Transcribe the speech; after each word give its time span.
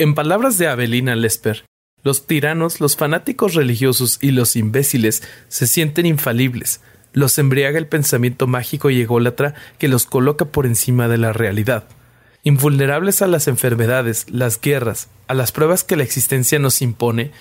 En 0.00 0.14
palabras 0.14 0.56
de 0.56 0.66
Avelina 0.66 1.14
Lesper, 1.14 1.66
los 2.02 2.26
tiranos, 2.26 2.80
los 2.80 2.96
fanáticos 2.96 3.52
religiosos 3.52 4.18
y 4.22 4.30
los 4.30 4.56
imbéciles 4.56 5.22
se 5.48 5.66
sienten 5.66 6.06
infalibles, 6.06 6.80
los 7.12 7.38
embriaga 7.38 7.76
el 7.76 7.86
pensamiento 7.86 8.46
mágico 8.46 8.88
y 8.88 9.02
ególatra 9.02 9.52
que 9.76 9.88
los 9.88 10.06
coloca 10.06 10.46
por 10.46 10.64
encima 10.64 11.06
de 11.06 11.18
la 11.18 11.34
realidad. 11.34 11.84
Invulnerables 12.44 13.20
a 13.20 13.26
las 13.26 13.46
enfermedades, 13.46 14.24
las 14.30 14.58
guerras, 14.58 15.08
a 15.28 15.34
las 15.34 15.52
pruebas 15.52 15.84
que 15.84 15.96
la 15.96 16.02
existencia 16.02 16.58
nos 16.58 16.80
impone, 16.80 17.32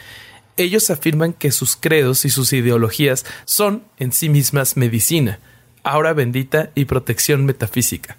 ellos 0.58 0.90
afirman 0.90 1.32
que 1.32 1.54
sus 1.54 1.78
credos 1.78 2.26
y 2.26 2.30
sus 2.30 2.52
ideologías 2.52 3.26
son 3.46 3.86
en 4.00 4.12
sí 4.12 4.28
mismas 4.28 4.76
medicina, 4.76 5.40
aura 5.84 6.12
bendita 6.12 6.72
y 6.76 6.84
protección 6.84 7.46
metafísica. 7.46 8.18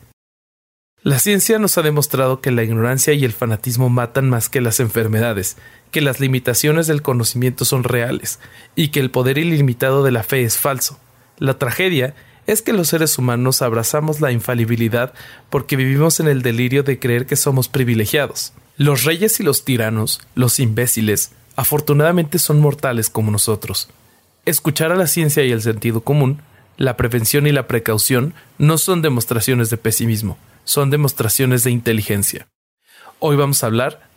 La 1.02 1.18
ciencia 1.18 1.58
nos 1.58 1.78
ha 1.78 1.82
demostrado 1.82 2.42
que 2.42 2.50
la 2.50 2.62
ignorancia 2.62 3.14
y 3.14 3.24
el 3.24 3.32
fanatismo 3.32 3.88
matan 3.88 4.28
más 4.28 4.50
que 4.50 4.60
las 4.60 4.80
enfermedades, 4.80 5.56
que 5.90 6.02
las 6.02 6.20
limitaciones 6.20 6.86
del 6.86 7.00
conocimiento 7.00 7.64
son 7.64 7.84
reales, 7.84 8.38
y 8.76 8.88
que 8.88 9.00
el 9.00 9.10
poder 9.10 9.38
ilimitado 9.38 10.04
de 10.04 10.10
la 10.10 10.22
fe 10.22 10.42
es 10.42 10.58
falso. 10.58 11.00
La 11.38 11.56
tragedia 11.58 12.14
es 12.46 12.60
que 12.60 12.74
los 12.74 12.88
seres 12.88 13.16
humanos 13.16 13.62
abrazamos 13.62 14.20
la 14.20 14.30
infalibilidad 14.30 15.14
porque 15.48 15.76
vivimos 15.76 16.20
en 16.20 16.28
el 16.28 16.42
delirio 16.42 16.82
de 16.82 16.98
creer 16.98 17.24
que 17.24 17.36
somos 17.36 17.68
privilegiados. 17.68 18.52
Los 18.76 19.04
reyes 19.04 19.40
y 19.40 19.42
los 19.42 19.64
tiranos, 19.64 20.20
los 20.34 20.60
imbéciles, 20.60 21.32
afortunadamente 21.56 22.38
son 22.38 22.60
mortales 22.60 23.08
como 23.08 23.30
nosotros. 23.30 23.88
Escuchar 24.44 24.92
a 24.92 24.96
la 24.96 25.06
ciencia 25.06 25.44
y 25.44 25.52
el 25.52 25.62
sentido 25.62 26.02
común, 26.02 26.42
la 26.76 26.98
prevención 26.98 27.46
y 27.46 27.52
la 27.52 27.66
precaución 27.66 28.34
no 28.58 28.76
son 28.76 29.00
demostraciones 29.00 29.70
de 29.70 29.78
pesimismo, 29.78 30.36
son 30.64 30.90
demostraciones 30.90 31.64
de 31.64 31.70
inteligencia. 31.70 32.48
Hoy 33.18 33.36
vamos 33.36 33.62
a 33.62 33.66
hablar 33.66 34.09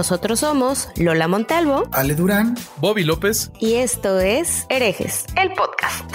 Nosotros 0.00 0.40
somos 0.40 0.88
Lola 0.96 1.28
Montalvo 1.28 1.86
Ale 1.92 2.14
Durán, 2.14 2.56
Bobby 2.78 3.04
López. 3.04 3.50
Y 3.60 3.74
esto 3.74 4.18
es 4.18 4.64
Herejes, 4.70 5.26
el 5.36 5.52
podcast. 5.52 6.10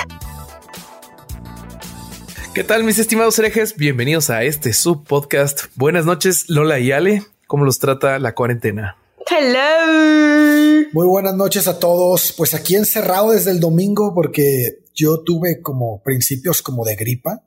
¿Qué 2.56 2.63
tal, 2.63 2.83
mis 2.83 2.97
estimados 2.97 3.38
herejes? 3.38 3.75
Bienvenidos 3.75 4.31
a 4.31 4.41
este 4.41 4.73
subpodcast. 4.73 5.66
Buenas 5.75 6.03
noches, 6.03 6.50
Lola 6.50 6.80
y 6.80 6.91
Ale. 6.91 7.28
¿Cómo 7.45 7.63
los 7.63 7.78
trata 7.78 8.17
la 8.17 8.33
cuarentena? 8.33 8.97
Hello. 9.30 10.89
Muy 10.91 11.06
buenas 11.06 11.36
noches 11.36 11.67
a 11.67 11.78
todos. 11.78 12.33
Pues 12.36 12.56
aquí 12.56 12.75
encerrado 12.75 13.33
desde 13.33 13.52
el 13.52 13.59
domingo 13.59 14.16
porque 14.16 14.80
yo 14.95 15.19
tuve 15.19 15.61
como 15.61 16.02
principios 16.02 16.63
como 16.63 16.86
de 16.86 16.95
gripa 16.95 17.44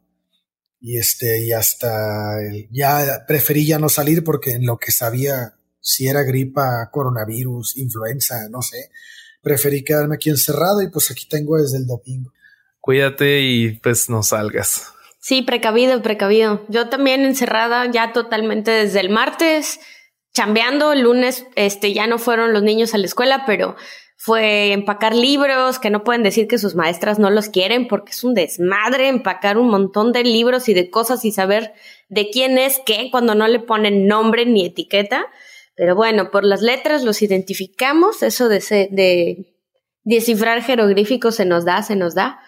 y 0.80 0.98
este 0.98 1.44
y 1.44 1.52
hasta 1.52 2.36
ya 2.70 3.24
preferí 3.26 3.66
ya 3.66 3.80
no 3.80 3.88
salir 3.88 4.22
porque 4.22 4.52
en 4.52 4.66
lo 4.66 4.78
que 4.78 4.92
sabía 4.92 5.57
si 5.88 6.06
era 6.06 6.22
gripa, 6.22 6.90
coronavirus, 6.92 7.78
influenza, 7.78 8.46
no 8.50 8.60
sé. 8.60 8.90
Preferí 9.40 9.82
quedarme 9.82 10.16
aquí 10.16 10.28
encerrado 10.28 10.82
y 10.82 10.90
pues 10.90 11.10
aquí 11.10 11.26
tengo 11.26 11.56
desde 11.56 11.78
el 11.78 11.86
domingo. 11.86 12.30
Cuídate 12.78 13.40
y 13.40 13.70
pues 13.78 14.10
no 14.10 14.22
salgas. 14.22 14.92
Sí, 15.18 15.40
precavido, 15.40 16.02
precavido. 16.02 16.66
Yo 16.68 16.90
también 16.90 17.24
encerrada 17.24 17.90
ya 17.90 18.12
totalmente 18.12 18.70
desde 18.70 19.00
el 19.00 19.08
martes, 19.08 19.80
chambeando. 20.34 20.92
El 20.92 21.00
lunes 21.00 21.46
este, 21.56 21.94
ya 21.94 22.06
no 22.06 22.18
fueron 22.18 22.52
los 22.52 22.62
niños 22.62 22.92
a 22.92 22.98
la 22.98 23.06
escuela, 23.06 23.44
pero 23.46 23.74
fue 24.18 24.72
empacar 24.72 25.14
libros, 25.14 25.78
que 25.78 25.88
no 25.88 26.04
pueden 26.04 26.22
decir 26.22 26.48
que 26.48 26.58
sus 26.58 26.74
maestras 26.74 27.18
no 27.18 27.30
los 27.30 27.48
quieren 27.48 27.88
porque 27.88 28.12
es 28.12 28.24
un 28.24 28.34
desmadre 28.34 29.08
empacar 29.08 29.56
un 29.56 29.68
montón 29.68 30.12
de 30.12 30.22
libros 30.22 30.68
y 30.68 30.74
de 30.74 30.90
cosas 30.90 31.24
y 31.24 31.32
saber 31.32 31.72
de 32.10 32.28
quién 32.28 32.58
es 32.58 32.78
qué 32.84 33.08
cuando 33.10 33.34
no 33.34 33.48
le 33.48 33.60
ponen 33.60 34.06
nombre 34.06 34.44
ni 34.44 34.66
etiqueta. 34.66 35.24
Pero 35.78 35.94
bueno, 35.94 36.32
por 36.32 36.44
las 36.44 36.60
letras 36.60 37.04
los 37.04 37.22
identificamos, 37.22 38.24
eso 38.24 38.48
de, 38.48 38.58
de 38.90 39.54
descifrar 40.02 40.60
jeroglíficos 40.62 41.36
se 41.36 41.44
nos 41.44 41.64
da, 41.64 41.82
se 41.84 41.94
nos 41.94 42.16
da. 42.16 42.40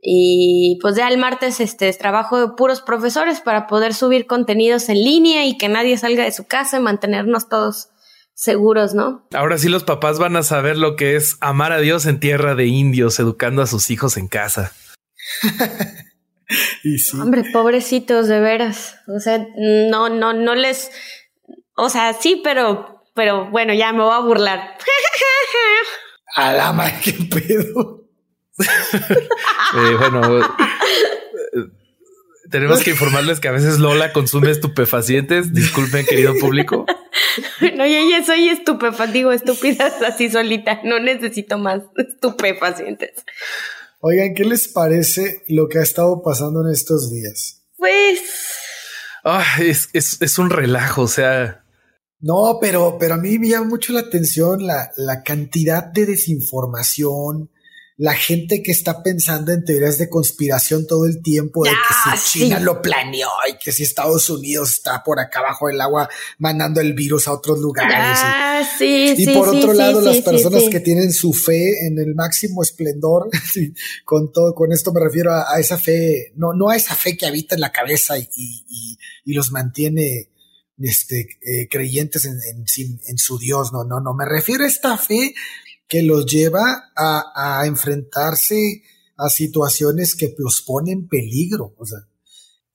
Y 0.00 0.78
pues 0.80 0.94
ya 0.94 1.08
el 1.08 1.18
martes 1.18 1.58
este 1.58 1.88
es 1.88 1.98
trabajo 1.98 2.40
de 2.40 2.54
puros 2.56 2.80
profesores 2.80 3.40
para 3.40 3.66
poder 3.66 3.94
subir 3.94 4.26
contenidos 4.26 4.88
en 4.88 5.02
línea 5.02 5.44
y 5.44 5.58
que 5.58 5.68
nadie 5.68 5.98
salga 5.98 6.22
de 6.22 6.30
su 6.30 6.46
casa 6.46 6.78
y 6.78 6.80
mantenernos 6.80 7.48
todos 7.48 7.88
seguros, 8.32 8.94
¿no? 8.94 9.26
Ahora 9.34 9.58
sí 9.58 9.68
los 9.68 9.82
papás 9.82 10.20
van 10.20 10.36
a 10.36 10.44
saber 10.44 10.76
lo 10.76 10.94
que 10.94 11.16
es 11.16 11.36
amar 11.40 11.72
a 11.72 11.80
Dios 11.80 12.06
en 12.06 12.20
tierra 12.20 12.54
de 12.54 12.66
indios, 12.66 13.18
educando 13.18 13.60
a 13.60 13.66
sus 13.66 13.90
hijos 13.90 14.16
en 14.16 14.28
casa. 14.28 14.72
y 16.84 16.98
sí. 16.98 17.18
Hombre, 17.18 17.42
pobrecitos, 17.52 18.28
de 18.28 18.38
veras. 18.38 18.94
O 19.08 19.18
sea, 19.18 19.44
no, 19.90 20.08
no, 20.08 20.32
no 20.32 20.54
les, 20.54 20.92
o 21.78 21.88
sea, 21.88 22.12
sí, 22.12 22.40
pero, 22.42 23.04
pero 23.14 23.50
bueno, 23.50 23.72
ya 23.72 23.92
me 23.92 24.02
voy 24.02 24.14
a 24.14 24.20
burlar. 24.20 24.76
Alama, 26.34 27.00
qué 27.00 27.12
pedo. 27.12 28.04
eh, 28.58 29.94
bueno, 29.98 30.40
eh, 30.40 30.44
tenemos 32.50 32.82
que 32.82 32.90
informarles 32.90 33.40
que 33.40 33.48
a 33.48 33.52
veces 33.52 33.78
Lola 33.78 34.12
consume 34.12 34.50
estupefacientes. 34.50 35.52
Disculpen, 35.52 36.04
querido 36.06 36.34
público. 36.40 36.84
No, 37.74 37.86
yo 37.86 38.10
ya 38.10 38.24
soy 38.24 38.48
estupefaciente, 38.48 39.12
digo 39.12 39.32
estúpidas 39.32 40.02
así 40.02 40.30
solita. 40.30 40.80
No 40.84 40.98
necesito 40.98 41.58
más 41.58 41.82
estupefacientes. 41.96 43.24
Oigan, 44.00 44.34
¿qué 44.34 44.44
les 44.44 44.68
parece 44.68 45.42
lo 45.48 45.68
que 45.68 45.78
ha 45.78 45.82
estado 45.82 46.22
pasando 46.22 46.64
en 46.66 46.72
estos 46.72 47.10
días? 47.12 47.64
Pues. 47.76 48.20
Ah, 49.24 49.44
es, 49.60 49.90
es, 49.92 50.20
es 50.22 50.38
un 50.38 50.50
relajo, 50.50 51.02
o 51.02 51.08
sea, 51.08 51.64
no, 52.20 52.58
pero, 52.60 52.96
pero 52.98 53.14
a 53.14 53.18
mí 53.18 53.38
me 53.38 53.48
llama 53.48 53.68
mucho 53.68 53.92
la 53.92 54.00
atención 54.00 54.66
la, 54.66 54.90
la 54.96 55.22
cantidad 55.22 55.84
de 55.84 56.06
desinformación, 56.06 57.50
la 57.96 58.14
gente 58.14 58.62
que 58.62 58.70
está 58.70 59.02
pensando 59.02 59.52
en 59.52 59.64
teorías 59.64 59.98
de 59.98 60.08
conspiración 60.08 60.86
todo 60.86 61.06
el 61.06 61.20
tiempo 61.20 61.64
de 61.64 61.70
que 61.70 62.18
si 62.18 62.38
China 62.38 62.60
lo 62.60 62.80
planeó 62.80 63.28
y 63.52 63.58
que 63.58 63.72
si 63.72 63.82
Estados 63.82 64.30
Unidos 64.30 64.70
está 64.70 65.02
por 65.04 65.18
acá 65.18 65.40
abajo 65.40 65.66
del 65.66 65.80
agua 65.80 66.08
mandando 66.38 66.80
el 66.80 66.92
virus 66.92 67.26
a 67.26 67.32
otros 67.32 67.58
lugares. 67.58 67.96
Ah, 67.96 68.62
sí, 68.78 69.14
y 69.16 69.26
por 69.34 69.48
otro 69.48 69.72
lado, 69.72 70.00
las 70.00 70.18
personas 70.18 70.64
que 70.70 70.78
tienen 70.78 71.12
su 71.12 71.32
fe 71.32 71.86
en 71.86 71.98
el 71.98 72.14
máximo 72.14 72.62
esplendor, 72.62 73.30
con 74.04 74.32
todo, 74.32 74.54
con 74.54 74.72
esto 74.72 74.92
me 74.92 75.00
refiero 75.00 75.32
a, 75.32 75.58
esa 75.58 75.76
fe, 75.76 76.32
no, 76.36 76.52
no 76.52 76.70
a 76.70 76.76
esa 76.76 76.94
fe 76.94 77.16
que 77.16 77.26
habita 77.26 77.56
en 77.56 77.60
la 77.60 77.72
cabeza 77.72 78.16
y, 78.16 78.28
y, 78.36 78.96
y 79.24 79.34
los 79.34 79.50
mantiene 79.50 80.30
este, 80.80 81.38
eh, 81.42 81.68
creyentes 81.68 82.24
en, 82.24 82.38
en, 82.40 83.18
su 83.18 83.38
Dios, 83.38 83.72
no, 83.72 83.84
no, 83.84 84.00
no, 84.00 84.14
me 84.14 84.24
refiero 84.24 84.64
a 84.64 84.68
esta 84.68 84.96
fe 84.96 85.34
que 85.88 86.02
los 86.02 86.26
lleva 86.26 86.90
a, 86.96 87.60
a 87.60 87.66
enfrentarse 87.66 88.82
a 89.16 89.28
situaciones 89.28 90.14
que 90.14 90.34
los 90.38 90.62
ponen 90.62 91.00
en 91.00 91.08
peligro, 91.08 91.74
o 91.76 91.86
sea. 91.86 91.98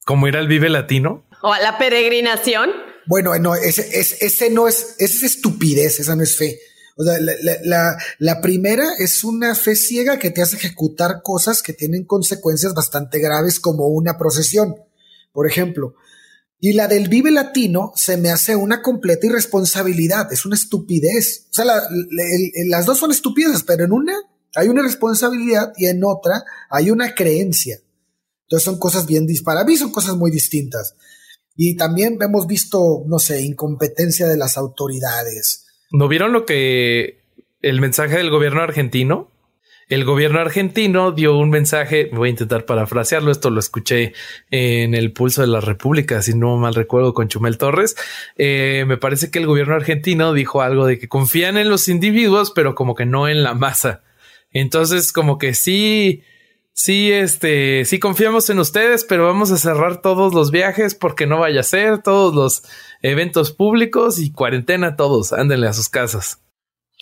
¿Como 0.06 0.28
ir 0.28 0.36
al 0.36 0.47
Vive 0.47 0.69
Latino? 0.69 1.25
¿O 1.42 1.53
a 1.53 1.59
la 1.59 1.78
peregrinación? 1.78 2.69
Bueno, 3.06 3.38
no, 3.40 3.56
ese, 3.56 4.00
ese, 4.00 4.50
no 4.50 4.68
es, 4.68 4.96
esa 5.00 5.16
es 5.16 5.24
estupidez, 5.24 6.00
esa 6.00 6.16
no 6.16 6.24
es 6.24 6.36
fe. 6.38 6.59
O 6.95 7.04
sea, 7.04 7.19
la, 7.19 7.33
la, 7.63 7.98
la, 8.19 8.42
primera 8.42 8.86
es 9.00 9.24
una 9.24 9.56
fe 9.56 9.75
ciega 9.75 10.19
que 10.19 10.30
te 10.30 10.42
hace 10.42 10.57
ejecutar 10.57 11.22
cosas 11.24 11.63
que 11.63 11.74
tienen 11.74 12.06
consecuencias 12.06 12.74
bastante 12.74 13.19
graves 13.19 13.60
como 13.60 13.88
una 13.88 14.18
procesión. 14.18 14.75
Por 15.31 15.48
ejemplo, 15.48 15.95
y 16.63 16.71
la 16.71 16.88
del 16.88 17.10
Vive 17.10 17.30
Latino 17.30 17.92
se 17.94 18.15
me 18.15 18.30
hace 18.30 18.56
una 18.56 18.81
completa 18.81 19.27
irresponsabilidad, 19.27 20.31
es 20.31 20.45
una 20.45 20.56
estupidez. 20.56 21.50
O 21.51 21.56
sea, 21.56 21.65
las 21.65 22.86
dos 22.86 23.00
son 23.00 23.12
estúpidas, 23.12 23.63
pero 23.63 23.83
en 23.83 23.92
una 23.92 24.13
hay 24.56 24.69
una 24.69 24.81
responsabilidad 24.81 25.74
y 25.75 25.88
en 25.88 26.06
otra 26.06 26.45
hay 26.69 26.89
una 26.89 27.15
creencia. 27.15 27.80
Entonces 28.44 28.63
son 28.63 28.80
cosas 28.80 29.06
bien 29.06 29.27
para 29.44 29.65
mí 29.65 29.75
son 29.75 29.92
cosas 29.92 30.15
muy 30.15 30.31
distintas. 30.31 30.95
Y 31.57 31.75
también 31.75 32.18
hemos 32.21 32.48
visto, 32.48 33.04
no 33.07 33.19
sé, 33.19 33.42
incompetencia 33.42 34.25
de 34.30 34.38
las 34.38 34.56
autoridades. 34.56 35.65
¿No 35.92 36.07
vieron 36.07 36.31
lo 36.31 36.45
que 36.45 37.25
el 37.62 37.81
mensaje 37.81 38.15
del 38.15 38.30
gobierno 38.30 38.62
argentino? 38.62 39.32
El 39.89 40.06
gobierno 40.06 40.39
argentino 40.39 41.12
dio 41.12 41.38
un 41.38 41.50
mensaje, 41.50 42.09
voy 42.12 42.30
a 42.30 42.31
intentar 42.31 42.65
parafrasearlo, 42.65 43.31
esto 43.31 43.50
lo 43.50 43.59
escuché 43.59 44.13
en 44.50 44.94
el 44.95 45.12
pulso 45.12 45.41
de 45.41 45.47
la 45.47 45.62
República, 45.62 46.21
si 46.21 46.33
no 46.33 46.57
mal 46.57 46.75
recuerdo, 46.75 47.13
con 47.13 47.27
Chumel 47.27 47.57
Torres. 47.57 47.95
Eh, 48.38 48.85
me 48.88 48.97
parece 48.97 49.31
que 49.31 49.39
el 49.39 49.47
gobierno 49.47 49.75
argentino 49.75 50.33
dijo 50.33 50.62
algo 50.62 50.85
de 50.85 51.00
que 51.00 51.07
confían 51.07 51.57
en 51.57 51.69
los 51.69 51.89
individuos, 51.89 52.51
pero 52.51 52.75
como 52.75 52.95
que 52.95 53.06
no 53.06 53.27
en 53.27 53.44
la 53.44 53.53
masa. 53.53 54.03
Entonces, 54.51 55.12
como 55.12 55.38
que 55.38 55.53
sí, 55.53 56.24
sí, 56.74 57.12
este, 57.12 57.86
sí 57.86 58.00
confiamos 58.00 58.50
en 58.50 58.59
ustedes, 58.59 59.03
pero 59.03 59.25
vamos 59.25 59.51
a 59.51 59.57
cerrar 59.57 60.01
todos 60.01 60.33
los 60.33 60.51
viajes 60.51 60.95
porque 60.95 61.25
no 61.25 61.39
vaya 61.39 61.62
a 61.62 61.63
ser, 61.63 62.01
todos 62.01 62.33
los 62.36 62.63
eventos 63.01 63.51
públicos 63.51 64.19
y 64.19 64.31
cuarentena 64.31 64.95
todos, 64.95 65.33
ándenle 65.33 65.68
a 65.68 65.74
sus 65.74 65.89
casas. 65.89 66.43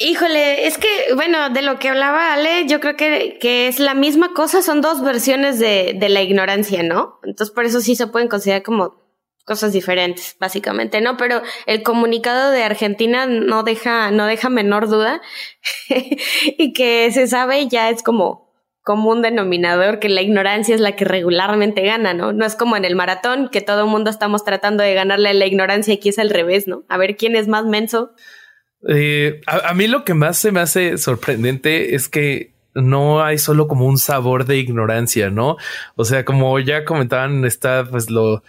Híjole, 0.03 0.65
es 0.67 0.77
que, 0.77 0.87
bueno, 1.15 1.49
de 1.49 1.61
lo 1.61 1.77
que 1.77 1.89
hablaba 1.89 2.33
Ale, 2.33 2.65
yo 2.67 2.79
creo 2.79 2.95
que, 2.95 3.37
que 3.39 3.67
es 3.67 3.79
la 3.79 3.93
misma 3.93 4.33
cosa, 4.33 4.61
son 4.61 4.81
dos 4.81 5.03
versiones 5.03 5.59
de, 5.59 5.95
de 5.95 6.09
la 6.09 6.21
ignorancia, 6.21 6.81
¿no? 6.81 7.19
Entonces, 7.23 7.53
por 7.53 7.65
eso 7.65 7.81
sí 7.81 7.95
se 7.95 8.07
pueden 8.07 8.27
considerar 8.27 8.63
como 8.63 9.01
cosas 9.45 9.73
diferentes, 9.73 10.35
básicamente, 10.39 11.01
¿no? 11.01 11.17
Pero 11.17 11.41
el 11.65 11.83
comunicado 11.83 12.51
de 12.51 12.63
Argentina 12.63 13.25
no 13.25 13.63
deja, 13.63 14.11
no 14.11 14.25
deja 14.25 14.49
menor 14.49 14.87
duda 14.87 15.21
y 16.57 16.73
que 16.73 17.11
se 17.11 17.27
sabe 17.27 17.67
ya 17.67 17.89
es 17.89 18.01
como 18.01 18.49
común 18.83 19.21
denominador 19.21 19.99
que 19.99 20.09
la 20.09 20.21
ignorancia 20.21 20.73
es 20.73 20.81
la 20.81 20.95
que 20.95 21.05
regularmente 21.05 21.83
gana, 21.83 22.13
¿no? 22.13 22.33
No 22.33 22.45
es 22.45 22.55
como 22.55 22.75
en 22.75 22.85
el 22.85 22.95
maratón 22.95 23.49
que 23.49 23.61
todo 23.61 23.81
el 23.81 23.89
mundo 23.89 24.09
estamos 24.09 24.43
tratando 24.43 24.83
de 24.83 24.93
ganarle 24.93 25.29
a 25.29 25.33
la 25.33 25.45
ignorancia, 25.45 25.93
aquí 25.93 26.09
es 26.09 26.17
al 26.17 26.29
revés, 26.29 26.67
¿no? 26.67 26.83
A 26.89 26.97
ver 26.97 27.15
quién 27.15 27.35
es 27.35 27.47
más 27.47 27.65
menso. 27.65 28.11
Eh, 28.87 29.41
a, 29.45 29.73
mí 29.73 29.87
lo 29.87 30.03
que 30.03 30.13
más 30.13 30.37
se 30.37 30.51
me 30.51 30.59
hace 30.59 30.97
sorprendente 30.97 31.95
es 31.95 32.07
que 32.07 32.51
no 32.73 33.23
hay 33.23 33.37
solo 33.37 33.67
como 33.67 33.85
un 33.85 33.97
sabor 33.97 34.45
de 34.45 34.57
ignorancia, 34.57 35.29
¿no? 35.29 35.57
O 35.95 36.05
sea, 36.05 36.25
como 36.25 36.57
ya 36.59 36.85
comentaban, 36.85 37.45
está 37.45 37.85
pues 37.89 38.09
lo, 38.09 38.43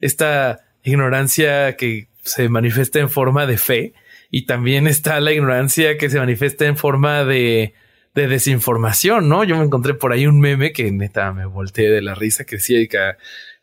esta 0.00 0.60
ignorancia 0.82 1.76
que 1.76 2.08
se 2.22 2.48
manifiesta 2.48 3.00
en 3.00 3.10
forma 3.10 3.46
de 3.46 3.58
fe 3.58 3.94
y 4.30 4.46
también 4.46 4.86
está 4.86 5.20
la 5.20 5.32
ignorancia 5.32 5.96
que 5.96 6.10
se 6.10 6.18
manifiesta 6.18 6.66
en 6.66 6.76
forma 6.76 7.24
de, 7.24 7.74
de 8.14 8.28
desinformación, 8.28 9.28
¿no? 9.28 9.42
Yo 9.44 9.56
me 9.56 9.64
encontré 9.64 9.94
por 9.94 10.12
ahí 10.12 10.26
un 10.26 10.38
meme 10.38 10.72
que 10.72 10.90
neta 10.90 11.32
me 11.32 11.46
volteé 11.46 11.90
de 11.90 12.02
la 12.02 12.14
risa 12.14 12.44
que 12.44 12.56
decía 12.56 12.86
que 12.86 12.98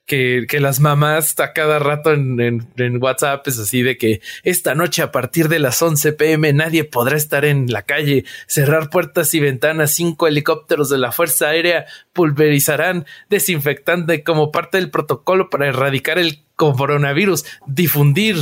que, 0.10 0.48
que 0.50 0.60
las 0.60 0.80
mamás 0.80 1.40
a 1.40 1.54
cada 1.54 1.78
rato 1.78 2.12
en, 2.12 2.68
en, 2.76 3.02
WhatsApp 3.02 3.48
es 3.48 3.60
así 3.60 3.84
de 3.84 3.96
que 3.96 4.22
esta 4.44 4.74
noche 4.74 5.04
a 5.04 5.12
partir 5.12 5.48
de 5.50 5.60
las 5.60 5.80
11 5.82 6.14
pm 6.14 6.52
nadie 6.52 6.84
podrá 6.84 7.16
estar 7.16 7.46
en 7.46 7.72
la 7.72 7.84
calle, 7.84 8.26
cerrar 8.48 8.90
puertas 8.90 9.34
y 9.36 9.40
ventanas, 9.40 9.94
cinco 9.94 10.28
helicópteros 10.28 10.90
de 10.90 10.98
la 10.98 11.12
Fuerza 11.12 11.50
Aérea 11.50 11.86
pulverizarán 12.12 13.06
desinfectante 13.30 14.24
como 14.24 14.52
parte 14.52 14.78
del 14.78 14.90
protocolo 14.90 15.52
para 15.52 15.68
erradicar 15.68 16.18
el 16.18 16.44
coronavirus, 16.56 17.46
difundir. 17.68 18.38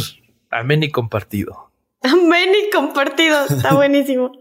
Amén 0.50 0.84
y 0.84 0.90
compartido. 0.90 1.70
Amén 2.02 2.50
y 2.56 2.72
compartido, 2.72 3.46
está 3.46 3.74
buenísimo. 3.76 4.32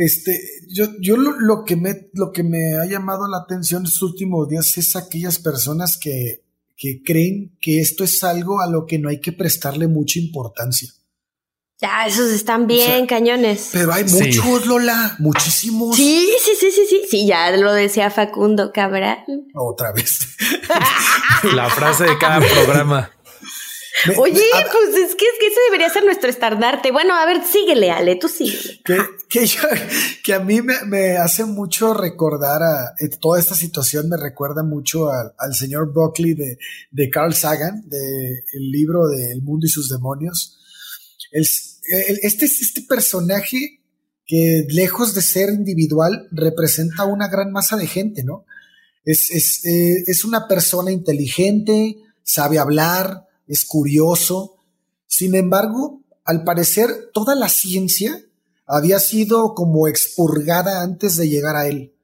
Este, 0.00 0.40
yo, 0.68 0.86
yo 1.00 1.16
lo, 1.16 1.64
que 1.64 1.74
me, 1.74 2.08
lo 2.12 2.30
que 2.30 2.44
me 2.44 2.76
ha 2.76 2.84
llamado 2.84 3.26
la 3.26 3.38
atención 3.38 3.84
estos 3.84 4.02
últimos 4.02 4.48
días 4.48 4.78
es 4.78 4.94
aquellas 4.94 5.40
personas 5.40 5.98
que, 6.00 6.44
que 6.76 7.02
creen 7.02 7.58
que 7.60 7.80
esto 7.80 8.04
es 8.04 8.22
algo 8.22 8.60
a 8.60 8.70
lo 8.70 8.86
que 8.86 9.00
no 9.00 9.08
hay 9.08 9.20
que 9.20 9.32
prestarle 9.32 9.88
mucha 9.88 10.20
importancia. 10.20 10.88
Ya, 11.80 12.06
esos 12.06 12.30
están 12.30 12.68
bien 12.68 13.06
cañones. 13.06 13.70
Pero 13.72 13.92
hay 13.92 14.04
muchos, 14.04 14.66
Lola, 14.66 15.16
muchísimos. 15.18 15.96
Sí, 15.96 16.28
sí, 16.44 16.52
sí, 16.60 16.70
sí, 16.70 16.86
sí. 16.88 17.02
Sí, 17.10 17.26
ya 17.26 17.50
lo 17.56 17.72
decía 17.72 18.08
Facundo 18.12 18.70
Cabral. 18.72 19.24
Otra 19.52 19.90
vez. 19.92 20.36
la 21.54 21.68
frase 21.70 22.04
de 22.04 22.18
cada 22.18 22.38
programa. 22.38 23.10
Oye, 24.16 24.42
pues 24.72 24.96
es 24.96 25.14
que, 25.16 25.24
es 25.24 25.38
que 25.40 25.46
ese 25.48 25.60
debería 25.66 25.90
ser 25.90 26.04
nuestro 26.04 26.30
estandarte. 26.30 26.90
Bueno, 26.92 27.14
a 27.14 27.26
ver, 27.26 27.42
síguele, 27.44 27.90
Ale, 27.90 28.16
tú 28.16 28.28
síguele. 28.28 28.80
Que, 28.84 28.98
que, 29.28 29.46
que 30.22 30.34
a 30.34 30.40
mí 30.40 30.62
me, 30.62 30.74
me, 30.86 31.16
hace 31.16 31.44
mucho 31.44 31.94
recordar 31.94 32.62
a 32.62 32.94
eh, 33.00 33.08
toda 33.20 33.40
esta 33.40 33.54
situación, 33.54 34.08
me 34.08 34.16
recuerda 34.16 34.62
mucho 34.62 35.10
al, 35.10 35.32
al 35.38 35.54
señor 35.54 35.92
Buckley 35.92 36.34
de, 36.34 36.58
de, 36.90 37.10
Carl 37.10 37.34
Sagan, 37.34 37.88
de 37.88 38.44
el 38.52 38.70
libro 38.70 39.08
de 39.08 39.32
El 39.32 39.42
mundo 39.42 39.66
y 39.66 39.70
sus 39.70 39.88
demonios. 39.88 40.58
El, 41.32 41.46
este, 42.22 42.44
este 42.44 42.82
personaje 42.82 43.80
que 44.26 44.66
lejos 44.68 45.14
de 45.14 45.22
ser 45.22 45.48
individual 45.48 46.28
representa 46.30 47.04
una 47.04 47.28
gran 47.28 47.50
masa 47.50 47.76
de 47.76 47.86
gente, 47.86 48.22
¿no? 48.22 48.44
Es, 49.04 49.30
es, 49.30 49.64
eh, 49.64 50.04
es 50.06 50.24
una 50.24 50.46
persona 50.46 50.92
inteligente, 50.92 51.96
sabe 52.22 52.58
hablar, 52.58 53.27
es 53.48 53.64
curioso. 53.64 54.56
Sin 55.06 55.34
embargo, 55.34 56.02
al 56.24 56.44
parecer, 56.44 57.10
toda 57.12 57.34
la 57.34 57.48
ciencia 57.48 58.22
había 58.66 59.00
sido 59.00 59.54
como 59.54 59.88
expurgada 59.88 60.82
antes 60.82 61.16
de 61.16 61.28
llegar 61.28 61.56
a 61.56 61.66
él. 61.66 61.94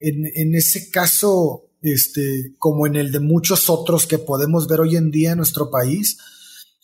En, 0.00 0.54
ese 0.54 0.90
caso, 0.90 1.70
este, 1.82 2.54
como 2.58 2.86
en 2.86 2.94
el 2.94 3.10
de 3.10 3.18
muchos 3.18 3.68
otros 3.68 4.06
que 4.06 4.18
podemos 4.18 4.68
ver 4.68 4.80
hoy 4.80 4.96
en 4.96 5.10
día 5.10 5.32
en 5.32 5.38
nuestro 5.38 5.70
país, 5.70 6.18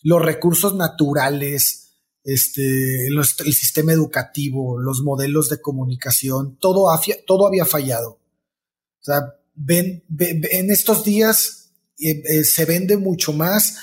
los 0.01 0.21
recursos 0.21 0.75
naturales, 0.75 1.93
este, 2.25 3.07
el, 3.07 3.23
sistema 3.23 3.93
educativo, 3.93 4.79
los 4.79 5.01
modelos 5.01 5.47
de 5.47 5.61
comunicación, 5.61 6.57
todo, 6.57 6.87
todo 7.25 7.47
había 7.47 7.65
fallado. 7.65 8.19
O 8.99 9.03
sea, 9.03 9.35
en 9.67 10.71
estos 10.71 11.05
días 11.05 11.64
eh, 11.97 12.43
se 12.43 12.65
vende 12.65 12.97
mucho 12.97 13.33
más 13.33 13.77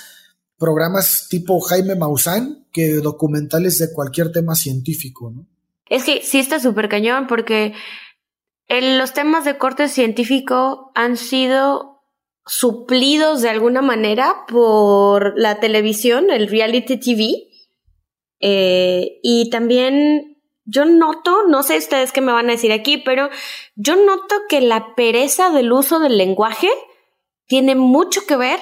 programas 0.57 1.27
tipo 1.29 1.59
Jaime 1.59 1.95
Maussan 1.95 2.67
que 2.71 2.93
documentales 2.95 3.77
de 3.79 3.91
cualquier 3.91 4.31
tema 4.31 4.55
científico, 4.55 5.31
¿no? 5.31 5.45
Es 5.89 6.05
que 6.05 6.21
sí 6.23 6.39
está 6.39 6.59
súper 6.59 6.89
cañón 6.89 7.27
porque 7.27 7.73
los 8.69 9.13
temas 9.13 9.45
de 9.45 9.57
corte 9.57 9.87
científico 9.87 10.91
han 10.95 11.17
sido 11.17 12.01
suplidos 12.45 13.41
de 13.41 13.49
alguna 13.49 13.81
manera 13.81 14.45
por 14.47 15.33
la 15.37 15.59
televisión, 15.59 16.29
el 16.29 16.47
reality 16.47 16.97
TV. 16.97 17.49
Eh, 18.39 19.19
y 19.21 19.49
también 19.49 20.37
yo 20.65 20.85
noto, 20.85 21.43
no 21.47 21.63
sé 21.63 21.77
ustedes 21.77 22.11
qué 22.11 22.21
me 22.21 22.31
van 22.31 22.49
a 22.49 22.53
decir 22.53 22.71
aquí, 22.71 22.97
pero 22.97 23.29
yo 23.75 23.95
noto 23.95 24.35
que 24.49 24.61
la 24.61 24.95
pereza 24.95 25.49
del 25.51 25.71
uso 25.71 25.99
del 25.99 26.17
lenguaje 26.17 26.69
tiene 27.53 27.75
mucho 27.75 28.25
que 28.25 28.35
ver 28.35 28.59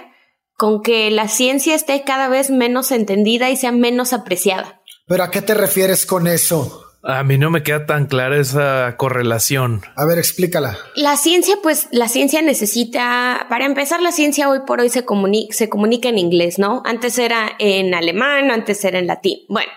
con 0.58 0.82
que 0.82 1.10
la 1.12 1.30
ciencia 1.30 1.76
esté 1.76 2.04
cada 2.04 2.28
vez 2.28 2.50
menos 2.50 2.92
entendida 2.92 3.50
y 3.50 3.56
sea 3.56 3.72
menos 3.72 4.12
apreciada. 4.12 4.82
¿Pero 5.08 5.24
a 5.24 5.32
qué 5.32 5.42
te 5.42 5.54
refieres 5.54 6.06
con 6.06 6.28
eso? 6.28 6.84
A 7.02 7.24
mí 7.24 7.38
no 7.38 7.50
me 7.50 7.64
queda 7.64 7.86
tan 7.86 8.08
clara 8.08 8.38
esa 8.38 8.98
correlación. 8.98 9.82
A 9.96 10.06
ver, 10.06 10.18
explícala. 10.18 10.78
La 10.94 11.16
ciencia, 11.16 11.56
pues 11.64 11.88
la 11.92 12.10
ciencia 12.10 12.42
necesita, 12.42 13.46
para 13.48 13.66
empezar, 13.66 14.02
la 14.02 14.12
ciencia 14.12 14.50
hoy 14.50 14.60
por 14.68 14.82
hoy 14.82 14.90
se, 14.90 15.06
se 15.52 15.70
comunica 15.70 16.10
en 16.10 16.18
inglés, 16.18 16.60
¿no? 16.60 16.84
Antes 16.84 17.18
era 17.18 17.50
en 17.60 17.94
alemán, 17.94 18.52
antes 18.52 18.84
era 18.84 19.00
en 19.00 19.08
latín. 19.08 19.40
Bueno, 19.48 19.72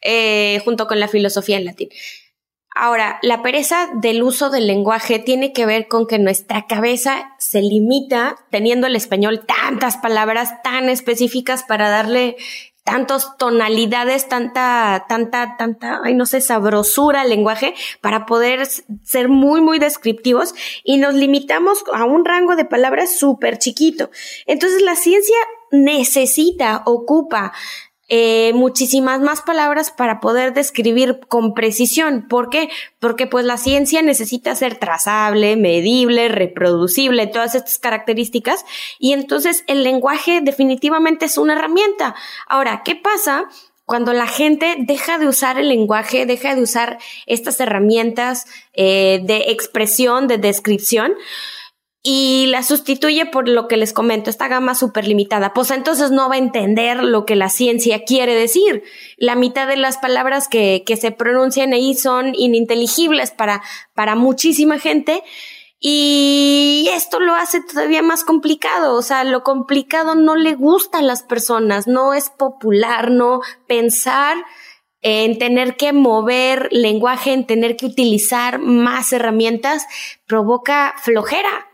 eh, 0.00 0.62
junto 0.64 0.86
con 0.86 1.00
la 1.00 1.08
filosofía 1.08 1.56
en 1.56 1.64
latín. 1.64 1.88
Ahora, 2.82 3.18
la 3.20 3.42
pereza 3.42 3.90
del 3.92 4.22
uso 4.22 4.48
del 4.48 4.66
lenguaje 4.66 5.18
tiene 5.18 5.52
que 5.52 5.66
ver 5.66 5.86
con 5.86 6.06
que 6.06 6.18
nuestra 6.18 6.66
cabeza 6.66 7.34
se 7.36 7.60
limita 7.60 8.36
teniendo 8.50 8.86
el 8.86 8.96
español 8.96 9.44
tantas 9.44 9.98
palabras 9.98 10.62
tan 10.62 10.88
específicas 10.88 11.62
para 11.62 11.90
darle 11.90 12.38
tantas 12.82 13.36
tonalidades, 13.36 14.30
tanta, 14.30 15.04
tanta, 15.10 15.56
tanta, 15.58 16.00
ay, 16.02 16.14
no 16.14 16.24
sé, 16.24 16.40
sabrosura 16.40 17.20
al 17.20 17.28
lenguaje 17.28 17.74
para 18.00 18.24
poder 18.24 18.66
ser 19.04 19.28
muy, 19.28 19.60
muy 19.60 19.78
descriptivos 19.78 20.54
y 20.82 20.96
nos 20.96 21.12
limitamos 21.12 21.84
a 21.92 22.06
un 22.06 22.24
rango 22.24 22.56
de 22.56 22.64
palabras 22.64 23.14
súper 23.14 23.58
chiquito. 23.58 24.08
Entonces 24.46 24.80
la 24.80 24.96
ciencia 24.96 25.36
necesita, 25.70 26.82
ocupa 26.86 27.52
eh, 28.12 28.52
muchísimas 28.54 29.20
más 29.20 29.40
palabras 29.40 29.92
para 29.92 30.18
poder 30.18 30.52
describir 30.52 31.20
con 31.28 31.54
precisión. 31.54 32.26
¿Por 32.28 32.50
qué? 32.50 32.68
Porque 32.98 33.28
pues 33.28 33.44
la 33.44 33.56
ciencia 33.56 34.02
necesita 34.02 34.52
ser 34.56 34.74
trazable, 34.74 35.56
medible, 35.56 36.28
reproducible, 36.28 37.28
todas 37.28 37.54
estas 37.54 37.78
características 37.78 38.64
y 38.98 39.12
entonces 39.12 39.62
el 39.68 39.84
lenguaje 39.84 40.40
definitivamente 40.42 41.26
es 41.26 41.38
una 41.38 41.52
herramienta. 41.52 42.16
Ahora, 42.48 42.82
¿qué 42.84 42.96
pasa? 42.96 43.48
Cuando 43.84 44.12
la 44.12 44.26
gente 44.26 44.74
deja 44.80 45.18
de 45.18 45.28
usar 45.28 45.56
el 45.60 45.68
lenguaje, 45.68 46.26
deja 46.26 46.56
de 46.56 46.62
usar 46.62 46.98
estas 47.26 47.60
herramientas 47.60 48.46
eh, 48.72 49.20
de 49.22 49.52
expresión, 49.52 50.26
de 50.26 50.38
descripción, 50.38 51.14
y 52.02 52.46
la 52.46 52.62
sustituye 52.62 53.26
por 53.26 53.48
lo 53.48 53.68
que 53.68 53.76
les 53.76 53.92
comento, 53.92 54.30
esta 54.30 54.48
gama 54.48 54.74
súper 54.74 55.06
limitada. 55.06 55.52
Pues 55.52 55.70
entonces 55.70 56.10
no 56.10 56.28
va 56.28 56.36
a 56.36 56.38
entender 56.38 57.02
lo 57.02 57.26
que 57.26 57.36
la 57.36 57.50
ciencia 57.50 58.04
quiere 58.04 58.34
decir. 58.34 58.82
La 59.18 59.34
mitad 59.34 59.66
de 59.68 59.76
las 59.76 59.98
palabras 59.98 60.48
que, 60.48 60.82
que 60.86 60.96
se 60.96 61.10
pronuncian 61.10 61.74
ahí 61.74 61.94
son 61.94 62.34
ininteligibles 62.34 63.32
para, 63.32 63.62
para 63.94 64.14
muchísima 64.14 64.78
gente. 64.78 65.22
Y 65.78 66.88
esto 66.92 67.20
lo 67.20 67.34
hace 67.34 67.62
todavía 67.62 68.02
más 68.02 68.24
complicado. 68.24 68.94
O 68.94 69.02
sea, 69.02 69.24
lo 69.24 69.42
complicado 69.42 70.14
no 70.14 70.36
le 70.36 70.54
gusta 70.54 70.98
a 70.98 71.02
las 71.02 71.22
personas, 71.22 71.86
no 71.86 72.14
es 72.14 72.30
popular, 72.30 73.10
no 73.10 73.40
pensar 73.66 74.38
en 75.02 75.38
tener 75.38 75.76
que 75.76 75.92
mover 75.92 76.68
lenguaje, 76.70 77.32
en 77.32 77.46
tener 77.46 77.76
que 77.76 77.86
utilizar 77.86 78.58
más 78.58 79.12
herramientas, 79.12 79.86
provoca 80.26 80.94
flojera. 80.98 81.69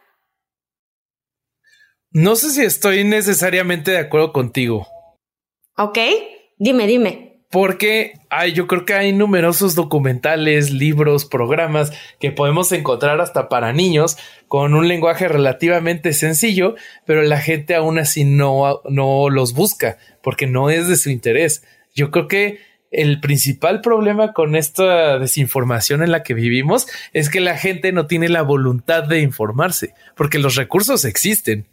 No 2.18 2.34
sé 2.34 2.48
si 2.48 2.62
estoy 2.62 3.04
necesariamente 3.04 3.90
de 3.90 3.98
acuerdo 3.98 4.32
contigo. 4.32 4.88
Ok, 5.76 5.98
dime, 6.56 6.86
dime. 6.86 7.42
Porque 7.50 8.14
hay, 8.30 8.54
yo 8.54 8.66
creo 8.66 8.86
que 8.86 8.94
hay 8.94 9.12
numerosos 9.12 9.74
documentales, 9.74 10.70
libros, 10.70 11.26
programas 11.26 11.92
que 12.18 12.32
podemos 12.32 12.72
encontrar 12.72 13.20
hasta 13.20 13.50
para 13.50 13.74
niños 13.74 14.16
con 14.48 14.72
un 14.72 14.88
lenguaje 14.88 15.28
relativamente 15.28 16.14
sencillo, 16.14 16.74
pero 17.04 17.20
la 17.20 17.38
gente 17.38 17.74
aún 17.74 17.98
así 17.98 18.24
no, 18.24 18.80
no 18.88 19.28
los 19.28 19.52
busca 19.52 19.98
porque 20.22 20.46
no 20.46 20.70
es 20.70 20.88
de 20.88 20.96
su 20.96 21.10
interés. 21.10 21.64
Yo 21.94 22.10
creo 22.10 22.28
que 22.28 22.60
el 22.90 23.20
principal 23.20 23.82
problema 23.82 24.32
con 24.32 24.56
esta 24.56 25.18
desinformación 25.18 26.02
en 26.02 26.12
la 26.12 26.22
que 26.22 26.32
vivimos 26.32 26.86
es 27.12 27.28
que 27.28 27.40
la 27.40 27.58
gente 27.58 27.92
no 27.92 28.06
tiene 28.06 28.30
la 28.30 28.40
voluntad 28.40 29.04
de 29.04 29.20
informarse, 29.20 29.92
porque 30.16 30.38
los 30.38 30.54
recursos 30.54 31.04
existen. 31.04 31.66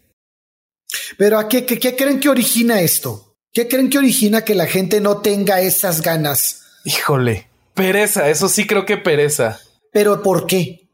Pero 1.17 1.39
¿a 1.39 1.48
qué, 1.48 1.65
qué, 1.65 1.95
creen 1.95 2.19
que 2.19 2.29
origina 2.29 2.81
esto? 2.81 3.36
¿Qué 3.51 3.67
creen 3.67 3.89
que 3.89 3.98
origina 3.98 4.43
que 4.43 4.55
la 4.55 4.65
gente 4.65 5.01
no 5.01 5.17
tenga 5.17 5.62
esas 5.62 6.01
ganas? 6.01 6.62
Híjole, 6.86 7.50
pereza, 7.74 8.29
eso 8.29 8.50
sí 8.50 8.65
creo 8.67 8.86
que 8.86 8.98
pereza. 8.98 9.60
Pero 9.91 10.24
¿por 10.24 10.48
qué? 10.48 10.89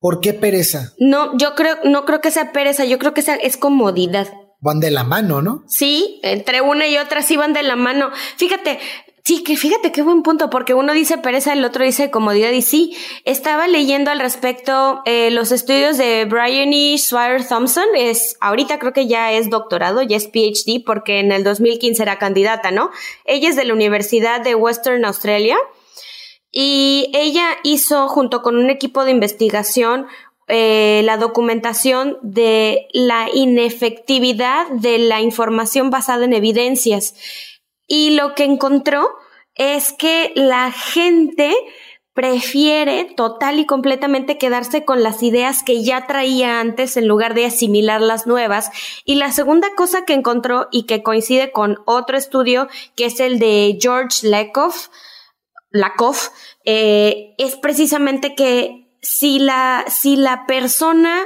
¿Por 0.00 0.20
qué 0.20 0.32
pereza? 0.32 0.92
No, 0.98 1.36
yo 1.38 1.54
creo, 1.54 1.76
no 1.84 2.04
creo 2.04 2.20
que 2.20 2.30
sea 2.30 2.52
pereza, 2.52 2.84
yo 2.84 2.98
creo 2.98 3.14
que 3.14 3.22
sea, 3.22 3.34
es 3.34 3.56
comodidad. 3.56 4.28
Van 4.60 4.80
de 4.80 4.90
la 4.90 5.04
mano, 5.04 5.42
¿no? 5.42 5.64
Sí, 5.68 6.20
entre 6.22 6.60
una 6.60 6.86
y 6.86 6.98
otra 6.98 7.22
sí 7.22 7.36
van 7.36 7.52
de 7.52 7.62
la 7.62 7.76
mano. 7.76 8.10
Fíjate, 8.36 8.78
Sí, 9.28 9.42
que 9.42 9.58
fíjate 9.58 9.92
qué 9.92 10.00
buen 10.00 10.22
punto, 10.22 10.48
porque 10.48 10.72
uno 10.72 10.94
dice 10.94 11.18
pereza, 11.18 11.52
el 11.52 11.62
otro 11.62 11.84
dice 11.84 12.10
comodidad. 12.10 12.50
Y 12.52 12.62
sí, 12.62 12.96
estaba 13.26 13.68
leyendo 13.68 14.10
al 14.10 14.20
respecto 14.20 15.02
eh, 15.04 15.30
los 15.30 15.52
estudios 15.52 15.98
de 15.98 16.24
Bryony 16.24 16.96
Swire 16.96 17.44
Thompson. 17.46 17.84
Es, 17.94 18.38
ahorita 18.40 18.78
creo 18.78 18.94
que 18.94 19.06
ya 19.06 19.32
es 19.32 19.50
doctorado, 19.50 20.00
ya 20.00 20.16
es 20.16 20.28
PhD, 20.28 20.82
porque 20.82 21.20
en 21.20 21.30
el 21.30 21.44
2015 21.44 22.02
era 22.02 22.16
candidata, 22.16 22.70
¿no? 22.70 22.88
Ella 23.26 23.50
es 23.50 23.56
de 23.56 23.66
la 23.66 23.74
Universidad 23.74 24.40
de 24.40 24.54
Western 24.54 25.04
Australia. 25.04 25.58
Y 26.50 27.10
ella 27.12 27.48
hizo, 27.64 28.08
junto 28.08 28.40
con 28.40 28.56
un 28.56 28.70
equipo 28.70 29.04
de 29.04 29.10
investigación, 29.10 30.06
eh, 30.46 31.02
la 31.04 31.18
documentación 31.18 32.16
de 32.22 32.88
la 32.94 33.28
inefectividad 33.34 34.68
de 34.70 34.96
la 34.96 35.20
información 35.20 35.90
basada 35.90 36.24
en 36.24 36.32
evidencias. 36.32 37.14
Y 37.88 38.10
lo 38.10 38.36
que 38.36 38.44
encontró 38.44 39.08
es 39.56 39.92
que 39.92 40.32
la 40.36 40.70
gente 40.70 41.52
prefiere 42.18 43.04
total 43.16 43.60
y 43.60 43.64
completamente 43.64 44.38
quedarse 44.38 44.84
con 44.84 45.04
las 45.04 45.22
ideas 45.22 45.62
que 45.62 45.84
ya 45.84 46.08
traía 46.08 46.58
antes 46.58 46.96
en 46.96 47.06
lugar 47.06 47.34
de 47.34 47.46
asimilar 47.46 48.00
las 48.00 48.26
nuevas. 48.26 48.70
Y 49.04 49.14
la 49.14 49.30
segunda 49.30 49.68
cosa 49.76 50.04
que 50.04 50.14
encontró 50.14 50.66
y 50.72 50.84
que 50.84 51.04
coincide 51.04 51.52
con 51.52 51.78
otro 51.86 52.16
estudio, 52.16 52.68
que 52.96 53.04
es 53.06 53.20
el 53.20 53.38
de 53.38 53.78
George 53.80 54.26
Lakoff, 54.26 54.88
Lakoff 55.70 56.30
eh, 56.64 57.34
es 57.38 57.56
precisamente 57.56 58.34
que 58.34 58.88
si 59.00 59.38
la, 59.38 59.84
si 59.88 60.16
la 60.16 60.44
persona 60.46 61.20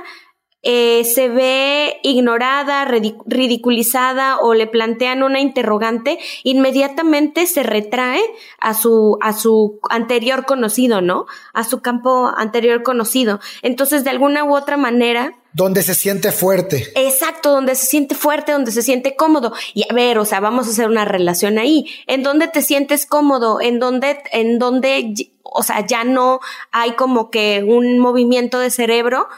eh, 0.63 1.05
se 1.05 1.29
ve 1.29 1.99
ignorada, 2.03 2.85
ridiculizada 2.85 4.39
o 4.39 4.55
le 4.55 4.67
plantean 4.67 5.23
una 5.23 5.41
interrogante, 5.41 6.19
inmediatamente 6.45 7.47
se 7.47 7.63
retrae 7.63 8.21
a 8.61 8.75
su, 8.75 9.19
a 9.21 9.33
su 9.33 9.81
anterior 9.91 10.45
conocido, 10.45 11.01
¿no? 11.01 11.27
A 11.53 11.65
su 11.65 11.81
campo 11.81 12.31
anterior 12.37 12.83
conocido. 12.83 13.41
Entonces, 13.63 14.05
de 14.05 14.11
alguna 14.11 14.45
u 14.45 14.55
otra 14.55 14.77
manera, 14.77 15.35
donde 15.55 15.83
se 15.83 15.95
siente 15.95 16.33
fuerte. 16.33 16.91
Exacto, 16.95 17.51
donde 17.51 17.75
se 17.75 17.85
siente 17.85 18.15
fuerte, 18.15 18.53
donde 18.53 18.73
se 18.73 18.81
siente 18.81 19.17
cómodo. 19.17 19.53
Y 19.75 19.85
a 19.91 19.93
ver, 19.93 20.19
o 20.19 20.25
sea, 20.25 20.41
vamos 20.41 20.67
a 20.67 20.71
hacer 20.71 20.89
una 20.89 21.05
relación 21.05 21.59
ahí. 21.59 21.87
¿En 22.07 22.23
donde 22.23 22.49
te 22.49 22.63
sientes 22.63 23.05
cómodo? 23.05 23.61
¿En 23.61 23.79
donde, 23.79 24.23
en 24.33 24.59
donde, 24.59 25.31
o 25.43 25.63
sea, 25.63 25.87
ya 25.87 26.05
no 26.05 26.41
hay 26.71 26.93
como 26.93 27.31
que 27.31 27.65
un 27.69 27.99
movimiento 27.99 28.61
de 28.61 28.71
cerebro? 28.71 29.29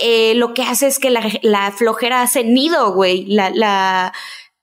Eh, 0.00 0.34
lo 0.34 0.54
que 0.54 0.62
hace 0.62 0.86
es 0.86 0.98
que 0.98 1.10
la, 1.10 1.22
la 1.42 1.70
flojera 1.72 2.22
hace 2.22 2.44
nido, 2.44 2.92
güey. 2.92 3.26
La, 3.26 3.50
la, 3.50 4.12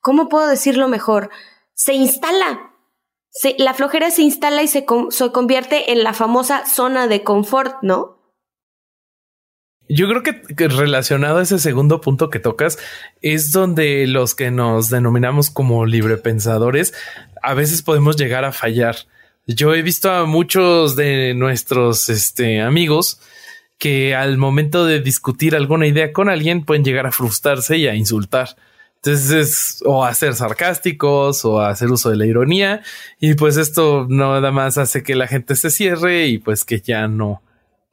¿cómo 0.01 0.29
puedo 0.29 0.47
decirlo 0.47 0.87
mejor? 0.87 1.29
Se 1.73 1.93
instala. 1.93 2.71
La 3.57 3.73
flojera 3.73 4.09
se 4.11 4.23
instala 4.23 4.63
y 4.63 4.67
se, 4.67 4.85
convierte 4.85 5.91
en 5.91 6.03
la 6.03 6.13
famosa 6.13 6.65
zona 6.65 7.07
de 7.07 7.23
confort, 7.23 7.75
¿no? 7.83 8.17
Yo 9.87 10.07
creo 10.07 10.23
que, 10.23 10.41
que, 10.55 10.67
relacionado 10.67 11.39
a 11.39 11.43
ese 11.43 11.57
segundo 11.57 12.01
punto 12.01 12.29
que 12.29 12.39
tocas 12.39 12.77
es 13.21 13.51
donde 13.51 14.05
los 14.07 14.35
que 14.35 14.51
nos 14.51 14.89
denominamos 14.89 15.49
como 15.49 15.85
librepensadores 15.85 16.93
a 17.41 17.53
veces 17.53 17.81
podemos 17.81 18.17
llegar 18.17 18.45
a 18.45 18.51
fallar. 18.51 18.95
Yo 19.47 19.73
he 19.73 19.81
visto 19.81 20.11
a 20.11 20.25
muchos 20.25 20.95
de 20.95 21.33
nuestros 21.33 22.09
este, 22.09 22.61
amigos 22.61 23.19
que 23.79 24.13
al 24.13 24.37
momento 24.37 24.85
de 24.85 24.99
discutir 24.99 25.55
alguna 25.55 25.87
idea 25.87 26.11
con 26.11 26.29
alguien 26.29 26.63
pueden 26.65 26.83
llegar 26.83 27.07
a 27.07 27.11
frustrarse 27.11 27.77
y 27.77 27.87
a 27.87 27.95
insultar. 27.95 28.57
Entonces, 28.97 29.81
o 29.85 30.03
a 30.03 30.13
ser 30.13 30.35
sarcásticos 30.35 31.45
o 31.45 31.61
a 31.61 31.69
hacer 31.69 31.89
uso 31.89 32.09
de 32.09 32.17
la 32.17 32.25
ironía. 32.25 32.83
Y 33.21 33.35
pues 33.35 33.55
esto 33.55 34.05
nada 34.09 34.51
más 34.51 34.77
hace 34.77 35.01
que 35.01 35.15
la 35.15 35.27
gente 35.27 35.55
se 35.55 35.69
cierre 35.69 36.27
y 36.27 36.37
pues 36.37 36.65
que 36.65 36.81
ya 36.81 37.07
no 37.07 37.41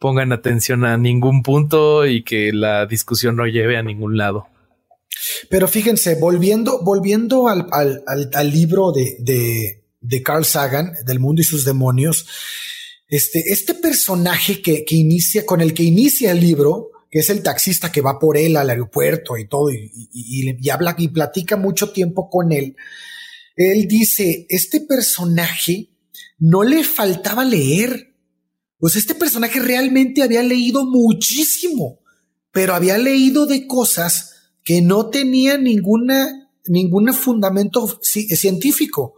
pongan 0.01 0.33
atención 0.33 0.85
a 0.85 0.99
ningún 0.99 1.45
punto 1.45 2.05
y 2.07 2.25
que 2.25 2.53
la 2.53 2.87
discusión 2.87 3.37
no 3.37 3.47
lleve 3.47 3.77
a 3.77 3.83
ningún 3.83 4.17
lado. 4.19 4.49
Pero 5.49 5.69
fíjense, 5.69 6.17
volviendo, 6.21 6.83
volviendo 6.83 7.47
al, 7.49 7.69
al, 7.71 8.03
al, 8.35 8.51
libro 8.51 8.91
de, 8.91 9.17
de, 9.21 9.85
de 10.01 10.23
Carl 10.23 10.45
Sagan, 10.45 10.93
del 11.07 11.21
mundo 11.21 11.41
y 11.41 11.45
sus 11.45 11.65
demonios, 11.65 12.27
este, 13.09 13.53
este 13.53 13.75
personaje 13.75 14.61
que, 14.61 14.85
que 14.85 14.97
inicia, 14.97 15.47
con 15.47 15.61
el 15.61 15.75
que 15.75 15.85
inicia 15.85 16.33
el 16.33 16.41
libro, 16.41 16.91
que 17.11 17.21
es 17.21 17.31
el 17.31 17.43
taxista 17.43 17.93
que 17.93 18.01
va 18.01 18.19
por 18.19 18.37
él 18.37 18.57
al 18.57 18.69
aeropuerto 18.69 19.37
y 19.37 19.49
todo, 19.49 19.71
y, 19.71 19.91
y, 20.13 20.69
habla 20.71 20.95
y 20.99 21.09
platica 21.09 21.57
mucho 21.57 21.91
tiempo 21.91 22.29
con 22.29 22.53
él, 22.53 22.77
él 23.57 23.87
dice, 23.89 24.47
este 24.49 24.81
personaje 24.81 25.91
no 26.39 26.63
le 26.63 26.85
faltaba 26.85 27.45
leer. 27.45 28.15
Pues 28.79 28.97
este 28.97 29.15
personaje 29.15 29.61
realmente 29.61 30.23
había 30.23 30.43
leído 30.43 30.85
muchísimo, 30.85 32.01
pero 32.53 32.75
había 32.75 32.99
leído 32.99 33.47
de 33.47 33.67
cosas 33.67 34.51
que 34.63 34.83
no 34.83 35.09
tenían 35.09 35.65
ninguna, 35.65 36.51
ningún 36.67 37.15
fundamento 37.15 37.99
científico 38.03 39.16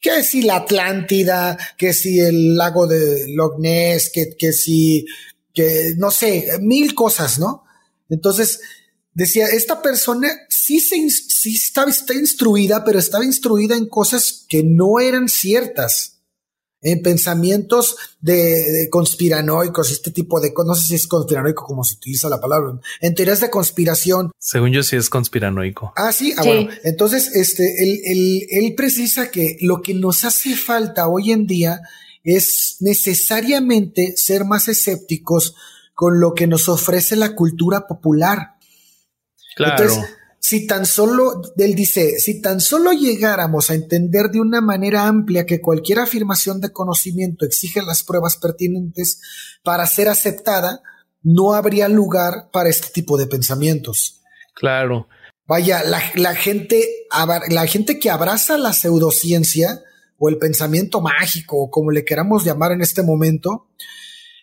que 0.00 0.22
si 0.22 0.42
la 0.42 0.56
Atlántida, 0.56 1.58
que 1.76 1.92
si 1.92 2.20
el 2.20 2.56
lago 2.56 2.86
de 2.86 3.26
Loch 3.34 3.58
Ness, 3.58 4.10
que, 4.12 4.36
que 4.38 4.52
si, 4.52 5.06
que 5.52 5.94
no 5.96 6.10
sé, 6.10 6.58
mil 6.60 6.94
cosas, 6.94 7.38
¿no? 7.38 7.64
Entonces, 8.08 8.60
decía, 9.12 9.46
esta 9.46 9.82
persona 9.82 10.28
sí, 10.48 10.80
se, 10.80 10.96
sí 11.10 11.54
estaba, 11.54 11.90
está 11.90 12.14
instruida, 12.14 12.84
pero 12.84 12.98
estaba 12.98 13.24
instruida 13.24 13.76
en 13.76 13.88
cosas 13.88 14.44
que 14.48 14.62
no 14.62 15.00
eran 15.00 15.28
ciertas 15.28 16.17
en 16.80 17.02
pensamientos 17.02 17.96
de, 18.20 18.88
conspiranoicos, 18.90 19.90
este 19.90 20.10
tipo 20.10 20.40
de 20.40 20.52
cosas, 20.52 20.68
no 20.68 20.74
sé 20.74 20.88
si 20.88 20.94
es 20.94 21.06
conspiranoico 21.06 21.64
como 21.64 21.84
se 21.84 21.94
utiliza 21.94 22.28
la 22.28 22.40
palabra, 22.40 22.78
en 23.00 23.14
teorías 23.14 23.40
de 23.40 23.50
conspiración. 23.50 24.30
Según 24.38 24.72
yo 24.72 24.82
sí 24.82 24.96
es 24.96 25.10
conspiranoico. 25.10 25.92
Ah, 25.96 26.12
sí, 26.12 26.34
ah, 26.36 26.42
bueno, 26.44 26.70
entonces 26.84 27.34
este, 27.34 27.82
él, 27.82 28.46
él 28.50 28.74
precisa 28.74 29.30
que 29.30 29.56
lo 29.60 29.82
que 29.82 29.94
nos 29.94 30.24
hace 30.24 30.56
falta 30.56 31.08
hoy 31.08 31.32
en 31.32 31.46
día 31.46 31.80
es 32.22 32.76
necesariamente 32.80 34.14
ser 34.16 34.44
más 34.44 34.68
escépticos 34.68 35.54
con 35.94 36.20
lo 36.20 36.34
que 36.34 36.46
nos 36.46 36.68
ofrece 36.68 37.16
la 37.16 37.34
cultura 37.34 37.86
popular. 37.86 38.54
Claro 39.56 39.92
si 40.40 40.66
tan 40.66 40.86
solo, 40.86 41.42
él 41.56 41.74
dice, 41.74 42.20
si 42.20 42.40
tan 42.40 42.60
solo 42.60 42.92
llegáramos 42.92 43.70
a 43.70 43.74
entender 43.74 44.30
de 44.30 44.40
una 44.40 44.60
manera 44.60 45.06
amplia 45.06 45.46
que 45.46 45.60
cualquier 45.60 45.98
afirmación 45.98 46.60
de 46.60 46.72
conocimiento 46.72 47.44
exige 47.44 47.82
las 47.82 48.04
pruebas 48.04 48.36
pertinentes 48.36 49.20
para 49.62 49.86
ser 49.86 50.08
aceptada, 50.08 50.80
no 51.22 51.54
habría 51.54 51.88
lugar 51.88 52.50
para 52.52 52.68
este 52.68 52.88
tipo 52.88 53.18
de 53.18 53.26
pensamientos. 53.26 54.22
Claro. 54.54 55.08
Vaya, 55.46 55.82
la, 55.82 56.34
gente, 56.34 56.86
la 57.48 57.66
gente 57.66 57.98
que 57.98 58.10
abraza 58.10 58.58
la 58.58 58.72
pseudociencia 58.72 59.82
o 60.18 60.28
el 60.28 60.38
pensamiento 60.38 61.00
mágico, 61.00 61.56
o 61.56 61.70
como 61.70 61.90
le 61.90 62.04
queramos 62.04 62.44
llamar 62.44 62.72
en 62.72 62.82
este 62.82 63.02
momento, 63.02 63.68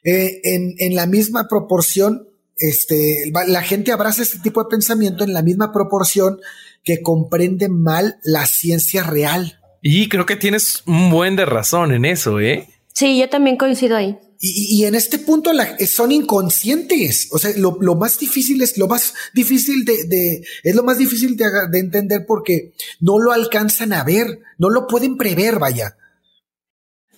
eh, 0.03 0.41
en, 0.43 0.75
en, 0.79 0.95
la 0.95 1.05
misma 1.05 1.47
proporción, 1.47 2.27
este, 2.57 3.31
la 3.47 3.61
gente 3.61 3.91
abraza 3.91 4.21
este 4.21 4.39
tipo 4.39 4.63
de 4.63 4.69
pensamiento 4.69 5.23
en 5.23 5.33
la 5.33 5.41
misma 5.41 5.71
proporción 5.71 6.39
que 6.83 7.01
comprende 7.01 7.69
mal 7.69 8.17
la 8.23 8.45
ciencia 8.45 9.03
real. 9.03 9.59
Y 9.81 10.09
creo 10.09 10.25
que 10.25 10.35
tienes 10.35 10.83
un 10.85 11.11
buen 11.11 11.35
de 11.35 11.45
razón 11.45 11.91
en 11.91 12.05
eso, 12.05 12.39
¿eh? 12.39 12.67
Sí, 12.93 13.19
yo 13.19 13.29
también 13.29 13.57
coincido 13.57 13.97
ahí. 13.97 14.17
Y, 14.39 14.83
en 14.85 14.95
este 14.95 15.17
punto 15.17 15.51
son 15.87 16.11
inconscientes. 16.11 17.29
O 17.31 17.39
sea, 17.39 17.51
lo, 17.57 17.95
más 17.95 18.19
difícil 18.19 18.61
es 18.61 18.77
lo 18.77 18.87
más 18.87 19.13
difícil 19.33 19.85
de, 19.85 20.43
es 20.63 20.75
lo 20.75 20.83
más 20.83 20.97
difícil 20.97 21.35
de, 21.35 21.45
de, 21.71 21.79
entender 21.79 22.25
porque 22.27 22.73
no 22.99 23.17
lo 23.17 23.31
alcanzan 23.31 23.91
a 23.93 24.03
ver, 24.03 24.39
no 24.57 24.69
lo 24.69 24.87
pueden 24.87 25.17
prever, 25.17 25.57
vaya. 25.57 25.97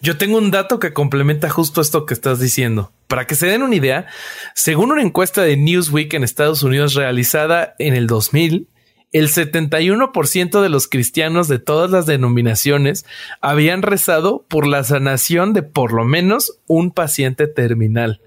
Yo 0.01 0.17
tengo 0.17 0.37
un 0.37 0.51
dato 0.51 0.79
que 0.79 0.93
complementa 0.93 1.49
justo 1.49 1.81
esto 1.81 2.05
que 2.05 2.13
estás 2.13 2.39
diciendo. 2.39 2.91
Para 3.07 3.25
que 3.25 3.35
se 3.35 3.47
den 3.47 3.63
una 3.63 3.75
idea, 3.75 4.07
según 4.53 4.91
una 4.91 5.01
encuesta 5.01 5.41
de 5.41 5.57
Newsweek 5.57 6.13
en 6.13 6.23
Estados 6.23 6.61
Unidos 6.61 6.93
realizada 6.93 7.75
en 7.79 7.95
el 7.95 8.05
2000, 8.05 8.67
el 9.13 9.29
71% 9.29 10.61
de 10.61 10.69
los 10.69 10.87
cristianos 10.87 11.47
de 11.47 11.59
todas 11.59 11.89
las 11.89 12.05
denominaciones 12.05 13.05
habían 13.41 13.81
rezado 13.81 14.45
por 14.47 14.67
la 14.67 14.83
sanación 14.83 15.53
de 15.53 15.63
por 15.63 15.93
lo 15.93 16.03
menos 16.03 16.59
un 16.67 16.91
paciente 16.91 17.47
terminal. 17.47 18.21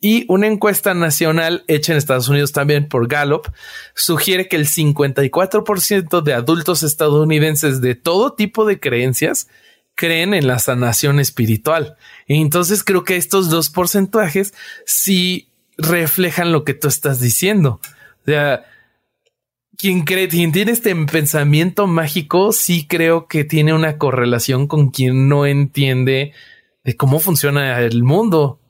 Y 0.00 0.24
una 0.28 0.46
encuesta 0.46 0.94
nacional 0.94 1.64
hecha 1.68 1.92
en 1.92 1.98
Estados 1.98 2.28
Unidos 2.28 2.52
también 2.52 2.88
por 2.88 3.08
Gallup 3.08 3.48
sugiere 3.94 4.48
que 4.48 4.56
el 4.56 4.66
54% 4.66 6.22
de 6.22 6.34
adultos 6.34 6.82
estadounidenses 6.82 7.80
de 7.80 7.94
todo 7.94 8.32
tipo 8.32 8.64
de 8.64 8.80
creencias 8.80 9.48
creen 9.94 10.34
en 10.34 10.46
la 10.46 10.58
sanación 10.58 11.20
espiritual. 11.20 11.96
entonces 12.26 12.82
creo 12.84 13.04
que 13.04 13.16
estos 13.16 13.50
dos 13.50 13.70
porcentajes 13.70 14.54
sí 14.86 15.48
reflejan 15.76 16.52
lo 16.52 16.64
que 16.64 16.74
tú 16.74 16.88
estás 16.88 17.20
diciendo. 17.20 17.80
O 18.22 18.24
sea, 18.24 18.64
quien 19.76 20.02
cree, 20.02 20.28
quien 20.28 20.52
tiene 20.52 20.72
este 20.72 20.94
pensamiento 21.06 21.86
mágico, 21.86 22.52
sí 22.52 22.86
creo 22.86 23.26
que 23.26 23.44
tiene 23.44 23.74
una 23.74 23.98
correlación 23.98 24.68
con 24.68 24.90
quien 24.90 25.28
no 25.28 25.44
entiende 25.46 26.32
de 26.84 26.96
cómo 26.96 27.18
funciona 27.18 27.80
el 27.80 28.04
mundo. 28.04 28.60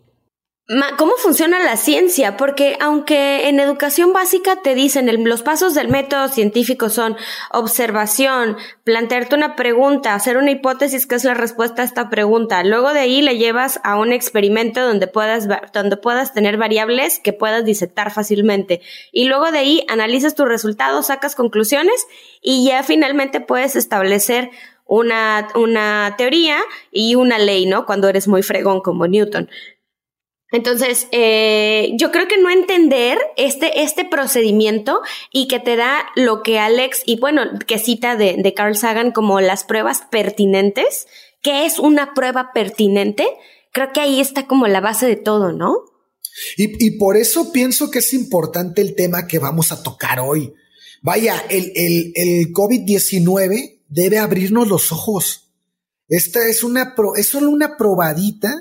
¿Cómo 0.96 1.12
funciona 1.18 1.58
la 1.58 1.76
ciencia? 1.76 2.38
Porque 2.38 2.78
aunque 2.80 3.48
en 3.48 3.60
educación 3.60 4.14
básica 4.14 4.56
te 4.62 4.74
dicen 4.74 5.10
los 5.28 5.42
pasos 5.42 5.74
del 5.74 5.88
método 5.88 6.28
científico 6.28 6.88
son 6.88 7.16
observación, 7.50 8.56
plantearte 8.82 9.34
una 9.34 9.54
pregunta, 9.54 10.14
hacer 10.14 10.38
una 10.38 10.50
hipótesis 10.50 11.06
que 11.06 11.16
es 11.16 11.24
la 11.24 11.34
respuesta 11.34 11.82
a 11.82 11.84
esta 11.84 12.08
pregunta, 12.08 12.64
luego 12.64 12.94
de 12.94 13.00
ahí 13.00 13.20
le 13.20 13.36
llevas 13.36 13.80
a 13.84 13.98
un 13.98 14.12
experimento 14.12 14.80
donde 14.80 15.08
puedas, 15.08 15.46
donde 15.74 15.98
puedas 15.98 16.32
tener 16.32 16.56
variables 16.56 17.18
que 17.18 17.34
puedas 17.34 17.66
disectar 17.66 18.10
fácilmente 18.10 18.80
y 19.12 19.26
luego 19.26 19.50
de 19.50 19.58
ahí 19.58 19.84
analizas 19.88 20.34
tus 20.34 20.48
resultados, 20.48 21.08
sacas 21.08 21.34
conclusiones 21.34 22.06
y 22.40 22.64
ya 22.64 22.82
finalmente 22.82 23.40
puedes 23.40 23.76
establecer 23.76 24.50
una, 24.86 25.48
una 25.54 26.14
teoría 26.18 26.58
y 26.90 27.14
una 27.14 27.38
ley, 27.38 27.66
¿no? 27.66 27.86
Cuando 27.86 28.08
eres 28.08 28.28
muy 28.28 28.42
fregón 28.42 28.80
como 28.80 29.06
Newton. 29.06 29.48
Entonces, 30.52 31.08
eh, 31.12 31.92
yo 31.94 32.12
creo 32.12 32.28
que 32.28 32.38
no 32.38 32.50
entender 32.50 33.18
este, 33.36 33.82
este 33.82 34.04
procedimiento 34.04 35.00
y 35.32 35.48
que 35.48 35.58
te 35.58 35.76
da 35.76 36.04
lo 36.14 36.42
que 36.42 36.58
Alex, 36.58 37.02
y 37.06 37.18
bueno, 37.18 37.42
que 37.66 37.78
cita 37.78 38.16
de, 38.16 38.36
de 38.38 38.54
Carl 38.54 38.76
Sagan 38.76 39.12
como 39.12 39.40
las 39.40 39.64
pruebas 39.64 40.02
pertinentes, 40.10 41.06
que 41.40 41.64
es 41.64 41.78
una 41.78 42.12
prueba 42.12 42.52
pertinente, 42.52 43.26
creo 43.72 43.92
que 43.94 44.00
ahí 44.00 44.20
está 44.20 44.46
como 44.46 44.68
la 44.68 44.80
base 44.80 45.06
de 45.06 45.16
todo, 45.16 45.52
¿no? 45.52 45.74
Y, 46.58 46.86
y 46.86 46.98
por 46.98 47.16
eso 47.16 47.50
pienso 47.50 47.90
que 47.90 48.00
es 48.00 48.12
importante 48.12 48.82
el 48.82 48.94
tema 48.94 49.26
que 49.26 49.38
vamos 49.38 49.72
a 49.72 49.82
tocar 49.82 50.20
hoy. 50.20 50.52
Vaya, 51.00 51.42
el, 51.48 51.72
el, 51.74 52.12
el 52.14 52.52
COVID-19 52.52 53.80
debe 53.88 54.18
abrirnos 54.18 54.68
los 54.68 54.92
ojos. 54.92 55.50
Esta 56.08 56.46
es 56.46 56.62
una, 56.62 56.94
es 57.16 57.28
solo 57.28 57.48
una 57.50 57.76
probadita 57.78 58.52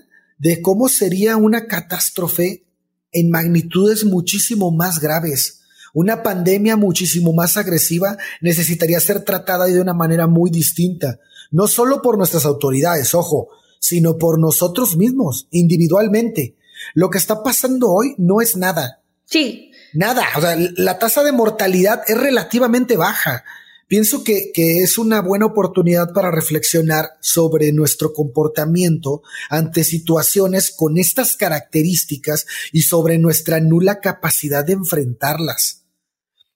de 0.42 0.60
cómo 0.60 0.90
sería 0.90 1.38
una 1.38 1.68
catástrofe 1.68 2.66
en 3.12 3.30
magnitudes 3.30 4.04
muchísimo 4.06 4.72
más 4.72 5.00
graves. 5.00 5.62
Una 5.94 6.24
pandemia 6.24 6.78
muchísimo 6.78 7.32
más 7.32 7.58
agresiva 7.58 8.18
necesitaría 8.42 9.00
ser 9.00 9.24
tratada 9.24 9.66
de 9.66 9.80
una 9.80 9.94
manera 9.94 10.26
muy 10.26 10.50
distinta, 10.50 11.20
no 11.52 11.68
solo 11.68 12.02
por 12.02 12.18
nuestras 12.18 12.46
autoridades, 12.46 13.14
ojo, 13.14 13.50
sino 13.80 14.18
por 14.18 14.40
nosotros 14.40 14.98
mismos, 14.98 15.48
individualmente. 15.52 16.56
Lo 16.96 17.12
que 17.12 17.20
está 17.20 17.44
pasando 17.44 17.92
hoy 17.92 18.16
no 18.18 18.42
es 18.42 18.58
nada. 18.58 19.02
Sí. 19.26 19.72
Nada. 19.94 20.26
O 20.38 20.42
sea, 20.42 20.58
la 20.76 20.98
tasa 20.98 21.24
de 21.24 21.34
mortalidad 21.34 22.02
es 22.08 22.18
relativamente 22.18 22.98
baja. 22.98 23.44
Pienso 23.92 24.24
que, 24.24 24.54
es 24.56 24.98
una 24.98 25.22
buena 25.22 25.48
oportunidad 25.48 26.14
para 26.14 26.32
reflexionar 26.32 27.18
sobre 27.20 27.74
nuestro 27.74 28.14
comportamiento 28.14 29.22
ante 29.50 29.84
situaciones 29.84 30.72
con 30.74 30.98
estas 30.98 31.36
características 31.36 32.46
y 32.72 32.84
sobre 32.84 33.18
nuestra 33.18 33.60
nula 33.60 34.00
capacidad 34.00 34.64
de 34.64 34.72
enfrentarlas. 34.72 35.84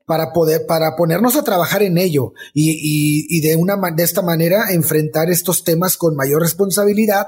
Para 0.05 0.31
poder, 0.31 0.65
para 0.65 0.95
ponernos 0.95 1.35
a 1.35 1.43
trabajar 1.43 1.83
en 1.83 1.97
ello 1.97 2.31
y, 2.53 3.27
y 3.27 3.41
de 3.41 3.57
una, 3.57 3.75
de 3.93 4.03
esta 4.03 4.21
manera 4.21 4.71
enfrentar 4.71 5.29
estos 5.29 5.65
temas 5.65 5.97
con 5.97 6.15
mayor 6.15 6.41
responsabilidad 6.41 7.27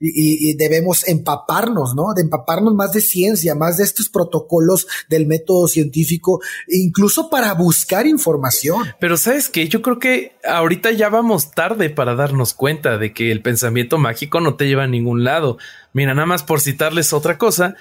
y, 0.00 0.54
debemos 0.56 1.06
empaparnos, 1.08 1.94
¿no? 1.94 2.14
De 2.14 2.22
empaparnos 2.22 2.74
más 2.74 2.92
de 2.92 3.00
ciencia, 3.00 3.54
más 3.54 3.76
de 3.78 3.84
estos 3.84 4.08
protocolos 4.08 4.86
del 5.08 5.26
método 5.26 5.68
científico, 5.68 6.40
incluso 6.68 7.30
para 7.30 7.54
buscar 7.54 8.06
información. 8.06 8.84
Pero 9.00 9.16
sabes 9.16 9.48
que 9.48 9.68
yo 9.68 9.82
creo 9.82 9.98
que 9.98 10.36
ahorita 10.44 10.92
ya 10.92 11.08
vamos 11.08 11.50
tarde 11.50 11.90
para 11.90 12.14
darnos 12.14 12.54
cuenta 12.54 12.98
de 12.98 13.12
que 13.12 13.30
el 13.32 13.42
pensamiento 13.42 13.98
mágico 13.98 14.40
no 14.40 14.56
te 14.56 14.66
lleva 14.66 14.84
a 14.84 14.88
ningún 14.88 15.24
lado. 15.24 15.58
Mira, 15.92 16.14
nada 16.14 16.26
más 16.26 16.42
por 16.42 16.60
citarles 16.60 17.12
otra 17.12 17.38
cosa, 17.38 17.74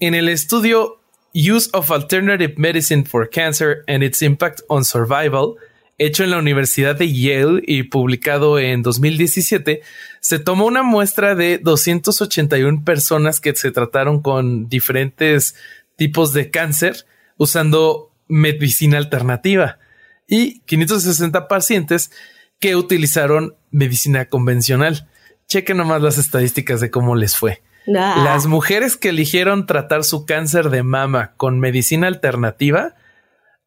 en 0.00 0.14
el 0.14 0.28
estudio 0.28 0.98
Use 1.34 1.70
of 1.72 1.90
Alternative 1.90 2.54
Medicine 2.56 3.04
for 3.04 3.28
Cancer 3.28 3.84
and 3.86 4.02
its 4.02 4.20
Impact 4.20 4.62
on 4.68 4.84
Survival, 4.84 5.56
hecho 5.98 6.24
en 6.24 6.30
la 6.30 6.38
Universidad 6.38 6.96
de 6.96 7.12
Yale 7.12 7.62
y 7.66 7.84
publicado 7.84 8.58
en 8.58 8.82
2017, 8.82 9.82
se 10.20 10.38
tomó 10.38 10.66
una 10.66 10.82
muestra 10.82 11.34
de 11.34 11.58
281 11.58 12.84
personas 12.84 13.40
que 13.40 13.54
se 13.54 13.70
trataron 13.70 14.22
con 14.22 14.68
diferentes 14.68 15.54
tipos 15.96 16.32
de 16.32 16.50
cáncer 16.50 17.06
usando 17.36 18.10
medicina 18.28 18.98
alternativa 18.98 19.78
y 20.26 20.60
560 20.60 21.48
pacientes 21.48 22.10
que 22.58 22.76
utilizaron 22.76 23.54
medicina 23.70 24.26
convencional. 24.26 25.08
Chequen 25.48 25.76
nomás 25.76 26.00
las 26.00 26.18
estadísticas 26.18 26.80
de 26.80 26.90
cómo 26.90 27.14
les 27.16 27.36
fue. 27.36 27.62
Ah. 27.88 28.22
Las 28.24 28.46
mujeres 28.46 28.96
que 28.96 29.08
eligieron 29.08 29.66
tratar 29.66 30.04
su 30.04 30.24
cáncer 30.24 30.70
de 30.70 30.82
mama 30.82 31.32
con 31.36 31.58
medicina 31.58 32.06
alternativa 32.06 32.94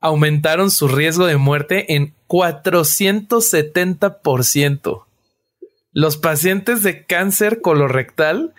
aumentaron 0.06 0.70
su 0.70 0.88
riesgo 0.88 1.26
de 1.26 1.38
muerte 1.38 1.96
en 1.96 2.14
470%. 2.28 5.04
Los 5.92 6.18
pacientes 6.18 6.84
de 6.84 7.06
cáncer 7.06 7.62
colorectal, 7.62 8.54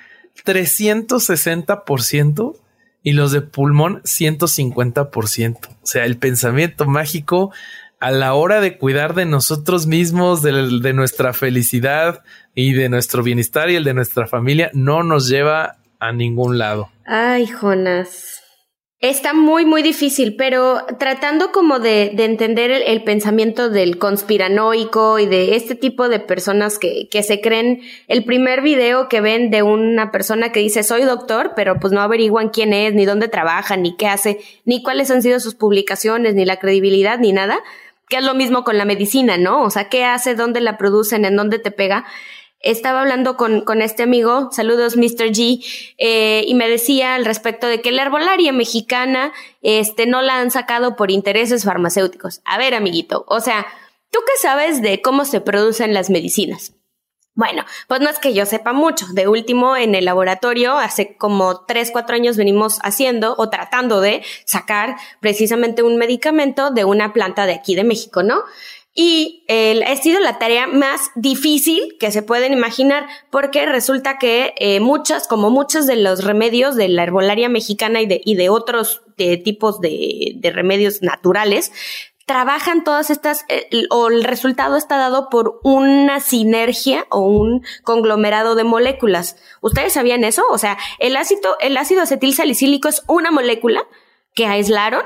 360% 0.45 2.57
y 3.03 3.13
los 3.13 3.31
de 3.31 3.43
pulmón, 3.43 4.03
150%. 4.03 5.69
O 5.69 5.77
sea, 5.85 6.05
el 6.05 6.17
pensamiento 6.17 6.87
mágico 6.87 7.53
a 8.01 8.11
la 8.11 8.35
hora 8.35 8.61
de 8.61 8.77
cuidar 8.77 9.15
de 9.15 9.27
nosotros 9.27 9.87
mismos, 9.87 10.43
de, 10.43 10.81
de 10.81 10.93
nuestra 10.95 11.33
felicidad 11.33 12.25
y 12.57 12.73
de 12.73 12.89
nuestro 12.89 13.23
bienestar 13.23 13.71
y 13.71 13.77
el 13.77 13.85
de 13.85 13.95
nuestra 13.95 14.27
familia, 14.27 14.73
no 14.75 15.05
nos 15.05 15.29
lleva 15.29 15.77
a 16.01 16.11
ningún 16.11 16.59
lado. 16.59 16.91
Ay, 17.07 17.47
Jonas. 17.47 18.36
Está 19.01 19.35
muy, 19.35 19.67
muy 19.67 19.83
difícil, 19.83 20.37
pero 20.37 20.81
tratando 20.99 21.53
como 21.53 21.81
de, 21.81 22.13
de 22.15 22.25
entender 22.25 22.71
el, 22.71 23.05
pensamiento 23.05 23.69
del 23.69 23.99
conspiranoico 23.99 25.19
y 25.19 25.27
de 25.27 25.55
este 25.55 25.75
tipo 25.75 26.09
de 26.09 26.19
personas 26.19 26.79
que, 26.79 27.07
que 27.11 27.23
se 27.23 27.43
creen 27.43 27.83
el 28.09 28.25
primer 28.25 28.63
video 28.63 29.11
que 29.11 29.21
ven 29.21 29.51
de 29.51 29.63
una 29.63 30.11
persona 30.11 30.51
que 30.51 30.61
dice 30.61 30.83
soy 30.83 31.03
doctor, 31.03 31.53
pero 31.55 31.79
pues 31.79 31.93
no 31.93 32.01
averiguan 32.01 32.49
quién 32.49 32.73
es, 32.73 32.95
ni 32.95 33.05
dónde 33.05 33.29
trabaja, 33.29 33.77
ni 33.77 33.95
qué 33.97 34.07
hace, 34.07 34.41
ni 34.65 34.83
cuáles 34.83 35.11
han 35.11 35.21
sido 35.21 35.41
sus 35.41 35.55
publicaciones, 35.55 36.35
ni 36.35 36.47
la 36.47 36.57
credibilidad, 36.57 37.19
ni 37.19 37.33
nada, 37.33 37.59
que 38.09 38.17
es 38.17 38.25
lo 38.25 38.35
mismo 38.35 38.65
con 38.65 38.79
la 38.79 38.87
medicina, 38.87 39.37
¿no? 39.37 39.63
O 39.63 39.71
sea, 39.71 39.91
qué 39.91 40.05
hace, 40.05 40.35
dónde 40.35 40.61
la 40.61 40.79
producen, 40.79 41.27
en 41.27 41.37
dónde 41.37 41.59
te 41.59 41.71
pega. 41.71 42.07
Estaba 42.71 43.01
hablando 43.01 43.37
con, 43.37 43.63
con 43.63 43.81
este 43.81 44.03
amigo, 44.03 44.51
saludos 44.53 44.97
Mr. 44.97 45.31
G, 45.31 45.65
eh, 45.99 46.45
y 46.47 46.55
me 46.55 46.69
decía 46.69 47.15
al 47.15 47.25
respecto 47.25 47.67
de 47.67 47.81
que 47.81 47.93
la 47.93 48.03
herbolaria 48.03 48.53
mexicana 48.53 49.33
este, 49.63 50.07
no 50.07 50.23
la 50.23 50.41
han 50.41 50.51
sacado 50.51 50.97
por 50.97 51.11
intereses 51.11 51.65
farmacéuticos. 51.65 52.41
A 52.45 52.59
ver, 52.59 52.75
amiguito, 52.75 53.25
o 53.29 53.41
sea, 53.41 53.67
¿tú 54.11 54.19
qué 54.27 54.33
sabes 54.41 54.83
de 54.83 55.01
cómo 55.01 55.25
se 55.25 55.41
producen 55.41 55.95
las 55.95 56.11
medicinas? 56.11 56.73
Bueno, 57.37 57.67
pues 57.87 58.01
no 58.01 58.09
es 58.09 58.19
que 58.19 58.33
yo 58.33 58.47
sepa 58.47 58.73
mucho. 58.73 59.05
De 59.13 59.29
último, 59.29 59.77
en 59.77 59.95
el 59.95 60.07
laboratorio, 60.07 60.79
hace 60.79 61.19
como 61.19 61.67
tres, 61.67 61.91
cuatro 61.91 62.17
años 62.17 62.39
venimos 62.39 62.79
haciendo 62.83 63.35
o 63.37 63.51
tratando 63.51 64.01
de 64.01 64.25
sacar 64.47 64.97
precisamente 65.21 65.83
un 65.83 65.99
medicamento 65.99 66.71
de 66.71 66.87
una 66.87 67.13
planta 67.13 67.45
de 67.45 67.53
aquí 67.53 67.75
de 67.75 67.85
México, 67.85 68.23
¿no? 68.23 68.43
Y 68.99 69.45
eh, 69.47 69.85
ha 69.87 69.95
sido 69.97 70.21
la 70.21 70.39
tarea 70.39 70.67
más 70.67 71.11
difícil 71.15 71.97
que 72.01 72.11
se 72.11 72.23
pueden 72.23 72.55
imaginar, 72.55 73.07
porque 73.31 73.67
resulta 73.67 74.19
que 74.19 74.55
eh, 74.57 74.81
muchas, 74.81 75.29
como 75.29 75.51
muchos 75.51 75.87
de 75.87 75.97
los 75.97 76.25
remedios 76.25 76.75
de 76.77 76.89
la 76.89 77.03
herbolaria 77.03 77.51
mexicana 77.51 78.01
y 78.01 78.07
de, 78.07 78.23
y 78.25 78.37
de 78.37 78.49
otros 78.49 79.03
tipos 79.45 79.81
de, 79.81 80.33
de 80.37 80.51
remedios 80.51 81.03
naturales, 81.03 81.73
trabajan 82.27 82.85
todas 82.85 83.09
estas, 83.11 83.45
eh, 83.49 83.69
o 83.91 84.09
el 84.09 84.25
resultado 84.25 84.77
está 84.77 84.97
dado 84.97 85.31
por 85.31 85.61
una 85.63 86.21
sinergia 86.21 87.07
o 87.09 87.21
un 87.21 87.65
conglomerado 87.85 88.57
de 88.57 88.65
moléculas. 88.65 89.37
¿Ustedes 89.61 89.93
sabían 89.93 90.25
eso? 90.25 90.43
O 90.51 90.59
sea, 90.59 90.77
el 90.99 91.17
ácido, 91.17 91.57
el 91.61 91.77
ácido 91.77 92.03
acetil 92.03 92.35
salicílico 92.35 92.89
es 92.89 93.03
una 93.07 93.31
molécula 93.31 93.87
que 94.35 94.47
aislaron 94.47 95.05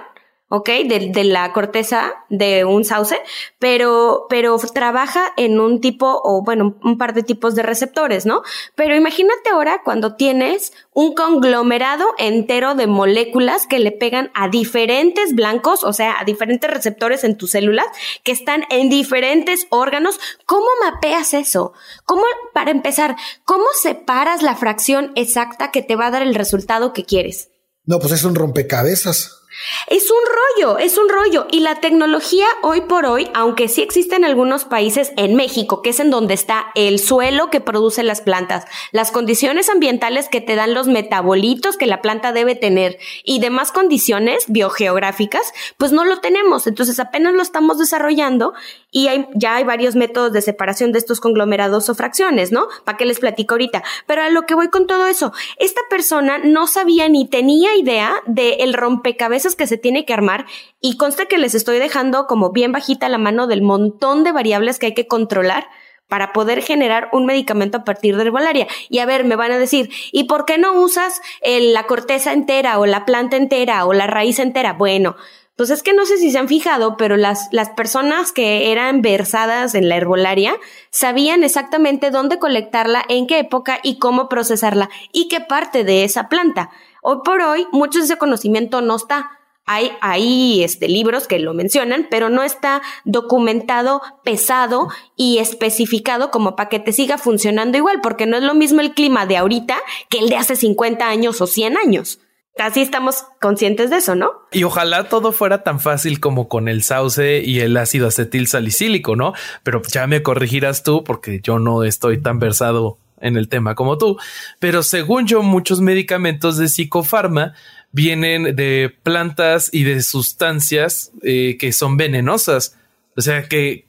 ¿ok? 0.51 0.69
De, 0.87 1.11
de, 1.13 1.25
la 1.25 1.53
corteza 1.53 2.13
de 2.29 2.65
un 2.65 2.85
sauce, 2.85 3.19
pero, 3.61 4.27
pero 4.29 4.59
trabaja 4.75 5.33
en 5.37 5.61
un 5.61 5.81
tipo 5.81 6.21
o 6.25 6.43
bueno, 6.43 6.77
un 6.83 6.99
par 6.99 7.15
de 7.15 7.23
tipos 7.23 7.55
de 7.55 7.63
receptores, 7.63 8.27
¿no? 8.27 8.43
Pero 8.75 8.97
imagínate 8.97 9.51
ahora 9.51 9.83
cuando 9.85 10.17
tienes 10.17 10.73
un 10.93 11.15
conglomerado 11.15 12.05
entero 12.19 12.75
de 12.75 12.89
moléculas 12.89 13.69
que 13.69 13.79
le 13.79 13.93
pegan 13.93 14.33
a 14.35 14.49
diferentes 14.49 15.35
blancos, 15.35 15.85
o 15.85 15.93
sea, 15.93 16.17
a 16.19 16.25
diferentes 16.25 16.69
receptores 16.69 17.23
en 17.23 17.37
tus 17.37 17.53
células 17.53 17.87
que 18.25 18.33
están 18.33 18.65
en 18.71 18.91
diferentes 18.91 19.69
órganos. 19.71 20.19
¿Cómo 20.47 20.67
mapeas 20.83 21.33
eso? 21.33 21.75
¿Cómo, 22.05 22.25
para 22.53 22.73
empezar, 22.73 23.15
cómo 23.45 23.67
separas 23.81 24.43
la 24.43 24.57
fracción 24.57 25.13
exacta 25.15 25.71
que 25.71 25.83
te 25.83 25.95
va 25.95 26.09
a 26.09 26.11
dar 26.11 26.23
el 26.23 26.35
resultado 26.35 26.93
que 26.93 27.05
quieres? 27.05 27.51
No, 27.85 28.01
pues 28.01 28.13
es 28.13 28.25
un 28.25 28.35
rompecabezas. 28.35 29.39
Es 29.89 30.11
un 30.11 30.19
rollo, 30.65 30.79
es 30.79 30.97
un 30.97 31.09
rollo. 31.09 31.47
Y 31.51 31.61
la 31.61 31.81
tecnología 31.81 32.47
hoy 32.63 32.83
por 32.83 33.05
hoy, 33.07 33.29
aunque 33.35 33.69
sí 33.69 33.83
existe 33.83 34.15
en 34.15 34.25
algunos 34.25 34.65
países, 34.65 35.13
en 35.17 35.35
México, 35.35 35.83
que 35.83 35.91
es 35.91 36.01
en 36.01 36.11
donde 36.11 36.35
está 36.35 36.67
el 36.75 36.99
suelo 36.99 37.51
que 37.51 37.61
produce 37.61 38.03
las 38.03 38.21
plantas, 38.21 38.65
las 38.93 39.11
condiciones 39.11 39.69
ambientales 39.69 40.29
que 40.29 40.41
te 40.41 40.55
dan 40.55 40.75
los 40.75 40.87
metabolitos 40.87 41.77
que 41.77 41.87
la 41.87 42.01
planta 42.01 42.33
debe 42.33 42.55
tener 42.55 42.99
y 43.25 43.41
demás 43.41 43.73
condiciones 43.73 44.45
biogeográficas, 44.47 45.53
pues 45.77 45.91
no 45.91 46.05
lo 46.05 46.21
tenemos. 46.21 46.67
Entonces 46.67 47.01
apenas 47.01 47.35
lo 47.35 47.43
estamos 47.43 47.79
desarrollando 47.79 48.55
y 48.93 49.09
hay, 49.09 49.27
ya 49.35 49.57
hay 49.57 49.65
varios 49.65 49.97
métodos 49.97 50.33
de 50.33 50.43
separación 50.43 50.93
de 50.93 50.99
estos 50.99 51.21
conglomerados 51.21 51.89
o 51.89 51.95
fracciones, 51.95 52.53
¿no? 52.53 52.69
¿Para 52.85 52.97
qué 52.97 53.05
les 53.05 53.19
platico 53.19 53.55
ahorita? 53.55 53.83
Pero 54.07 54.23
a 54.23 54.29
lo 54.31 54.43
que 54.43 54.55
voy 54.55 54.69
con 54.69 54.87
todo 54.87 55.07
eso, 55.07 55.33
esta 55.59 55.81
persona 55.91 56.39
no 56.39 56.67
sabía 56.67 57.09
ni 57.09 57.29
tenía 57.29 57.77
idea 57.77 58.15
del 58.27 58.75
rompecabezas 58.75 59.39
que 59.57 59.66
se 59.66 59.79
tiene 59.79 60.05
que 60.05 60.12
armar 60.12 60.46
y 60.81 60.96
consta 60.96 61.26
que 61.26 61.38
les 61.38 61.55
estoy 61.55 61.79
dejando 61.79 62.26
como 62.26 62.53
bien 62.53 62.72
bajita 62.72 63.09
la 63.09 63.18
mano 63.18 63.46
del 63.46 63.62
montón 63.62 64.24
de 64.24 64.33
variables 64.33 64.79
que 64.79 64.87
hay 64.87 64.94
que 64.94 65.07
controlar 65.07 65.66
para 66.09 66.33
poder 66.33 66.61
generar 66.61 67.09
un 67.12 67.24
medicamento 67.24 67.79
a 67.79 67.85
partir 67.85 68.16
de 68.16 68.22
herbolaria. 68.22 68.66
Y 68.88 68.98
a 68.98 69.07
ver, 69.07 69.24
me 69.24 69.37
van 69.37 69.53
a 69.53 69.59
decir, 69.59 69.90
¿y 70.12 70.24
por 70.24 70.44
qué 70.44 70.59
no 70.59 70.72
usas 70.74 71.22
la 71.42 71.87
corteza 71.87 72.33
entera 72.33 72.79
o 72.79 72.85
la 72.85 73.07
planta 73.07 73.37
entera 73.37 73.87
o 73.87 73.92
la 73.92 74.09
raíz 74.09 74.38
entera? 74.40 74.72
Bueno, 74.72 75.16
pues 75.61 75.68
es 75.68 75.83
que 75.83 75.92
no 75.92 76.07
sé 76.07 76.16
si 76.16 76.31
se 76.31 76.38
han 76.38 76.49
fijado, 76.49 76.96
pero 76.96 77.18
las, 77.18 77.49
las 77.53 77.68
personas 77.68 78.33
que 78.33 78.73
eran 78.73 79.03
versadas 79.03 79.75
en 79.75 79.90
la 79.90 79.96
herbolaria 79.96 80.55
sabían 80.88 81.44
exactamente 81.44 82.11
dónde 82.11 82.38
colectarla, 82.38 83.05
en 83.11 83.27
qué 83.27 83.40
época 83.40 83.79
y 83.83 83.99
cómo 83.99 84.31
procesarla 84.31 84.88
y 85.12 85.29
qué 85.29 85.40
parte 85.42 85.85
de 85.85 86.05
esa 86.05 86.31
planta. 86.31 86.70
Hoy 87.03 87.18
por 87.27 87.42
hoy, 87.42 87.66
mucho 87.73 87.99
de 87.99 88.07
ese 88.07 88.16
conocimiento 88.16 88.81
no 88.81 88.96
está. 88.96 89.33
Hay, 89.66 89.92
hay 90.01 90.64
este, 90.64 90.88
libros 90.88 91.27
que 91.27 91.38
lo 91.38 91.53
mencionan, 91.53 92.07
pero 92.11 92.31
no 92.31 92.42
está 92.42 92.81
documentado, 93.05 94.01
pesado 94.25 94.88
y 95.14 95.40
especificado 95.40 96.31
como 96.31 96.57
para 96.57 96.70
que 96.70 96.79
te 96.79 96.94
siga 96.94 97.18
funcionando 97.18 97.77
igual, 97.77 98.01
porque 98.01 98.25
no 98.25 98.38
es 98.38 98.44
lo 98.44 98.55
mismo 98.55 98.81
el 98.81 98.94
clima 98.94 99.27
de 99.27 99.37
ahorita 99.37 99.77
que 100.09 100.20
el 100.20 100.31
de 100.31 100.38
hace 100.38 100.57
50 100.57 101.07
años 101.07 101.42
o 101.42 101.46
100 101.46 101.77
años. 101.77 102.18
Casi 102.57 102.81
estamos 102.81 103.25
conscientes 103.41 103.91
de 103.91 103.97
eso, 103.97 104.15
¿no? 104.15 104.33
Y 104.53 104.65
ojalá 104.65 105.09
todo 105.09 105.33
fuera 105.33 105.63
tan 105.63 105.81
fácil 105.81 106.21
como 106.21 106.49
con 106.49 106.69
el 106.69 106.83
sauce 106.83 107.43
y 107.43 107.61
el 107.61 107.77
ácido 107.77 108.09
acetil 108.09 108.49
salicílico, 108.49 109.17
¿no? 109.17 109.33
Pero 109.63 109.83
ya 109.91 110.07
me 110.07 110.23
corregirás 110.23 110.83
tú 110.83 111.05
porque 111.05 111.41
yo 111.43 111.59
no 111.59 111.85
estoy 111.85 112.21
tan 112.21 112.39
versado 112.39 112.99
en 113.21 113.37
el 113.37 113.49
tema 113.49 113.75
como 113.75 113.99
tú. 113.99 114.19
Pero 114.59 114.83
según 114.83 115.27
yo, 115.27 115.43
muchos 115.43 115.81
medicamentos 115.81 116.57
de 116.57 116.69
psicofarma 116.69 117.55
vienen 117.93 118.57
de 118.57 118.95
plantas 119.03 119.71
y 119.73 119.85
de 119.85 120.03
sustancias 120.03 121.13
eh, 121.23 121.57
que 121.59 121.73
son 121.73 121.97
venenosas. 121.97 122.79
O 123.17 123.21
sea 123.21 123.49
que 123.49 123.87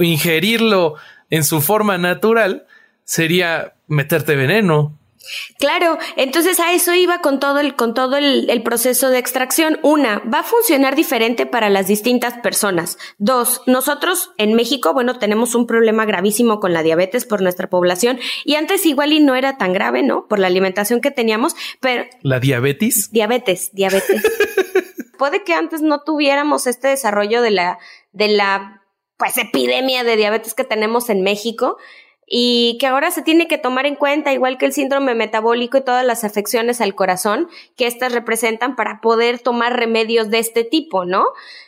ingerirlo 0.00 0.94
en 1.28 1.44
su 1.44 1.60
forma 1.60 1.98
natural 1.98 2.66
sería 3.04 3.74
meterte 3.86 4.36
veneno. 4.36 4.98
Claro, 5.58 5.98
entonces 6.16 6.58
a 6.60 6.72
eso 6.72 6.94
iba 6.94 7.20
con 7.20 7.40
todo 7.40 7.60
el, 7.60 7.76
con 7.76 7.92
todo 7.92 8.16
el, 8.16 8.62
proceso 8.62 9.10
de 9.10 9.18
extracción. 9.18 9.78
Una, 9.82 10.20
va 10.20 10.40
a 10.40 10.44
funcionar 10.44 10.96
diferente 10.96 11.46
para 11.46 11.68
las 11.68 11.86
distintas 11.86 12.34
personas. 12.38 12.98
Dos, 13.18 13.62
nosotros 13.66 14.30
en 14.38 14.54
México, 14.54 14.92
bueno, 14.92 15.18
tenemos 15.18 15.54
un 15.54 15.66
problema 15.66 16.04
gravísimo 16.04 16.58
con 16.58 16.72
la 16.72 16.82
diabetes 16.82 17.26
por 17.26 17.42
nuestra 17.42 17.68
población 17.68 18.18
y 18.44 18.54
antes 18.54 18.86
igual 18.86 19.12
y 19.12 19.20
no 19.20 19.34
era 19.34 19.58
tan 19.58 19.72
grave, 19.72 20.02
¿no? 20.02 20.26
Por 20.26 20.38
la 20.38 20.46
alimentación 20.46 21.00
que 21.00 21.10
teníamos, 21.10 21.54
pero... 21.80 22.04
¿La 22.22 22.40
diabetes? 22.40 23.10
Diabetes, 23.12 23.70
diabetes. 23.72 24.22
Puede 25.18 25.44
que 25.44 25.52
antes 25.52 25.82
no 25.82 26.02
tuviéramos 26.02 26.66
este 26.66 26.88
desarrollo 26.88 27.42
de 27.42 27.50
la, 27.50 27.78
de 28.12 28.28
la, 28.28 28.82
pues, 29.18 29.36
epidemia 29.36 30.02
de 30.02 30.16
diabetes 30.16 30.54
que 30.54 30.64
tenemos 30.64 31.10
en 31.10 31.22
México 31.22 31.76
y 32.32 32.78
que 32.78 32.86
ahora 32.86 33.10
se 33.10 33.22
tiene 33.22 33.48
que 33.48 33.58
tomar 33.58 33.86
en 33.86 33.96
cuenta, 33.96 34.32
igual 34.32 34.56
que 34.56 34.64
el 34.64 34.72
síndrome 34.72 35.16
metabólico 35.16 35.78
y 35.78 35.84
todas 35.84 36.06
las 36.06 36.22
afecciones 36.22 36.80
al 36.80 36.94
corazón 36.94 37.48
que 37.76 37.88
éstas 37.88 38.12
representan 38.12 38.76
para 38.76 39.00
poder 39.00 39.40
tomar 39.40 39.76
remedios 39.76 40.30
de 40.30 40.38
este 40.38 40.62
tipo, 40.62 41.04
¿no? 41.04 41.24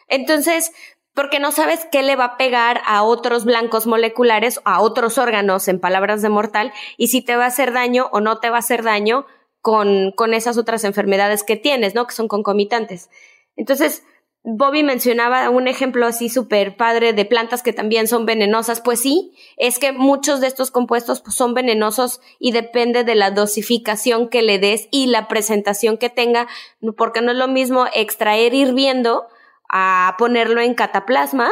Entonces, 0.06 0.72
porque 1.14 1.40
no 1.40 1.50
sabes 1.50 1.84
qué 1.90 2.04
le 2.04 2.14
va 2.14 2.24
a 2.24 2.36
pegar 2.36 2.80
a 2.86 3.02
otros 3.02 3.44
blancos 3.44 3.88
moleculares, 3.88 4.60
a 4.64 4.80
otros 4.80 5.18
órganos, 5.18 5.66
en 5.66 5.80
palabras 5.80 6.22
de 6.22 6.28
mortal, 6.28 6.72
y 6.96 7.08
si 7.08 7.22
te 7.22 7.34
va 7.34 7.42
a 7.42 7.48
hacer 7.48 7.72
daño 7.72 8.08
o 8.12 8.20
no 8.20 8.38
te 8.38 8.48
va 8.48 8.56
a 8.56 8.60
hacer 8.60 8.84
daño 8.84 9.26
con, 9.62 10.12
con 10.12 10.32
esas 10.32 10.58
otras 10.58 10.84
enfermedades 10.84 11.42
que 11.42 11.56
tienes, 11.56 11.96
¿no? 11.96 12.06
Que 12.06 12.14
son 12.14 12.28
concomitantes. 12.28 13.10
Entonces, 13.56 14.04
Bobby 14.44 14.82
mencionaba 14.82 15.48
un 15.50 15.68
ejemplo 15.68 16.04
así 16.04 16.28
súper 16.28 16.76
padre 16.76 17.12
de 17.12 17.24
plantas 17.24 17.62
que 17.62 17.72
también 17.72 18.08
son 18.08 18.26
venenosas. 18.26 18.80
Pues 18.80 19.00
sí, 19.00 19.32
es 19.56 19.78
que 19.78 19.92
muchos 19.92 20.40
de 20.40 20.48
estos 20.48 20.72
compuestos 20.72 21.20
pues, 21.20 21.36
son 21.36 21.54
venenosos 21.54 22.20
y 22.40 22.50
depende 22.50 23.04
de 23.04 23.14
la 23.14 23.30
dosificación 23.30 24.28
que 24.28 24.42
le 24.42 24.58
des 24.58 24.88
y 24.90 25.06
la 25.06 25.28
presentación 25.28 25.96
que 25.96 26.10
tenga, 26.10 26.48
porque 26.96 27.22
no 27.22 27.30
es 27.30 27.38
lo 27.38 27.46
mismo 27.46 27.86
extraer 27.94 28.52
hirviendo 28.52 29.26
a 29.68 30.16
ponerlo 30.18 30.60
en 30.60 30.74
cataplasma 30.74 31.50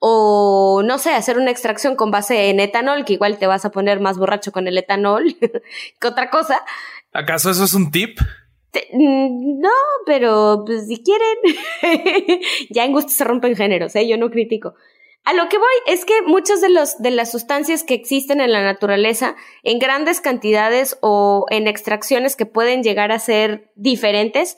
o 0.00 0.82
no 0.84 0.98
sé, 0.98 1.14
hacer 1.14 1.38
una 1.38 1.52
extracción 1.52 1.94
con 1.94 2.10
base 2.10 2.50
en 2.50 2.58
etanol, 2.58 3.04
que 3.04 3.12
igual 3.12 3.38
te 3.38 3.46
vas 3.46 3.64
a 3.64 3.70
poner 3.70 4.00
más 4.00 4.18
borracho 4.18 4.50
con 4.50 4.66
el 4.66 4.76
etanol 4.76 5.36
que 6.00 6.08
otra 6.08 6.28
cosa. 6.28 6.60
¿Acaso 7.12 7.50
eso 7.50 7.62
es 7.62 7.72
un 7.72 7.92
tip? 7.92 8.18
Mm, 8.92 9.60
no, 9.60 9.70
pero 10.06 10.64
pues 10.66 10.86
si 10.86 11.02
quieren, 11.02 12.40
ya 12.70 12.84
en 12.84 12.92
gusto 12.92 13.10
se 13.10 13.24
rompen 13.24 13.54
géneros, 13.54 13.94
¿eh? 13.96 14.08
yo 14.08 14.16
no 14.16 14.30
critico. 14.30 14.74
A 15.24 15.34
lo 15.34 15.48
que 15.48 15.58
voy 15.58 15.72
es 15.86 16.04
que 16.04 16.22
muchas 16.22 16.60
de, 16.60 16.68
los, 16.68 17.00
de 17.00 17.12
las 17.12 17.30
sustancias 17.30 17.84
que 17.84 17.94
existen 17.94 18.40
en 18.40 18.50
la 18.50 18.64
naturaleza, 18.64 19.36
en 19.62 19.78
grandes 19.78 20.20
cantidades 20.20 20.98
o 21.00 21.46
en 21.50 21.68
extracciones 21.68 22.34
que 22.34 22.46
pueden 22.46 22.82
llegar 22.82 23.12
a 23.12 23.20
ser 23.20 23.70
diferentes, 23.76 24.56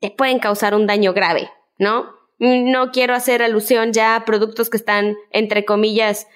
te 0.00 0.10
pueden 0.10 0.40
causar 0.40 0.74
un 0.74 0.88
daño 0.88 1.12
grave, 1.12 1.50
¿no? 1.78 2.10
No 2.40 2.90
quiero 2.90 3.14
hacer 3.14 3.42
alusión 3.42 3.92
ya 3.92 4.16
a 4.16 4.24
productos 4.24 4.70
que 4.70 4.76
están, 4.76 5.16
entre 5.30 5.64
comillas, 5.64 6.26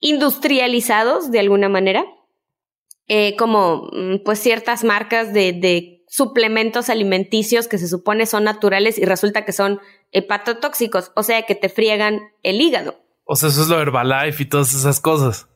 industrializados 0.00 1.30
de 1.30 1.40
alguna 1.40 1.68
manera, 1.68 2.06
eh, 3.08 3.36
como 3.36 3.90
mm, 3.92 4.22
pues 4.24 4.38
ciertas 4.38 4.84
marcas 4.84 5.34
de, 5.34 5.52
de 5.52 6.01
suplementos 6.12 6.90
alimenticios 6.90 7.68
que 7.68 7.78
se 7.78 7.88
supone 7.88 8.26
son 8.26 8.44
naturales 8.44 8.98
y 8.98 9.06
resulta 9.06 9.46
que 9.46 9.52
son 9.52 9.80
hepatotóxicos, 10.10 11.10
o 11.16 11.22
sea 11.22 11.44
que 11.44 11.54
te 11.54 11.70
friegan 11.70 12.20
el 12.42 12.60
hígado. 12.60 13.00
O 13.24 13.34
sea, 13.34 13.48
eso 13.48 13.62
es 13.62 13.68
lo 13.68 13.80
Herbalife 13.80 14.42
y 14.42 14.46
todas 14.46 14.74
esas 14.74 15.00
cosas. 15.00 15.48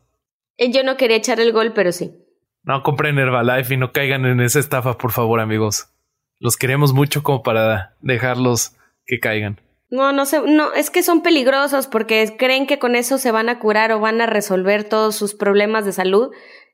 Eh, 0.57 0.73
yo 0.73 0.83
no 0.83 0.97
quería 0.97 1.19
echar 1.19 1.40
el 1.40 1.53
gol, 1.53 1.75
pero 1.75 1.92
sí. 1.92 2.16
No 2.62 2.83
compren 2.83 3.19
Herbalife 3.19 3.75
y 3.75 3.77
no 3.77 3.92
caigan 3.92 4.25
en 4.25 4.40
esa 4.40 4.59
estafa, 4.59 4.97
por 4.97 5.12
favor, 5.12 5.40
amigos. 5.40 5.90
Los 6.38 6.57
queremos 6.57 6.95
mucho 6.95 7.23
como 7.23 7.42
para 7.42 7.95
dejarlos 8.01 8.77
que 9.05 9.21
caigan. 9.21 9.61
No, 9.90 10.11
no 10.12 10.25
sé, 10.25 10.40
no, 10.40 10.73
es 10.73 10.88
que 10.88 11.03
son 11.03 11.21
peligrosos 11.21 11.87
porque 11.87 12.35
creen 12.38 12.66
que 12.66 12.79
con 12.79 12.97
eso 12.97 13.19
se 13.19 13.31
van 13.31 13.51
a 13.51 13.59
curar 13.59 13.92
o 13.92 14.01
van 14.01 14.23
a 14.23 14.27
resolver 14.27 14.85
todos 14.85 15.16
sus 15.16 15.35
problemas 15.35 15.85
de 15.85 15.92
salud 15.92 16.31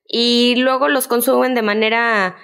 y 0.07 0.55
luego 0.57 0.87
los 0.88 1.09
consumen 1.09 1.57
de 1.57 1.62
manera, 1.62 2.37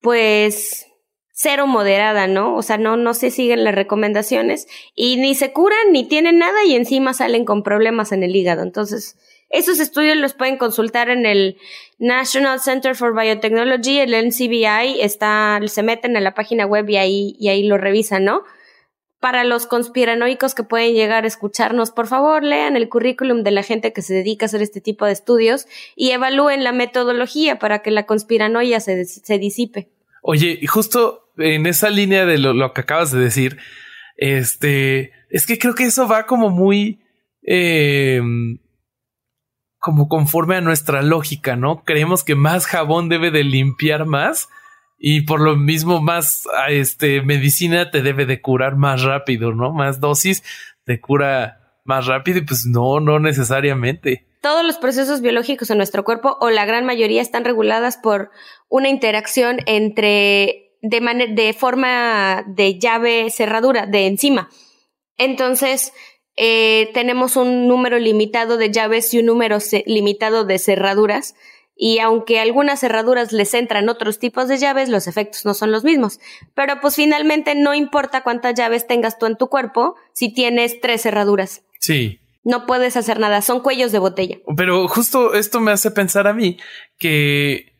pues, 0.00 0.86
cero 1.32 1.66
moderada, 1.66 2.26
¿no? 2.26 2.54
O 2.56 2.62
sea, 2.62 2.76
no, 2.76 2.96
no 2.96 3.14
se 3.14 3.30
siguen 3.30 3.64
las 3.64 3.74
recomendaciones 3.74 4.68
y 4.94 5.16
ni 5.16 5.34
se 5.34 5.52
curan 5.52 5.92
ni 5.92 6.04
tienen 6.04 6.38
nada 6.38 6.64
y 6.66 6.74
encima 6.74 7.14
salen 7.14 7.44
con 7.44 7.62
problemas 7.62 8.12
en 8.12 8.22
el 8.22 8.36
hígado. 8.36 8.62
Entonces, 8.62 9.16
esos 9.48 9.80
estudios 9.80 10.16
los 10.16 10.34
pueden 10.34 10.58
consultar 10.58 11.10
en 11.10 11.26
el 11.26 11.56
National 11.98 12.60
Center 12.60 12.94
for 12.94 13.18
Biotechnology, 13.18 13.98
el 13.98 14.14
NCBI, 14.14 15.00
está, 15.00 15.58
se 15.66 15.82
meten 15.82 16.16
en 16.16 16.24
la 16.24 16.34
página 16.34 16.66
web 16.66 16.88
y 16.88 16.96
ahí, 16.96 17.36
y 17.38 17.48
ahí 17.48 17.64
lo 17.64 17.78
revisan, 17.78 18.24
¿no? 18.24 18.42
Para 19.20 19.44
los 19.44 19.66
conspiranoicos 19.66 20.54
que 20.54 20.62
pueden 20.62 20.94
llegar 20.94 21.24
a 21.24 21.26
escucharnos, 21.26 21.90
por 21.90 22.06
favor, 22.06 22.42
lean 22.42 22.74
el 22.74 22.88
currículum 22.88 23.42
de 23.42 23.50
la 23.50 23.62
gente 23.62 23.92
que 23.92 24.00
se 24.00 24.14
dedica 24.14 24.44
a 24.44 24.48
hacer 24.48 24.62
este 24.62 24.80
tipo 24.80 25.04
de 25.04 25.12
estudios 25.12 25.66
y 25.94 26.10
evalúen 26.10 26.64
la 26.64 26.72
metodología 26.72 27.58
para 27.58 27.80
que 27.80 27.90
la 27.90 28.06
conspiranoia 28.06 28.80
se, 28.80 29.04
se 29.04 29.38
disipe. 29.38 29.90
Oye, 30.22 30.58
y 30.60 30.66
justo 30.66 31.30
en 31.36 31.66
esa 31.66 31.90
línea 31.90 32.24
de 32.24 32.38
lo, 32.38 32.54
lo, 32.54 32.72
que 32.72 32.80
acabas 32.80 33.12
de 33.12 33.20
decir, 33.20 33.58
este, 34.16 35.12
es 35.28 35.46
que 35.46 35.58
creo 35.58 35.74
que 35.74 35.84
eso 35.84 36.08
va 36.08 36.24
como 36.24 36.48
muy, 36.48 37.00
eh, 37.42 38.22
como 39.78 40.08
conforme 40.08 40.56
a 40.56 40.60
nuestra 40.62 41.02
lógica, 41.02 41.56
¿no? 41.56 41.84
Creemos 41.84 42.24
que 42.24 42.34
más 42.34 42.66
jabón 42.66 43.10
debe 43.10 43.30
de 43.30 43.44
limpiar 43.44 44.06
más 44.06 44.48
y 45.02 45.22
por 45.22 45.40
lo 45.40 45.56
mismo 45.56 46.02
más 46.02 46.46
este 46.68 47.22
medicina 47.22 47.90
te 47.90 48.02
debe 48.02 48.26
de 48.26 48.42
curar 48.42 48.76
más 48.76 49.02
rápido, 49.02 49.52
¿no? 49.52 49.72
Más 49.72 49.98
dosis 49.98 50.44
te 50.84 51.00
cura 51.00 51.80
más 51.84 52.06
rápido 52.06 52.38
y 52.38 52.42
pues 52.42 52.66
no, 52.66 53.00
no 53.00 53.18
necesariamente. 53.18 54.26
Todos 54.42 54.64
los 54.64 54.76
procesos 54.76 55.22
biológicos 55.22 55.70
en 55.70 55.78
nuestro 55.78 56.04
cuerpo 56.04 56.36
o 56.40 56.50
la 56.50 56.66
gran 56.66 56.84
mayoría 56.84 57.22
están 57.22 57.44
reguladas 57.44 57.96
por 57.96 58.30
una 58.68 58.90
interacción 58.90 59.58
entre 59.66 60.76
de, 60.82 61.28
de 61.34 61.52
forma 61.54 62.44
de 62.46 62.78
llave 62.78 63.30
cerradura, 63.30 63.86
de 63.86 64.06
enzima. 64.06 64.50
Entonces, 65.16 65.92
eh, 66.36 66.90
tenemos 66.92 67.36
un 67.36 67.68
número 67.68 67.98
limitado 67.98 68.58
de 68.58 68.70
llaves 68.70 69.12
y 69.14 69.18
un 69.18 69.26
número 69.26 69.58
limitado 69.86 70.44
de 70.44 70.58
cerraduras. 70.58 71.34
Y 71.82 71.98
aunque 72.00 72.40
algunas 72.40 72.80
cerraduras 72.80 73.32
les 73.32 73.54
entran 73.54 73.88
otros 73.88 74.18
tipos 74.18 74.48
de 74.48 74.58
llaves, 74.58 74.90
los 74.90 75.06
efectos 75.06 75.46
no 75.46 75.54
son 75.54 75.72
los 75.72 75.82
mismos. 75.82 76.20
Pero 76.54 76.78
pues 76.82 76.94
finalmente 76.94 77.54
no 77.54 77.72
importa 77.72 78.22
cuántas 78.22 78.52
llaves 78.52 78.86
tengas 78.86 79.18
tú 79.18 79.24
en 79.24 79.36
tu 79.36 79.48
cuerpo 79.48 79.96
si 80.12 80.30
tienes 80.30 80.78
tres 80.82 81.00
cerraduras. 81.00 81.62
Sí. 81.78 82.20
No 82.44 82.66
puedes 82.66 82.98
hacer 82.98 83.18
nada, 83.18 83.40
son 83.40 83.60
cuellos 83.60 83.92
de 83.92 83.98
botella. 83.98 84.36
Pero 84.58 84.88
justo 84.88 85.32
esto 85.32 85.58
me 85.60 85.72
hace 85.72 85.90
pensar 85.90 86.26
a 86.26 86.34
mí 86.34 86.58
que 86.98 87.72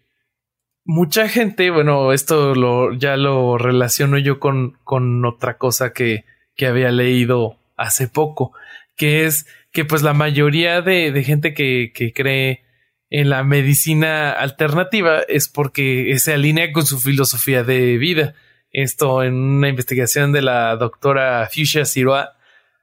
mucha 0.87 1.29
gente, 1.29 1.71
bueno, 1.71 2.15
esto 2.15 2.55
lo, 2.55 2.95
ya 2.95 3.19
lo 3.19 3.59
relaciono 3.59 4.17
yo 4.17 4.41
con, 4.41 4.79
con 4.83 5.27
otra 5.27 5.59
cosa 5.59 5.93
que, 5.93 6.25
que 6.57 6.67
había 6.67 6.91
leído 6.91 7.59
hace 7.77 8.09
poco, 8.09 8.53
que 8.97 9.27
es 9.27 9.47
que 9.73 9.85
pues 9.85 10.01
la 10.01 10.15
mayoría 10.15 10.81
de, 10.81 11.13
de 11.13 11.23
gente 11.23 11.53
que, 11.53 11.93
que, 11.95 12.15
cree 12.15 12.65
en 13.11 13.29
la 13.29 13.43
medicina 13.43 14.31
alternativa 14.31 15.21
es 15.29 15.49
porque 15.49 16.17
se 16.19 16.33
alinea 16.33 16.73
con 16.73 16.87
su 16.87 16.99
filosofía 16.99 17.65
de 17.65 17.99
vida. 17.99 18.35
Esto 18.71 19.25
en 19.25 19.35
una 19.35 19.69
investigación 19.69 20.33
de 20.33 20.43
la 20.43 20.77
doctora 20.77 21.49
Fuchsia 21.53 21.85
Siroa 21.85 22.37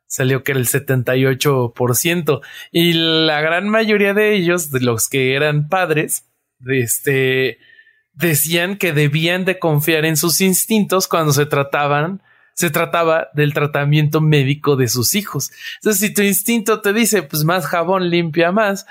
salió 0.06 0.44
que 0.44 0.52
era 0.52 0.60
el 0.60 0.68
78% 0.68 2.42
y 2.72 2.94
la 2.94 3.42
gran 3.42 3.70
mayoría 3.70 4.13
de 4.13 4.36
ellos, 4.36 4.72
de 4.72 4.82
los 4.82 5.08
que 5.08 5.34
eran 5.34 5.70
padres, 5.70 6.26
este, 6.66 7.60
decían 8.13 8.78
que 8.78 8.92
debían 8.92 9.46
de 9.46 9.60
confiar 9.60 10.06
en 10.06 10.18
sus 10.18 10.42
instintos 10.42 11.08
cuando 11.08 11.34
se 11.34 11.46
trataban 11.46 12.22
se 12.58 12.72
trataba 12.72 13.30
del 13.36 13.54
tratamiento 13.54 14.20
médico 14.20 14.76
de 14.76 14.88
sus 14.88 15.13
hijos. 15.13 15.52
Entonces, 15.76 16.08
si 16.08 16.12
tu 16.12 16.24
instinto 16.24 16.82
te 16.82 16.92
dice, 16.92 17.22
pues 17.22 17.44
más 17.44 17.68
jabón 17.68 18.10
limpia 18.10 18.52
más, 18.52 18.88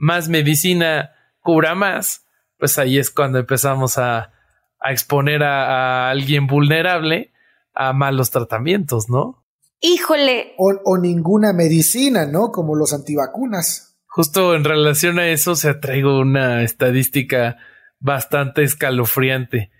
más 0.00 0.28
medicina 0.28 1.12
cura 1.40 1.74
más, 1.74 2.26
pues 2.58 2.78
ahí 2.78 2.98
es 2.98 3.10
cuando 3.10 3.38
empezamos 3.38 3.98
a, 3.98 4.32
a 4.80 4.92
exponer 4.92 5.42
a, 5.42 6.08
a, 6.08 6.10
alguien 6.10 6.46
vulnerable 6.46 7.32
a 7.74 7.92
malos 7.92 8.30
tratamientos, 8.30 9.08
¿no? 9.08 9.44
Híjole. 9.80 10.54
O, 10.58 10.72
o 10.84 10.98
ninguna 10.98 11.52
medicina, 11.52 12.26
¿no? 12.26 12.50
Como 12.50 12.74
los 12.76 12.92
antivacunas. 12.92 13.96
Justo 14.06 14.54
en 14.54 14.64
relación 14.64 15.18
a 15.18 15.28
eso 15.28 15.54
se 15.54 15.74
traigo 15.74 16.18
una 16.18 16.62
estadística 16.62 17.58
bastante 17.98 18.62
escalofriante. 18.62 19.70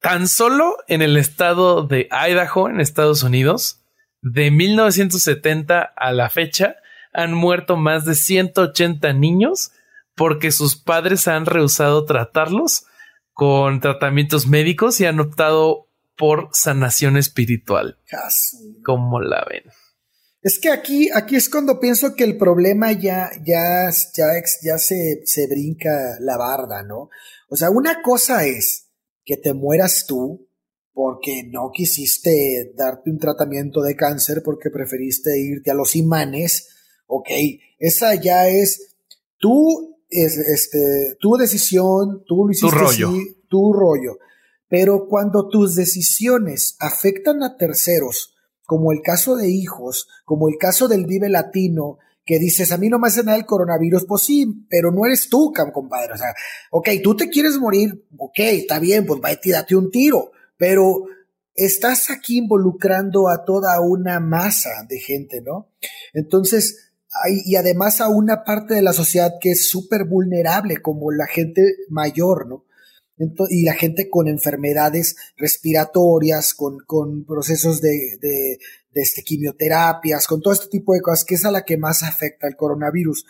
Tan 0.00 0.28
solo 0.28 0.76
en 0.86 1.02
el 1.02 1.16
estado 1.16 1.86
de 1.86 2.08
Idaho, 2.10 2.68
en 2.68 2.80
Estados 2.80 3.22
Unidos, 3.22 3.82
de 4.20 4.50
1970 4.50 5.82
a 5.82 6.12
la 6.12 6.30
fecha, 6.30 6.76
han 7.14 7.32
muerto 7.32 7.76
más 7.76 8.04
de 8.04 8.14
180 8.14 9.12
niños 9.14 9.70
porque 10.14 10.52
sus 10.52 10.76
padres 10.76 11.26
han 11.26 11.46
rehusado 11.46 12.04
tratarlos 12.04 12.84
con 13.32 13.80
tratamientos 13.80 14.46
médicos 14.46 15.00
y 15.00 15.06
han 15.06 15.20
optado 15.20 15.88
por 16.16 16.50
sanación 16.52 17.16
espiritual. 17.16 17.98
¿Cómo 18.84 19.20
la 19.20 19.44
ven? 19.48 19.64
Es 20.42 20.58
que 20.58 20.70
aquí, 20.70 21.08
aquí 21.14 21.36
es 21.36 21.48
cuando 21.48 21.80
pienso 21.80 22.14
que 22.14 22.24
el 22.24 22.36
problema 22.36 22.92
ya, 22.92 23.30
ya, 23.44 23.90
ya, 24.14 24.26
ya 24.62 24.78
se, 24.78 25.22
se 25.24 25.46
brinca 25.48 26.18
la 26.20 26.36
barda, 26.36 26.82
¿no? 26.82 27.08
O 27.48 27.56
sea, 27.56 27.70
una 27.70 28.02
cosa 28.02 28.44
es 28.44 28.90
que 29.24 29.38
te 29.38 29.54
mueras 29.54 30.04
tú 30.06 30.48
porque 30.92 31.44
no 31.50 31.70
quisiste 31.72 32.72
darte 32.76 33.10
un 33.10 33.18
tratamiento 33.18 33.80
de 33.82 33.96
cáncer 33.96 34.42
porque 34.44 34.70
preferiste 34.70 35.40
irte 35.40 35.70
a 35.70 35.74
los 35.74 35.96
imanes, 35.96 36.73
ok, 37.06 37.28
esa 37.78 38.14
ya 38.14 38.48
es 38.48 38.96
tu, 39.38 39.98
es, 40.08 40.38
este, 40.38 41.16
tu 41.20 41.36
decisión, 41.36 42.24
tú 42.26 42.46
lo 42.46 42.50
hiciste 42.50 42.68
tu 42.68 42.74
rollo. 42.74 43.08
Así, 43.08 43.36
tu 43.48 43.72
rollo. 43.72 44.18
Pero 44.68 45.06
cuando 45.08 45.48
tus 45.48 45.74
decisiones 45.74 46.76
afectan 46.80 47.42
a 47.42 47.56
terceros, 47.56 48.34
como 48.66 48.92
el 48.92 49.02
caso 49.02 49.36
de 49.36 49.50
hijos, 49.50 50.08
como 50.24 50.48
el 50.48 50.56
caso 50.58 50.88
del 50.88 51.06
Vive 51.06 51.28
Latino, 51.28 51.98
que 52.24 52.38
dices, 52.38 52.72
a 52.72 52.78
mí 52.78 52.88
no 52.88 52.98
me 52.98 53.08
hace 53.08 53.22
nada 53.22 53.36
el 53.36 53.44
coronavirus, 53.44 54.06
pues 54.06 54.22
sí, 54.22 54.66
pero 54.70 54.90
no 54.90 55.04
eres 55.04 55.28
tú, 55.28 55.52
compadre. 55.72 56.14
O 56.14 56.16
sea, 56.16 56.34
ok, 56.70 56.88
tú 57.02 57.14
te 57.14 57.28
quieres 57.28 57.58
morir, 57.58 58.06
ok, 58.16 58.38
está 58.38 58.78
bien, 58.78 59.04
pues 59.04 59.20
vete 59.20 59.50
y 59.50 59.52
date 59.52 59.76
un 59.76 59.90
tiro, 59.90 60.32
pero 60.56 61.04
estás 61.54 62.10
aquí 62.10 62.38
involucrando 62.38 63.28
a 63.28 63.44
toda 63.44 63.80
una 63.80 64.20
masa 64.20 64.70
de 64.88 64.98
gente, 64.98 65.42
¿no? 65.42 65.70
Entonces, 66.14 66.83
y 67.46 67.56
además 67.56 68.00
a 68.00 68.08
una 68.08 68.44
parte 68.44 68.74
de 68.74 68.82
la 68.82 68.92
sociedad 68.92 69.34
que 69.40 69.52
es 69.52 69.68
súper 69.68 70.04
vulnerable, 70.04 70.78
como 70.78 71.12
la 71.12 71.26
gente 71.26 71.62
mayor, 71.88 72.48
¿no? 72.48 72.64
y 73.48 73.64
la 73.64 73.74
gente 73.74 74.10
con 74.10 74.28
enfermedades 74.28 75.16
respiratorias, 75.36 76.54
con, 76.54 76.78
con 76.86 77.24
procesos 77.24 77.80
de, 77.80 78.18
de, 78.20 78.58
este, 78.94 79.22
quimioterapias, 79.22 80.26
con 80.26 80.40
todo 80.40 80.52
este 80.52 80.68
tipo 80.68 80.94
de 80.94 81.00
cosas, 81.00 81.24
que 81.24 81.36
es 81.36 81.44
a 81.44 81.50
la 81.50 81.64
que 81.64 81.76
más 81.76 82.02
afecta 82.02 82.48
el 82.48 82.56
coronavirus. 82.56 83.24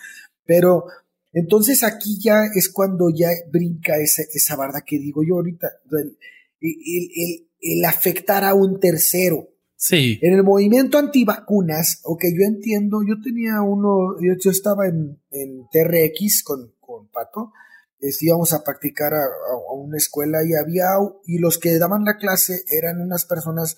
Pero 0.46 0.86
entonces 1.32 1.82
aquí 1.82 2.18
ya 2.20 2.44
es 2.54 2.68
cuando 2.68 3.10
ya 3.10 3.28
brinca 3.50 3.96
ese, 3.96 4.26
esa 4.32 4.56
barda 4.56 4.82
que 4.86 4.98
digo 4.98 5.22
yo 5.22 5.36
ahorita, 5.36 5.68
el, 5.92 6.18
el, 6.60 7.48
el, 7.60 7.84
afectar 7.84 8.44
a 8.44 8.54
un 8.54 8.80
tercero. 8.80 9.48
Sí. 9.76 10.18
En 10.22 10.34
el 10.34 10.42
movimiento 10.42 10.98
antivacunas, 10.98 12.00
ok, 12.04 12.24
yo 12.38 12.46
entiendo, 12.46 13.00
yo 13.06 13.16
tenía 13.22 13.60
uno, 13.62 14.16
yo, 14.20 14.34
yo 14.42 14.50
estaba 14.50 14.86
en, 14.86 15.20
en 15.30 15.66
TRX 15.70 16.42
con, 16.44 16.74
con 16.80 17.08
Pato, 17.08 17.52
este, 18.00 18.26
íbamos 18.26 18.52
a 18.52 18.62
practicar 18.62 19.12
a, 19.14 19.24
a, 19.24 19.74
una 19.74 19.96
escuela 19.96 20.38
y 20.44 20.54
había, 20.54 20.86
y 21.26 21.38
los 21.38 21.58
que 21.58 21.78
daban 21.78 22.04
la 22.04 22.16
clase 22.16 22.62
eran 22.70 23.00
unas 23.00 23.24
personas 23.24 23.76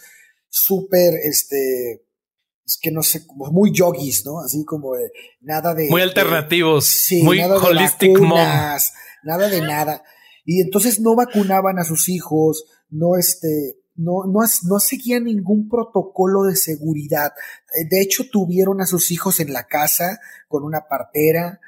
súper, 0.48 1.14
este, 1.14 2.06
es 2.66 2.78
que 2.82 2.90
no 2.90 3.02
sé, 3.02 3.26
como 3.26 3.46
muy 3.52 3.72
yogis, 3.72 4.26
¿no? 4.26 4.40
Así 4.40 4.64
como 4.64 4.94
de 4.96 5.10
nada 5.40 5.74
de... 5.74 5.88
Muy 5.88 6.02
alternativos, 6.02 6.86
sí, 6.86 7.22
muy 7.22 7.38
nada 7.38 7.58
holistic 7.58 8.12
de 8.12 8.20
vacunas, 8.20 8.92
Nada 9.22 9.48
de 9.48 9.60
nada. 9.60 10.02
Y 10.44 10.60
entonces 10.60 11.00
no 11.00 11.16
vacunaban 11.16 11.78
a 11.78 11.84
sus 11.84 12.08
hijos, 12.08 12.64
no 12.88 13.16
este, 13.16 13.76
no, 13.96 14.24
no, 14.26 14.40
no 14.68 14.78
seguían 14.78 15.24
ningún 15.24 15.68
protocolo 15.68 16.42
de 16.44 16.56
seguridad. 16.56 17.32
De 17.90 18.00
hecho, 18.00 18.24
tuvieron 18.30 18.80
a 18.80 18.86
sus 18.86 19.10
hijos 19.10 19.40
en 19.40 19.52
la 19.52 19.66
casa 19.66 20.20
con 20.48 20.64
una 20.64 20.82
partera, 20.88 21.60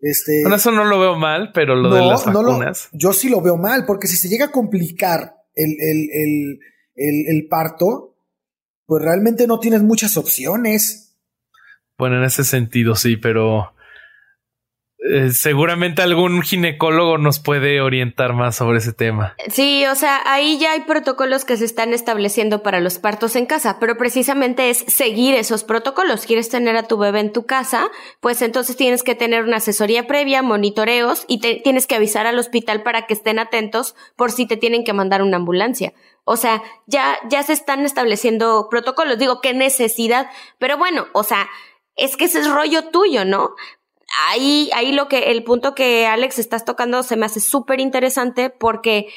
Este, 0.00 0.42
bueno, 0.42 0.56
eso 0.56 0.70
no 0.70 0.84
lo 0.84 1.00
veo 1.00 1.16
mal, 1.16 1.52
pero 1.52 1.74
lo 1.74 1.92
de 1.92 2.00
las 2.02 2.24
vacunas. 2.24 2.88
yo 2.92 3.12
sí 3.12 3.28
lo 3.28 3.40
veo 3.40 3.56
mal, 3.56 3.84
porque 3.86 4.08
si 4.08 4.16
se 4.16 4.28
llega 4.28 4.46
a 4.46 4.52
complicar 4.52 5.36
el, 5.54 5.70
el, 5.80 6.58
el, 6.94 7.24
el, 7.28 7.48
parto, 7.48 8.14
pues 8.84 9.02
realmente 9.02 9.46
no 9.46 9.58
tienes 9.58 9.82
muchas 9.82 10.16
opciones. 10.16 11.16
Bueno, 11.98 12.18
en 12.18 12.24
ese 12.24 12.44
sentido 12.44 12.94
sí, 12.94 13.16
pero 13.16 13.72
eh, 14.98 15.30
seguramente 15.30 16.00
algún 16.00 16.42
ginecólogo 16.42 17.18
nos 17.18 17.38
puede 17.38 17.80
orientar 17.80 18.32
más 18.32 18.56
sobre 18.56 18.78
ese 18.78 18.92
tema. 18.92 19.36
Sí, 19.50 19.84
o 19.86 19.94
sea, 19.94 20.20
ahí 20.24 20.58
ya 20.58 20.72
hay 20.72 20.80
protocolos 20.80 21.44
que 21.44 21.56
se 21.56 21.66
están 21.66 21.92
estableciendo 21.92 22.62
para 22.62 22.80
los 22.80 22.98
partos 22.98 23.36
en 23.36 23.46
casa, 23.46 23.78
pero 23.78 23.98
precisamente 23.98 24.70
es 24.70 24.78
seguir 24.78 25.34
esos 25.34 25.64
protocolos. 25.64 26.24
¿Quieres 26.24 26.48
tener 26.48 26.76
a 26.76 26.84
tu 26.84 26.96
bebé 26.96 27.20
en 27.20 27.32
tu 27.32 27.44
casa? 27.44 27.88
Pues 28.20 28.40
entonces 28.40 28.76
tienes 28.76 29.02
que 29.02 29.14
tener 29.14 29.44
una 29.44 29.58
asesoría 29.58 30.06
previa, 30.06 30.42
monitoreos 30.42 31.24
y 31.28 31.38
tienes 31.38 31.86
que 31.86 31.94
avisar 31.94 32.26
al 32.26 32.38
hospital 32.38 32.82
para 32.82 33.06
que 33.06 33.14
estén 33.14 33.38
atentos 33.38 33.94
por 34.16 34.32
si 34.32 34.46
te 34.46 34.56
tienen 34.56 34.82
que 34.82 34.94
mandar 34.94 35.22
una 35.22 35.36
ambulancia. 35.36 35.92
O 36.24 36.36
sea, 36.36 36.62
ya, 36.86 37.18
ya 37.28 37.42
se 37.42 37.52
están 37.52 37.84
estableciendo 37.84 38.68
protocolos. 38.70 39.18
Digo, 39.18 39.40
qué 39.40 39.54
necesidad. 39.54 40.28
Pero 40.58 40.76
bueno, 40.76 41.06
o 41.12 41.22
sea, 41.22 41.48
es 41.96 42.16
que 42.16 42.26
ese 42.26 42.40
es 42.40 42.50
rollo 42.50 42.90
tuyo, 42.90 43.24
¿no? 43.24 43.54
Ahí, 44.28 44.70
ahí 44.74 44.92
lo 44.92 45.08
que, 45.08 45.30
el 45.30 45.44
punto 45.44 45.74
que 45.74 46.06
Alex 46.06 46.38
estás 46.38 46.64
tocando 46.64 47.02
se 47.02 47.16
me 47.16 47.26
hace 47.26 47.40
súper 47.40 47.80
interesante 47.80 48.50
porque 48.50 49.08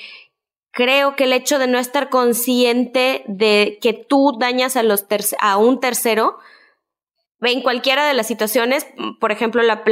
creo 0.72 1.16
que 1.16 1.26
el 1.26 1.34
hecho 1.34 1.60
de 1.60 1.68
no 1.68 1.80
estar 1.80 2.10
consciente 2.10 3.24
de 3.28 3.80
que 3.82 3.94
tú 3.94 4.38
dañas 4.40 4.76
a 4.76 4.84
los 4.84 5.06
a 5.40 5.58
un 5.58 5.80
tercero, 5.80 6.38
en 7.42 7.62
cualquiera 7.62 8.08
de 8.08 8.14
las 8.14 8.28
situaciones, 8.28 8.88
por 9.20 9.32
ejemplo, 9.32 9.62
la, 9.64 9.84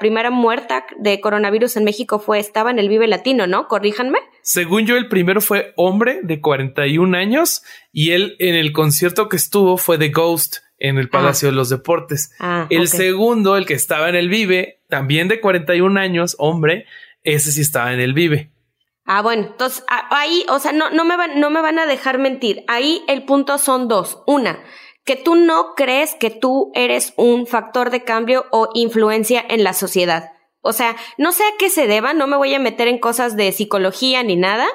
primera 0.00 0.30
muerta 0.30 0.86
de 0.98 1.20
coronavirus 1.20 1.76
en 1.76 1.84
México 1.84 2.18
fue, 2.18 2.38
estaba 2.38 2.70
en 2.70 2.78
el 2.78 2.88
Vive 2.88 3.06
Latino, 3.06 3.46
¿no? 3.46 3.68
Corríjanme. 3.68 4.18
Según 4.42 4.86
yo, 4.86 4.96
el 4.96 5.08
primero 5.08 5.40
fue 5.40 5.72
hombre 5.76 6.20
de 6.22 6.40
41 6.40 7.16
años 7.16 7.62
y 7.92 8.10
él 8.12 8.34
en 8.38 8.54
el 8.54 8.72
concierto 8.72 9.28
que 9.28 9.36
estuvo 9.36 9.76
fue 9.76 9.98
The 9.98 10.08
Ghost 10.08 10.58
en 10.78 10.98
el 10.98 11.08
Palacio 11.08 11.48
de 11.48 11.54
los 11.54 11.68
Deportes. 11.68 12.32
Ah, 12.38 12.66
el 12.70 12.88
segundo, 12.88 13.56
el 13.56 13.66
que 13.66 13.74
estaba 13.74 14.08
en 14.08 14.14
el 14.14 14.28
Vive, 14.28 14.80
también 14.88 15.28
de 15.28 15.40
41 15.40 15.98
años, 15.98 16.36
hombre, 16.38 16.86
ese 17.22 17.52
sí 17.52 17.60
estaba 17.60 17.92
en 17.92 18.00
el 18.00 18.14
Vive. 18.14 18.50
Ah, 19.04 19.22
bueno, 19.22 19.46
entonces 19.46 19.84
ahí, 19.88 20.44
o 20.50 20.58
sea, 20.58 20.72
no, 20.72 20.90
no, 20.90 21.04
me 21.04 21.16
van, 21.16 21.40
no 21.40 21.50
me 21.50 21.62
van 21.62 21.78
a 21.78 21.86
dejar 21.86 22.18
mentir. 22.18 22.64
Ahí 22.68 23.02
el 23.08 23.24
punto 23.24 23.56
son 23.56 23.88
dos. 23.88 24.22
Una, 24.26 24.60
que 25.04 25.16
tú 25.16 25.34
no 25.34 25.74
crees 25.74 26.14
que 26.14 26.28
tú 26.30 26.70
eres 26.74 27.14
un 27.16 27.46
factor 27.46 27.90
de 27.90 28.04
cambio 28.04 28.44
o 28.50 28.68
influencia 28.74 29.42
en 29.48 29.64
la 29.64 29.72
sociedad. 29.72 30.32
O 30.60 30.74
sea, 30.74 30.96
no 31.16 31.32
sé 31.32 31.44
a 31.44 31.56
qué 31.58 31.70
se 31.70 31.86
deba, 31.86 32.12
no 32.12 32.26
me 32.26 32.36
voy 32.36 32.52
a 32.52 32.58
meter 32.58 32.88
en 32.88 32.98
cosas 32.98 33.34
de 33.34 33.52
psicología 33.52 34.22
ni 34.22 34.36
nada, 34.36 34.66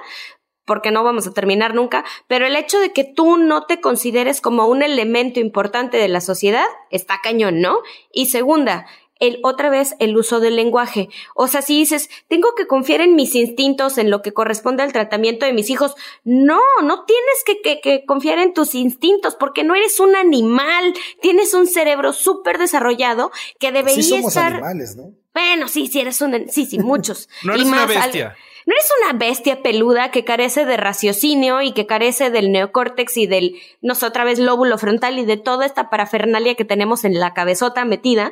porque 0.66 0.92
no 0.92 1.04
vamos 1.04 1.28
a 1.28 1.34
terminar 1.34 1.74
nunca, 1.76 2.06
pero 2.28 2.46
el 2.46 2.56
hecho 2.56 2.80
de 2.80 2.92
que 2.94 3.04
tú 3.04 3.38
no 3.38 3.66
te 3.66 3.82
consideres 3.82 4.42
como 4.42 4.68
un 4.68 4.84
elemento 4.84 5.40
importante 5.40 5.98
de 5.98 6.08
la 6.08 6.22
sociedad 6.22 6.66
está 6.90 7.20
cañón, 7.24 7.62
¿no? 7.62 7.80
Y 8.12 8.28
segunda, 8.28 8.86
el, 9.20 9.40
otra 9.44 9.70
vez 9.70 9.96
el 10.00 10.18
uso 10.18 10.40
del 10.40 10.56
lenguaje. 10.56 11.10
O 11.36 11.48
sea, 11.48 11.62
si 11.62 11.78
dices, 11.78 12.10
tengo 12.28 12.56
que 12.56 12.68
confiar 12.68 13.02
en 13.02 13.16
mis 13.16 13.36
instintos, 13.36 13.98
en 13.98 14.10
lo 14.10 14.22
que 14.22 14.34
corresponde 14.34 14.84
al 14.84 14.92
tratamiento 14.92 15.46
de 15.46 15.54
mis 15.54 15.70
hijos, 15.70 15.96
no, 16.24 16.60
no 16.84 17.06
tienes 17.06 17.44
que, 17.46 17.82
que, 17.82 18.06
confiar 18.06 18.40
en 18.40 18.54
tus 18.54 18.76
instintos 18.76 19.36
porque 19.36 19.64
no 19.64 19.76
eres 19.76 20.00
un 20.00 20.16
animal, 20.16 20.94
tienes 21.22 21.54
un 21.54 21.68
cerebro 21.68 22.12
súper 22.14 22.58
desarrollado 22.58 23.32
que 23.60 23.72
debería 23.72 24.04
sí 24.04 24.10
somos 24.10 24.36
Animales, 24.36 24.96
¿no? 24.96 25.14
Bueno, 25.34 25.68
sí, 25.68 25.88
sí, 25.88 26.00
eres 26.00 26.22
un, 26.22 26.50
sí, 26.50 26.66
sí, 26.66 26.80
muchos. 26.80 27.30
no 27.44 27.54
eres 27.54 27.68
una 27.68 27.86
bestia. 27.86 28.36
No 28.66 28.74
eres 28.74 28.90
una 29.02 29.18
bestia 29.18 29.62
peluda 29.62 30.12
que 30.12 30.24
carece 30.24 30.66
de 30.66 30.78
raciocinio 30.78 31.62
y 31.62 31.74
que 31.74 31.86
carece 31.86 32.30
del 32.30 32.52
neocórtex 32.52 33.18
y 33.18 33.28
del, 33.28 33.56
no 33.82 33.96
sé, 33.96 34.06
otra 34.06 34.24
vez 34.24 34.40
lóbulo 34.40 34.78
frontal 34.78 35.20
y 35.20 35.26
de 35.26 35.38
toda 35.38 35.66
esta 35.66 35.90
parafernalia 35.90 36.56
que 36.56 36.66
tenemos 36.66 37.04
en 37.04 37.20
la 37.20 37.34
cabezota 37.34 37.86
metida. 37.86 38.32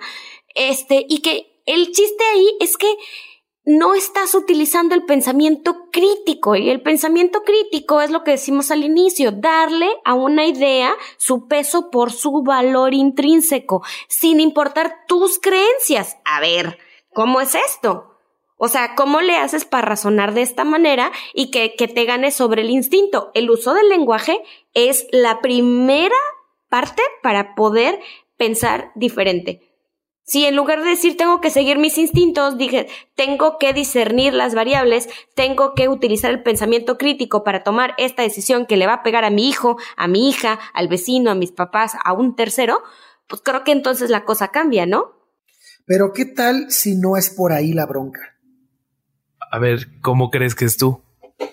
Este, 0.55 1.05
y 1.07 1.21
que 1.21 1.61
el 1.65 1.91
chiste 1.91 2.23
ahí 2.33 2.55
es 2.59 2.77
que 2.77 2.95
no 3.63 3.93
estás 3.93 4.33
utilizando 4.33 4.95
el 4.95 5.05
pensamiento 5.05 5.89
crítico 5.91 6.55
y 6.55 6.69
el 6.69 6.81
pensamiento 6.81 7.43
crítico 7.43 8.01
es 8.01 8.09
lo 8.09 8.23
que 8.23 8.31
decimos 8.31 8.71
al 8.71 8.83
inicio, 8.83 9.31
darle 9.31 9.87
a 10.03 10.15
una 10.15 10.47
idea 10.47 10.95
su 11.17 11.47
peso 11.47 11.91
por 11.91 12.11
su 12.11 12.41
valor 12.41 12.93
intrínseco, 12.93 13.83
sin 14.07 14.39
importar 14.39 15.05
tus 15.07 15.39
creencias. 15.39 16.17
A 16.25 16.39
ver, 16.39 16.79
¿cómo 17.13 17.39
es 17.39 17.53
esto? 17.53 18.10
O 18.63 18.67
sea, 18.67 18.93
¿cómo 18.93 19.21
le 19.21 19.37
haces 19.37 19.65
para 19.65 19.87
razonar 19.87 20.35
de 20.35 20.43
esta 20.43 20.63
manera 20.65 21.11
y 21.33 21.49
que, 21.49 21.73
que 21.75 21.87
te 21.87 22.05
gane 22.05 22.29
sobre 22.29 22.61
el 22.61 22.69
instinto? 22.69 23.31
El 23.33 23.49
uso 23.49 23.73
del 23.73 23.89
lenguaje 23.89 24.39
es 24.75 25.07
la 25.11 25.41
primera 25.41 26.15
parte 26.69 27.01
para 27.23 27.55
poder 27.55 27.99
pensar 28.37 28.91
diferente. 28.93 29.63
Si 30.25 30.45
en 30.45 30.55
lugar 30.55 30.83
de 30.83 30.91
decir 30.91 31.17
tengo 31.17 31.41
que 31.41 31.49
seguir 31.49 31.79
mis 31.79 31.97
instintos, 31.97 32.59
dije 32.59 32.87
tengo 33.15 33.57
que 33.57 33.73
discernir 33.73 34.35
las 34.35 34.53
variables, 34.53 35.09
tengo 35.33 35.73
que 35.73 35.89
utilizar 35.89 36.29
el 36.29 36.43
pensamiento 36.43 36.99
crítico 36.99 37.43
para 37.43 37.63
tomar 37.63 37.95
esta 37.97 38.21
decisión 38.21 38.67
que 38.67 38.77
le 38.77 38.85
va 38.85 38.93
a 38.93 39.03
pegar 39.03 39.25
a 39.25 39.31
mi 39.31 39.49
hijo, 39.49 39.77
a 39.97 40.07
mi 40.07 40.29
hija, 40.29 40.59
al 40.75 40.87
vecino, 40.87 41.31
a 41.31 41.35
mis 41.35 41.51
papás, 41.51 41.93
a 42.03 42.13
un 42.13 42.35
tercero, 42.35 42.83
pues 43.25 43.41
creo 43.43 43.63
que 43.63 43.71
entonces 43.71 44.11
la 44.11 44.23
cosa 44.23 44.49
cambia, 44.49 44.85
¿no? 44.85 45.13
Pero 45.87 46.13
¿qué 46.13 46.25
tal 46.25 46.69
si 46.69 46.95
no 46.95 47.17
es 47.17 47.31
por 47.31 47.53
ahí 47.53 47.73
la 47.73 47.87
bronca? 47.87 48.30
A 49.51 49.59
ver, 49.59 49.99
¿cómo 50.01 50.31
crees 50.31 50.55
que 50.55 50.63
es 50.63 50.77
tú? 50.77 51.01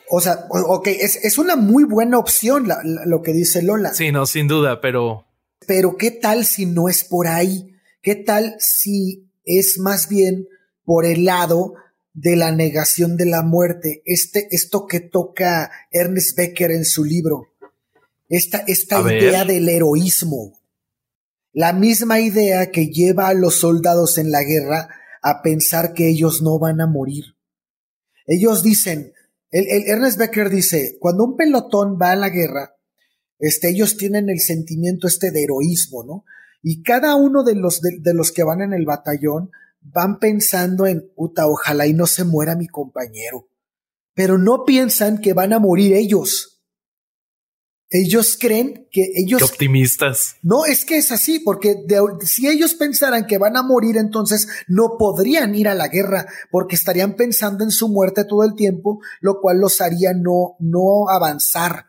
O 0.08 0.20
sea, 0.20 0.46
ok, 0.50 0.86
es, 0.86 1.36
una 1.36 1.56
muy 1.56 1.82
buena 1.82 2.18
opción 2.18 2.68
lo 2.84 3.22
que 3.22 3.32
dice 3.32 3.60
Lola. 3.60 3.92
Sí, 3.92 4.12
no, 4.12 4.24
sin 4.24 4.46
duda, 4.46 4.80
pero... 4.80 5.26
Pero 5.66 5.96
¿qué 5.96 6.12
tal 6.12 6.46
si 6.46 6.64
no 6.64 6.88
es 6.88 7.04
por 7.04 7.26
ahí? 7.26 7.74
¿Qué 8.00 8.14
tal 8.14 8.54
si 8.60 9.28
es 9.44 9.78
más 9.78 10.08
bien 10.08 10.46
por 10.84 11.04
el 11.04 11.24
lado 11.24 11.74
de 12.14 12.36
la 12.36 12.52
negación 12.52 13.16
de 13.16 13.26
la 13.26 13.42
muerte? 13.42 14.02
Este, 14.06 14.46
esto 14.52 14.86
que 14.86 15.00
toca 15.00 15.70
Ernest 15.90 16.36
Becker 16.36 16.70
en 16.70 16.84
su 16.84 17.04
libro. 17.04 17.48
Esta, 18.28 18.58
esta 18.58 19.00
idea 19.00 19.44
del 19.44 19.68
heroísmo. 19.68 20.58
La 21.52 21.72
misma 21.72 22.20
idea 22.20 22.70
que 22.70 22.86
lleva 22.86 23.28
a 23.28 23.34
los 23.34 23.56
soldados 23.56 24.16
en 24.18 24.30
la 24.30 24.44
guerra 24.44 24.88
a 25.20 25.42
pensar 25.42 25.92
que 25.92 26.08
ellos 26.08 26.40
no 26.40 26.58
van 26.60 26.80
a 26.80 26.86
morir 26.86 27.37
ellos 28.28 28.62
dicen, 28.62 29.12
el, 29.50 29.66
Ernest 29.88 30.18
Becker 30.18 30.50
dice, 30.50 30.98
cuando 31.00 31.24
un 31.24 31.36
pelotón 31.36 31.98
va 32.00 32.12
a 32.12 32.16
la 32.16 32.28
guerra, 32.28 32.76
este, 33.38 33.70
ellos 33.70 33.96
tienen 33.96 34.28
el 34.28 34.40
sentimiento 34.40 35.06
este 35.08 35.30
de 35.30 35.44
heroísmo, 35.44 36.04
¿no? 36.04 36.24
Y 36.62 36.82
cada 36.82 37.14
uno 37.14 37.42
de 37.42 37.54
los, 37.54 37.80
de, 37.80 38.14
los 38.14 38.32
que 38.32 38.42
van 38.42 38.60
en 38.60 38.74
el 38.74 38.84
batallón 38.84 39.50
van 39.80 40.18
pensando 40.18 40.86
en, 40.86 41.10
puta, 41.16 41.48
ojalá 41.48 41.86
y 41.86 41.94
no 41.94 42.06
se 42.06 42.24
muera 42.24 42.56
mi 42.56 42.66
compañero. 42.66 43.48
Pero 44.12 44.36
no 44.36 44.64
piensan 44.66 45.20
que 45.20 45.32
van 45.32 45.52
a 45.52 45.60
morir 45.60 45.94
ellos. 45.94 46.57
Ellos 47.90 48.36
creen 48.38 48.86
que 48.90 49.12
ellos... 49.14 49.42
optimistas. 49.42 50.36
No, 50.42 50.66
es 50.66 50.84
que 50.84 50.98
es 50.98 51.10
así, 51.10 51.38
porque 51.38 51.74
si 52.22 52.46
ellos 52.46 52.74
pensaran 52.74 53.26
que 53.26 53.38
van 53.38 53.56
a 53.56 53.62
morir, 53.62 53.96
entonces 53.96 54.46
no 54.68 54.96
podrían 54.98 55.54
ir 55.54 55.68
a 55.68 55.74
la 55.74 55.88
guerra, 55.88 56.26
porque 56.50 56.76
estarían 56.76 57.16
pensando 57.16 57.64
en 57.64 57.70
su 57.70 57.88
muerte 57.88 58.24
todo 58.24 58.44
el 58.44 58.54
tiempo, 58.54 59.00
lo 59.22 59.40
cual 59.40 59.58
los 59.58 59.80
haría 59.80 60.12
no, 60.12 60.56
no 60.58 61.08
avanzar. 61.08 61.86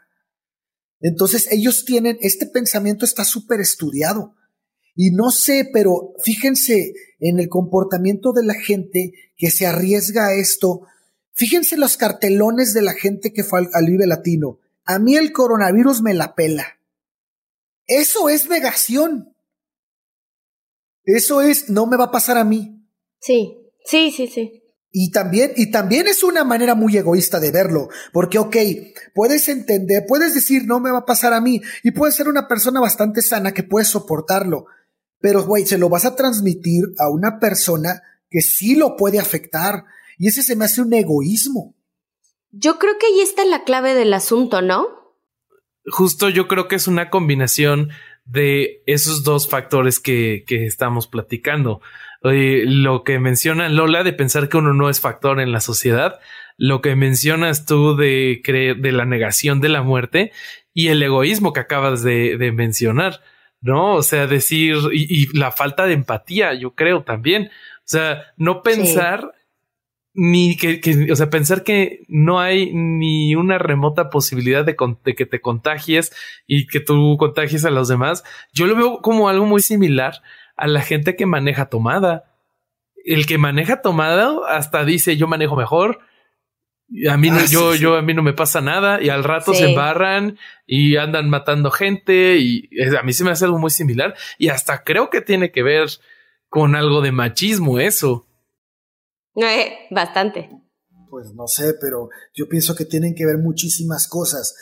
Entonces 1.02 1.52
ellos 1.52 1.84
tienen, 1.84 2.18
este 2.22 2.46
pensamiento 2.46 3.04
está 3.04 3.26
súper 3.26 3.60
estudiado. 3.60 4.36
Y 4.96 5.12
no 5.12 5.32
sé, 5.32 5.70
pero 5.72 6.14
fíjense 6.24 6.94
en 7.20 7.40
el 7.40 7.50
comportamiento 7.50 8.32
de 8.32 8.44
la 8.44 8.54
gente 8.54 9.14
que 9.36 9.52
se 9.52 9.66
arriesga 9.66 10.28
a 10.28 10.34
esto. 10.34 10.82
Fíjense 11.34 11.76
los 11.76 11.98
cartelones 11.98 12.74
de 12.74 12.82
la 12.84 12.94
gente 12.94 13.34
que 13.34 13.44
fue 13.44 13.60
al, 13.60 13.70
al 13.74 13.86
Vive 13.86 14.08
Latino 14.08 14.60
a 14.86 15.00
mí 15.00 15.16
el 15.16 15.32
coronavirus 15.32 16.02
me 16.02 16.14
la 16.14 16.36
pela. 16.36 16.80
Eso 17.86 18.30
es 18.30 18.50
negación. 18.50 19.36
Eso 21.04 21.42
es, 21.42 21.70
no 21.70 21.88
me 21.88 21.98
va 21.98 22.06
a 22.06 22.12
pasar 22.12 22.38
a 22.38 22.44
mí. 22.44 22.86
Sí, 23.20 23.58
sí, 23.86 24.12
sí, 24.12 24.28
sí. 24.28 24.64
Y 24.92 25.12
también, 25.12 25.54
y 25.56 25.70
también 25.70 26.08
es 26.08 26.24
una 26.24 26.44
manera 26.44 26.74
muy 26.74 26.98
egoísta 26.98 27.40
de 27.40 27.52
verlo, 27.52 27.90
porque, 28.12 28.40
ok, 28.40 28.56
puedes 29.14 29.48
entender, 29.48 30.06
puedes 30.08 30.34
decir, 30.34 30.66
no 30.66 30.80
me 30.80 30.92
va 30.92 31.00
a 31.00 31.06
pasar 31.06 31.34
a 31.34 31.42
mí, 31.42 31.62
y 31.84 31.92
puedes 31.92 32.16
ser 32.16 32.28
una 32.28 32.48
persona 32.48 32.80
bastante 32.80 33.22
sana 33.22 33.54
que 33.54 33.62
puede 33.62 33.86
soportarlo, 33.86 34.66
pero, 35.20 35.46
güey, 35.46 35.66
se 35.68 35.78
lo 35.78 35.90
vas 35.90 36.06
a 36.06 36.16
transmitir 36.16 36.86
a 36.98 37.10
una 37.10 37.40
persona 37.40 38.02
que 38.32 38.42
sí 38.42 38.76
lo 38.76 38.96
puede 38.96 39.20
afectar, 39.20 39.86
y 40.18 40.28
ese 40.28 40.42
se 40.42 40.56
me 40.56 40.66
hace 40.66 40.82
un 40.82 40.94
egoísmo. 40.94 41.76
Yo 42.52 42.80
creo 42.80 42.98
que 43.00 43.08
ahí 43.08 43.22
está 43.22 43.46
la 43.46 43.64
clave 43.64 43.94
del 43.94 44.14
asunto, 44.14 44.62
¿no? 44.62 44.88
Justo 45.86 46.30
yo 46.30 46.48
creo 46.48 46.68
que 46.68 46.76
es 46.76 46.88
una 46.88 47.10
combinación 47.10 47.90
de 48.26 48.84
esos 48.86 49.24
dos 49.24 49.50
factores 49.50 50.00
que, 50.00 50.44
que 50.48 50.66
estamos 50.66 51.08
platicando. 51.08 51.82
lo 52.22 53.04
que 53.04 53.20
menciona 53.20 53.70
Lola 53.70 54.04
de 54.04 54.14
pensar 54.14 54.50
que 54.50 54.58
uno 54.58 54.74
no 54.74 54.90
es 54.90 55.00
factor 55.00 55.40
en 55.40 55.52
la 55.52 55.62
sociedad, 55.62 56.20
lo 56.58 56.82
que 56.82 56.96
mencionas 56.96 57.66
tú 57.66 57.96
de 57.96 58.42
creer, 58.44 58.78
de 58.78 58.92
la 58.92 59.06
negación 59.06 59.62
de 59.62 59.70
la 59.70 59.82
muerte 59.82 60.32
y 60.74 60.90
el 60.90 61.02
egoísmo 61.02 61.54
que 61.54 61.62
acabas 61.62 62.04
de, 62.04 62.52
mencionar, 62.54 63.22
¿no? 63.62 63.96
O 63.96 64.04
sea, 64.04 64.28
decir, 64.28 64.76
y, 64.92 65.36
la 65.38 65.52
falta 65.52 65.86
de 65.86 65.94
empatía, 65.94 66.54
yo 66.54 66.76
creo 66.76 67.04
también. 67.04 67.46
O 67.46 67.92
sea, 67.92 68.34
no 68.38 68.62
pensar 68.62 69.32
ni 70.14 70.58
que, 70.58 70.82
o 71.12 71.16
sea, 71.16 71.30
pensar 71.30 71.64
que 71.64 72.04
no 72.08 72.40
hay 72.40 72.74
ni 72.74 73.36
una 73.36 73.58
remota 73.58 74.10
posibilidad 74.10 74.66
de, 74.66 74.76
de, 75.06 75.16
que 75.16 75.26
te 75.26 75.42
contagies 75.42 76.12
y 76.48 76.68
que 76.68 76.80
tú 76.80 77.16
contagies 77.18 77.66
a 77.66 77.70
los 77.70 77.88
demás, 77.88 78.24
yo 78.52 78.66
lo 78.66 78.76
veo 78.76 79.02
como 79.02 79.30
algo 79.30 79.46
muy 79.46 79.62
similar 79.62 80.22
a 80.58 80.68
la 80.68 80.82
gente 80.82 81.16
que 81.16 81.26
maneja 81.26 81.68
tomada. 81.68 82.26
El 83.06 83.26
que 83.26 83.38
maneja 83.38 83.82
tomada 83.82 84.30
hasta 84.50 84.84
dice 84.84 85.16
yo 85.16 85.28
manejo 85.28 85.56
mejor. 85.56 86.00
A 87.10 87.18
mí 87.18 87.30
no, 87.30 87.38
ah, 87.38 87.46
yo, 87.50 87.76
yo, 87.76 87.96
a 87.96 88.02
mí 88.02 88.16
no 88.16 88.24
me 88.24 88.34
pasa 88.34 88.62
nada 88.62 89.02
y 89.02 89.10
al 89.10 89.24
rato 89.24 89.54
se 89.54 89.70
embarran 89.70 90.40
y 90.66 90.98
andan 90.98 91.30
matando 91.30 91.70
gente 91.70 92.38
y 92.40 92.68
a 92.98 93.04
mí 93.04 93.14
se 93.14 93.24
me 93.24 93.30
hace 93.30 93.46
algo 93.46 93.60
muy 93.60 93.70
similar 93.70 94.16
y 94.40 94.50
hasta 94.50 94.84
creo 94.84 95.12
que 95.12 95.22
tiene 95.22 95.52
que 95.52 95.62
ver 95.62 95.88
con 96.50 96.76
algo 96.76 97.02
de 97.02 97.12
machismo 97.12 97.80
eso. 97.80 98.29
Eh, 99.42 99.88
bastante. 99.92 100.50
Pues 101.10 101.34
no 101.34 101.48
sé, 101.48 101.74
pero 101.80 102.10
yo 102.34 102.48
pienso 102.48 102.76
que 102.76 102.86
tienen 102.86 103.16
que 103.16 103.26
ver 103.26 103.38
muchísimas 103.38 104.08
cosas. 104.08 104.56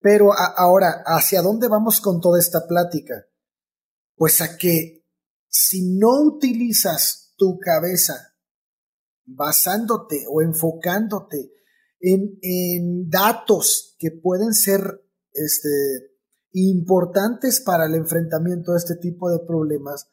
Pero 0.00 0.30
ahora, 0.32 1.02
¿hacia 1.04 1.42
dónde 1.42 1.68
vamos 1.68 2.00
con 2.00 2.20
toda 2.20 2.38
esta 2.38 2.66
plática? 2.66 3.26
Pues 4.16 4.40
a 4.40 4.56
que 4.56 5.04
si 5.48 5.96
no 5.98 6.22
utilizas 6.22 7.34
tu 7.36 7.58
cabeza 7.58 8.34
basándote 9.26 10.24
o 10.28 10.42
enfocándote 10.42 11.52
en, 12.00 12.38
en 12.42 13.10
datos 13.10 13.96
que 13.98 14.10
pueden 14.10 14.54
ser 14.54 14.80
este, 15.32 16.16
importantes 16.52 17.60
para 17.60 17.86
el 17.86 17.94
enfrentamiento 17.94 18.72
de 18.72 18.78
este 18.78 18.96
tipo 18.96 19.30
de 19.30 19.38
problemas, 19.46 20.08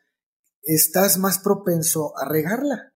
estás 0.62 1.18
más 1.18 1.40
propenso 1.40 2.14
a 2.18 2.28
regarla. 2.28 2.94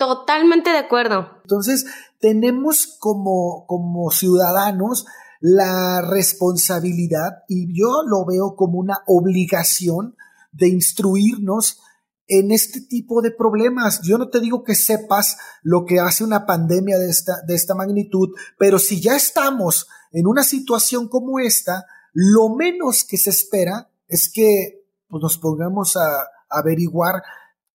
Totalmente 0.00 0.70
de 0.70 0.78
acuerdo. 0.78 1.28
Entonces, 1.42 1.84
tenemos 2.20 2.96
como, 2.98 3.66
como 3.66 4.10
ciudadanos 4.10 5.04
la 5.40 6.00
responsabilidad, 6.00 7.44
y 7.48 7.78
yo 7.78 8.02
lo 8.06 8.24
veo 8.24 8.56
como 8.56 8.78
una 8.78 9.00
obligación, 9.06 10.16
de 10.52 10.68
instruirnos 10.68 11.80
en 12.28 12.50
este 12.50 12.80
tipo 12.80 13.20
de 13.20 13.30
problemas. 13.30 14.00
Yo 14.00 14.16
no 14.16 14.30
te 14.30 14.40
digo 14.40 14.64
que 14.64 14.74
sepas 14.74 15.36
lo 15.62 15.84
que 15.84 16.00
hace 16.00 16.24
una 16.24 16.46
pandemia 16.46 16.98
de 16.98 17.10
esta, 17.10 17.42
de 17.46 17.54
esta 17.54 17.74
magnitud, 17.74 18.30
pero 18.58 18.78
si 18.78 19.02
ya 19.02 19.16
estamos 19.16 19.86
en 20.12 20.26
una 20.26 20.44
situación 20.44 21.08
como 21.08 21.40
esta, 21.40 21.84
lo 22.14 22.48
menos 22.48 23.04
que 23.04 23.18
se 23.18 23.28
espera 23.28 23.90
es 24.08 24.32
que 24.32 24.86
pues, 25.08 25.22
nos 25.22 25.36
pongamos 25.36 25.98
a, 25.98 26.24
averiguar 26.50 27.22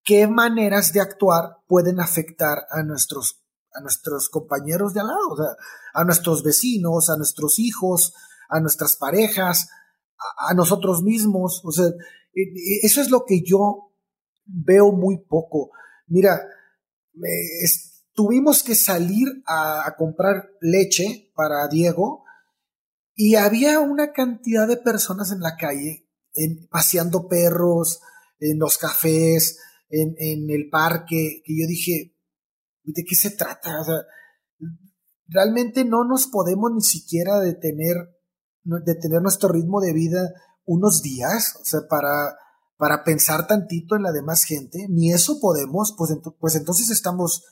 qué 0.05 0.27
maneras 0.27 0.93
de 0.93 1.01
actuar 1.01 1.57
pueden 1.67 1.99
afectar 1.99 2.65
a 2.69 2.83
nuestros, 2.83 3.43
a 3.73 3.81
nuestros 3.81 4.29
compañeros 4.29 4.93
de 4.93 5.01
al 5.01 5.07
lado, 5.07 5.35
a 5.93 6.03
nuestros 6.05 6.43
vecinos, 6.43 7.09
a 7.09 7.17
nuestros 7.17 7.59
hijos, 7.59 8.13
a 8.47 8.59
nuestras 8.61 8.95
parejas, 8.95 9.67
a, 10.17 10.51
a 10.51 10.53
nosotros 10.53 11.03
mismos. 11.03 11.61
O 11.65 11.71
sea, 11.71 11.87
eso 12.81 13.01
es 13.01 13.09
lo 13.09 13.25
que 13.25 13.41
yo 13.41 13.91
veo 14.45 14.91
muy 14.91 15.17
poco. 15.17 15.71
Mira, 16.07 16.39
tuvimos 18.13 18.63
que 18.63 18.75
salir 18.75 19.27
a, 19.47 19.93
comprar 19.97 20.49
leche 20.61 21.31
para 21.35 21.67
Diego 21.67 22.23
y 23.15 23.35
había 23.35 23.79
una 23.79 24.11
cantidad 24.11 24.67
de 24.67 24.77
personas 24.77 25.31
en 25.31 25.41
la 25.41 25.55
calle, 25.55 26.09
paseando 26.69 27.27
perros, 27.27 28.01
en 28.39 28.59
los 28.59 28.77
cafés, 28.77 29.59
en, 29.89 30.49
el 30.49 30.69
parque, 30.69 31.41
que 31.45 31.53
yo 31.57 31.67
dije, 31.67 32.15
¿de 32.83 33.03
qué 33.03 33.15
se 33.15 33.31
trata? 33.31 33.71
realmente 35.27 35.83
no 35.85 36.03
nos 36.03 36.27
podemos 36.27 36.71
ni 36.73 36.81
siquiera 36.81 37.39
detener, 37.39 37.95
detener 38.63 39.21
nuestro 39.21 39.49
ritmo 39.49 39.81
de 39.81 39.93
vida 39.93 40.33
unos 40.65 41.01
días, 41.01 41.55
o 41.61 41.65
sea, 41.65 41.81
para, 41.89 42.37
para 42.77 43.03
pensar 43.03 43.47
tantito 43.47 43.95
en 43.95 44.03
la 44.03 44.11
demás 44.11 44.43
gente, 44.43 44.87
ni 44.89 45.11
eso 45.11 45.39
podemos, 45.39 45.95
pues, 45.97 46.11
pues 46.39 46.55
entonces 46.55 46.89
estamos 46.89 47.43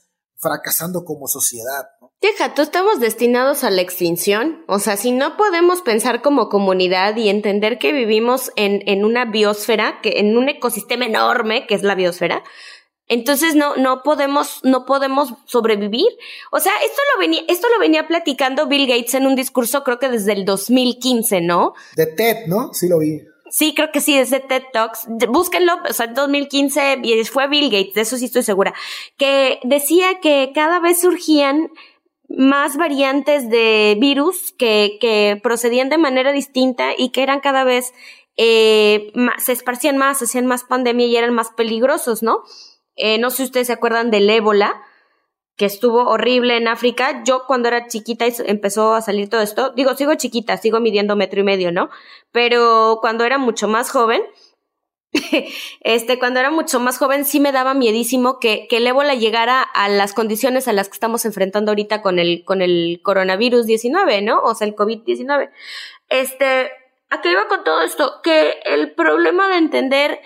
fracasando 0.43 1.03
como 1.03 1.27
sociedad. 1.27 1.87
¿no? 1.99 2.11
Deja, 2.21 2.53
tú 2.53 2.61
estamos 2.61 2.99
destinados 2.99 3.63
a 3.63 3.71
la 3.71 3.81
extinción. 3.81 4.63
O 4.67 4.79
sea, 4.79 4.95
si 4.95 5.11
no 5.11 5.35
podemos 5.37 5.81
pensar 5.81 6.21
como 6.21 6.49
comunidad 6.49 7.15
y 7.17 7.29
entender 7.29 7.79
que 7.79 7.91
vivimos 7.91 8.51
en, 8.55 8.83
en 8.85 9.03
una 9.03 9.25
biosfera, 9.25 9.99
que, 10.01 10.19
en 10.19 10.37
un 10.37 10.47
ecosistema 10.49 11.05
enorme 11.05 11.65
que 11.67 11.75
es 11.75 11.83
la 11.83 11.95
biosfera, 11.95 12.43
entonces 13.07 13.55
no, 13.55 13.75
no 13.75 14.01
podemos, 14.03 14.61
no 14.63 14.85
podemos 14.85 15.33
sobrevivir. 15.45 16.07
O 16.51 16.59
sea, 16.59 16.71
esto 16.85 17.01
lo 17.13 17.19
venía, 17.19 17.41
esto 17.47 17.67
lo 17.73 17.79
venía 17.79 18.07
platicando 18.07 18.67
Bill 18.67 18.87
Gates 18.87 19.13
en 19.15 19.27
un 19.27 19.35
discurso, 19.35 19.83
creo 19.83 19.99
que 19.99 20.09
desde 20.09 20.33
el 20.33 20.45
2015, 20.45 21.41
¿no? 21.41 21.73
De 21.95 22.07
TED, 22.07 22.47
¿no? 22.47 22.73
Sí 22.73 22.87
lo 22.87 22.99
vi. 22.99 23.21
Sí, 23.53 23.75
creo 23.75 23.91
que 23.91 24.01
sí, 24.01 24.17
es 24.17 24.31
de 24.31 24.39
TED 24.39 24.63
Talks. 24.73 25.05
Búsquenlo, 25.29 25.73
o 25.87 25.93
sea, 25.93 26.07
2015 26.07 27.01
y 27.03 27.23
fue 27.25 27.47
Bill 27.47 27.69
Gates, 27.69 27.93
de 27.93 28.01
eso 28.01 28.17
sí 28.17 28.25
estoy 28.25 28.41
segura, 28.41 28.73
que 29.15 29.59
decía 29.61 30.19
que 30.23 30.51
cada 30.55 30.79
vez 30.79 31.01
surgían 31.01 31.69
más 32.27 32.77
variantes 32.77 33.51
de 33.51 33.95
virus 33.99 34.55
que, 34.57 34.97
que 34.99 35.39
procedían 35.43 35.89
de 35.89 35.99
manera 35.99 36.31
distinta 36.31 36.93
y 36.97 37.11
que 37.11 37.21
eran 37.21 37.41
cada 37.41 37.63
vez, 37.63 37.93
eh, 38.37 39.13
se 39.37 39.51
esparcían 39.51 39.99
más, 39.99 40.19
hacían 40.23 40.47
más 40.47 40.63
pandemia 40.63 41.05
y 41.05 41.15
eran 41.15 41.35
más 41.35 41.51
peligrosos, 41.51 42.23
¿no? 42.23 42.41
Eh, 42.95 43.19
no 43.19 43.29
sé 43.29 43.37
si 43.37 43.43
ustedes 43.43 43.67
se 43.67 43.73
acuerdan 43.73 44.09
del 44.09 44.31
ébola, 44.31 44.81
que 45.55 45.65
estuvo 45.65 46.07
horrible 46.07 46.57
en 46.57 46.67
África. 46.67 47.23
Yo 47.23 47.45
cuando 47.45 47.67
era 47.67 47.87
chiquita 47.87 48.25
empezó 48.45 48.93
a 48.93 49.01
salir 49.01 49.29
todo 49.29 49.41
esto, 49.41 49.71
digo, 49.71 49.95
sigo 49.95 50.15
chiquita, 50.15 50.57
sigo 50.57 50.79
midiendo 50.79 51.15
metro 51.15 51.39
y 51.39 51.43
medio, 51.43 51.71
¿no? 51.71 51.89
Pero 52.31 52.99
cuando 53.01 53.23
era 53.23 53.37
mucho 53.37 53.67
más 53.67 53.91
joven, 53.91 54.23
este, 55.81 56.17
cuando 56.17 56.39
era 56.39 56.49
mucho 56.49 56.79
más 56.79 56.97
joven 56.97 57.25
sí 57.25 57.39
me 57.39 57.51
daba 57.51 57.73
miedísimo 57.75 58.39
que, 58.39 58.67
que 58.67 58.77
el 58.77 58.87
ébola 58.87 59.13
llegara 59.13 59.61
a 59.61 59.87
las 59.89 60.13
condiciones 60.13 60.67
a 60.67 60.73
las 60.73 60.89
que 60.89 60.93
estamos 60.93 61.25
enfrentando 61.25 61.71
ahorita 61.71 62.01
con 62.01 62.17
el, 62.17 62.43
con 62.43 62.61
el 62.61 62.99
coronavirus 63.03 63.67
19, 63.67 64.21
¿no? 64.23 64.41
O 64.41 64.55
sea, 64.55 64.67
el 64.67 64.75
COVID-19. 64.75 65.51
Este, 66.09 66.71
¿a 67.09 67.21
qué 67.21 67.31
iba 67.31 67.47
con 67.47 67.63
todo 67.63 67.81
esto? 67.81 68.21
Que 68.23 68.59
el 68.65 68.93
problema 68.93 69.47
de 69.49 69.57
entender 69.57 70.19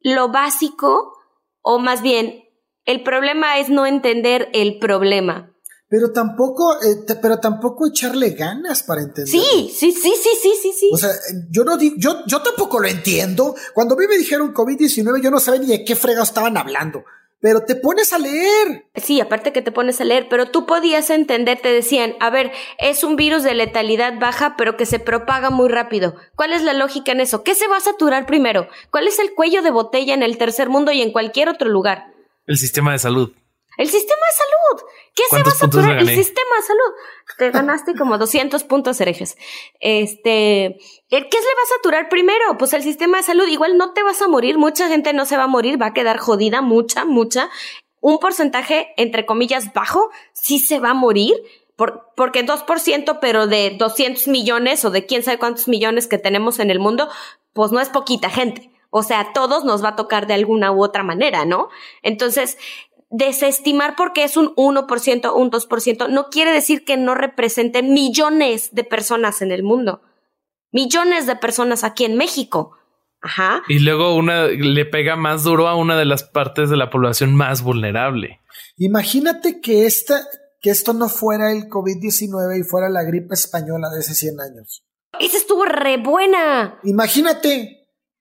lo 0.00 0.30
básico 0.30 1.14
o 1.62 1.78
más 1.78 2.02
bien, 2.02 2.47
el 2.88 3.02
problema 3.02 3.58
es 3.58 3.68
no 3.68 3.84
entender 3.84 4.48
el 4.54 4.78
problema. 4.78 5.52
Pero 5.90 6.10
tampoco, 6.10 6.74
eh, 6.82 7.04
pero 7.20 7.38
tampoco 7.38 7.86
echarle 7.86 8.30
ganas 8.30 8.82
para 8.82 9.02
entender. 9.02 9.28
Sí, 9.28 9.70
sí, 9.74 9.92
sí, 9.92 10.14
sí, 10.16 10.30
sí, 10.40 10.52
sí, 10.62 10.72
sí. 10.72 10.90
O 10.90 10.96
sea, 10.96 11.10
yo 11.50 11.64
no 11.64 11.76
digo, 11.76 11.96
yo, 11.98 12.24
yo 12.26 12.40
tampoco 12.40 12.80
lo 12.80 12.88
entiendo. 12.88 13.54
Cuando 13.74 13.94
a 13.94 13.98
mí 13.98 14.06
me 14.08 14.16
dijeron 14.16 14.54
COVID-19, 14.54 15.22
yo 15.22 15.30
no 15.30 15.38
sabía 15.38 15.60
ni 15.60 15.66
de 15.66 15.84
qué 15.84 15.96
fregado 15.96 16.24
estaban 16.24 16.56
hablando. 16.56 17.04
Pero 17.40 17.60
te 17.60 17.76
pones 17.76 18.14
a 18.14 18.18
leer. 18.18 18.86
Sí, 18.96 19.20
aparte 19.20 19.52
que 19.52 19.60
te 19.60 19.70
pones 19.70 20.00
a 20.00 20.04
leer, 20.04 20.28
pero 20.30 20.50
tú 20.50 20.64
podías 20.64 21.10
entender, 21.10 21.60
te 21.60 21.70
decían, 21.70 22.14
a 22.20 22.30
ver, 22.30 22.52
es 22.78 23.04
un 23.04 23.16
virus 23.16 23.42
de 23.42 23.52
letalidad 23.52 24.18
baja, 24.18 24.54
pero 24.56 24.78
que 24.78 24.86
se 24.86 24.98
propaga 24.98 25.50
muy 25.50 25.68
rápido. 25.68 26.14
¿Cuál 26.36 26.54
es 26.54 26.62
la 26.62 26.72
lógica 26.72 27.12
en 27.12 27.20
eso? 27.20 27.44
¿Qué 27.44 27.54
se 27.54 27.68
va 27.68 27.76
a 27.76 27.80
saturar 27.80 28.24
primero? 28.24 28.66
¿Cuál 28.90 29.08
es 29.08 29.18
el 29.18 29.34
cuello 29.34 29.60
de 29.60 29.70
botella 29.70 30.14
en 30.14 30.22
el 30.22 30.38
tercer 30.38 30.70
mundo 30.70 30.90
y 30.90 31.02
en 31.02 31.12
cualquier 31.12 31.50
otro 31.50 31.68
lugar? 31.68 32.17
El 32.48 32.56
sistema 32.56 32.92
de 32.92 32.98
salud. 32.98 33.32
El 33.76 33.88
sistema 33.90 34.22
de 34.26 34.36
salud. 34.36 34.90
¿Qué 35.14 35.22
se 35.30 35.42
va 35.42 35.50
a 35.50 35.54
saturar? 35.54 35.98
El 35.98 36.08
sistema 36.08 36.56
de 36.56 36.66
salud. 36.66 36.94
Te 37.36 37.50
ganaste 37.50 37.94
como 37.94 38.16
200 38.18 38.64
puntos 38.64 38.98
herejes. 39.02 39.36
Este, 39.80 40.78
¿qué 41.10 41.18
se 41.18 41.18
le 41.20 41.54
va 41.54 41.62
a 41.62 41.76
saturar 41.76 42.08
primero? 42.08 42.56
Pues 42.58 42.72
el 42.72 42.82
sistema 42.82 43.18
de 43.18 43.24
salud. 43.24 43.46
Igual 43.46 43.76
no 43.76 43.92
te 43.92 44.02
vas 44.02 44.22
a 44.22 44.28
morir. 44.28 44.56
Mucha 44.56 44.88
gente 44.88 45.12
no 45.12 45.26
se 45.26 45.36
va 45.36 45.44
a 45.44 45.46
morir. 45.48 45.80
Va 45.80 45.88
a 45.88 45.94
quedar 45.94 46.16
jodida. 46.16 46.62
Mucha, 46.62 47.04
mucha. 47.04 47.50
Un 48.00 48.18
porcentaje, 48.18 48.94
entre 48.96 49.26
comillas, 49.26 49.74
bajo, 49.74 50.10
sí 50.32 50.58
se 50.58 50.80
va 50.80 50.90
a 50.90 50.94
morir. 50.94 51.34
Por, 51.76 52.08
porque 52.16 52.46
2%, 52.46 53.18
pero 53.20 53.46
de 53.46 53.76
200 53.78 54.26
millones 54.26 54.86
o 54.86 54.90
de 54.90 55.04
quién 55.04 55.22
sabe 55.22 55.38
cuántos 55.38 55.68
millones 55.68 56.06
que 56.06 56.16
tenemos 56.16 56.60
en 56.60 56.70
el 56.70 56.80
mundo, 56.80 57.10
pues 57.52 57.72
no 57.72 57.80
es 57.80 57.90
poquita 57.90 58.30
gente. 58.30 58.72
O 58.90 59.02
sea, 59.02 59.20
a 59.20 59.32
todos 59.32 59.64
nos 59.64 59.84
va 59.84 59.90
a 59.90 59.96
tocar 59.96 60.26
de 60.26 60.34
alguna 60.34 60.72
u 60.72 60.82
otra 60.82 61.02
manera, 61.02 61.44
¿no? 61.44 61.68
Entonces, 62.02 62.56
desestimar 63.10 63.96
porque 63.96 64.24
es 64.24 64.36
un 64.36 64.54
1%, 64.54 65.32
un 65.34 65.50
2%, 65.50 66.08
no 66.08 66.28
quiere 66.30 66.52
decir 66.52 66.84
que 66.84 66.96
no 66.96 67.14
representen 67.14 67.92
millones 67.92 68.74
de 68.74 68.84
personas 68.84 69.42
en 69.42 69.52
el 69.52 69.62
mundo. 69.62 70.02
Millones 70.70 71.26
de 71.26 71.36
personas 71.36 71.84
aquí 71.84 72.04
en 72.04 72.16
México. 72.16 72.76
Ajá. 73.20 73.62
Y 73.68 73.80
luego 73.80 74.14
una 74.14 74.46
le 74.46 74.84
pega 74.84 75.16
más 75.16 75.42
duro 75.42 75.66
a 75.66 75.74
una 75.74 75.98
de 75.98 76.04
las 76.04 76.22
partes 76.22 76.70
de 76.70 76.76
la 76.76 76.90
población 76.90 77.34
más 77.34 77.62
vulnerable. 77.62 78.40
Imagínate 78.76 79.60
que 79.60 79.86
esta, 79.86 80.20
que 80.60 80.70
esto 80.70 80.92
no 80.92 81.08
fuera 81.08 81.50
el 81.50 81.64
COVID-19 81.68 82.60
y 82.60 82.62
fuera 82.62 82.88
la 82.88 83.02
gripe 83.02 83.34
española 83.34 83.88
de 83.90 84.00
hace 84.00 84.14
100 84.14 84.40
años. 84.40 84.84
Esa 85.18 85.36
estuvo 85.36 85.64
re 85.64 85.96
buena. 85.96 86.78
Imagínate. 86.84 87.77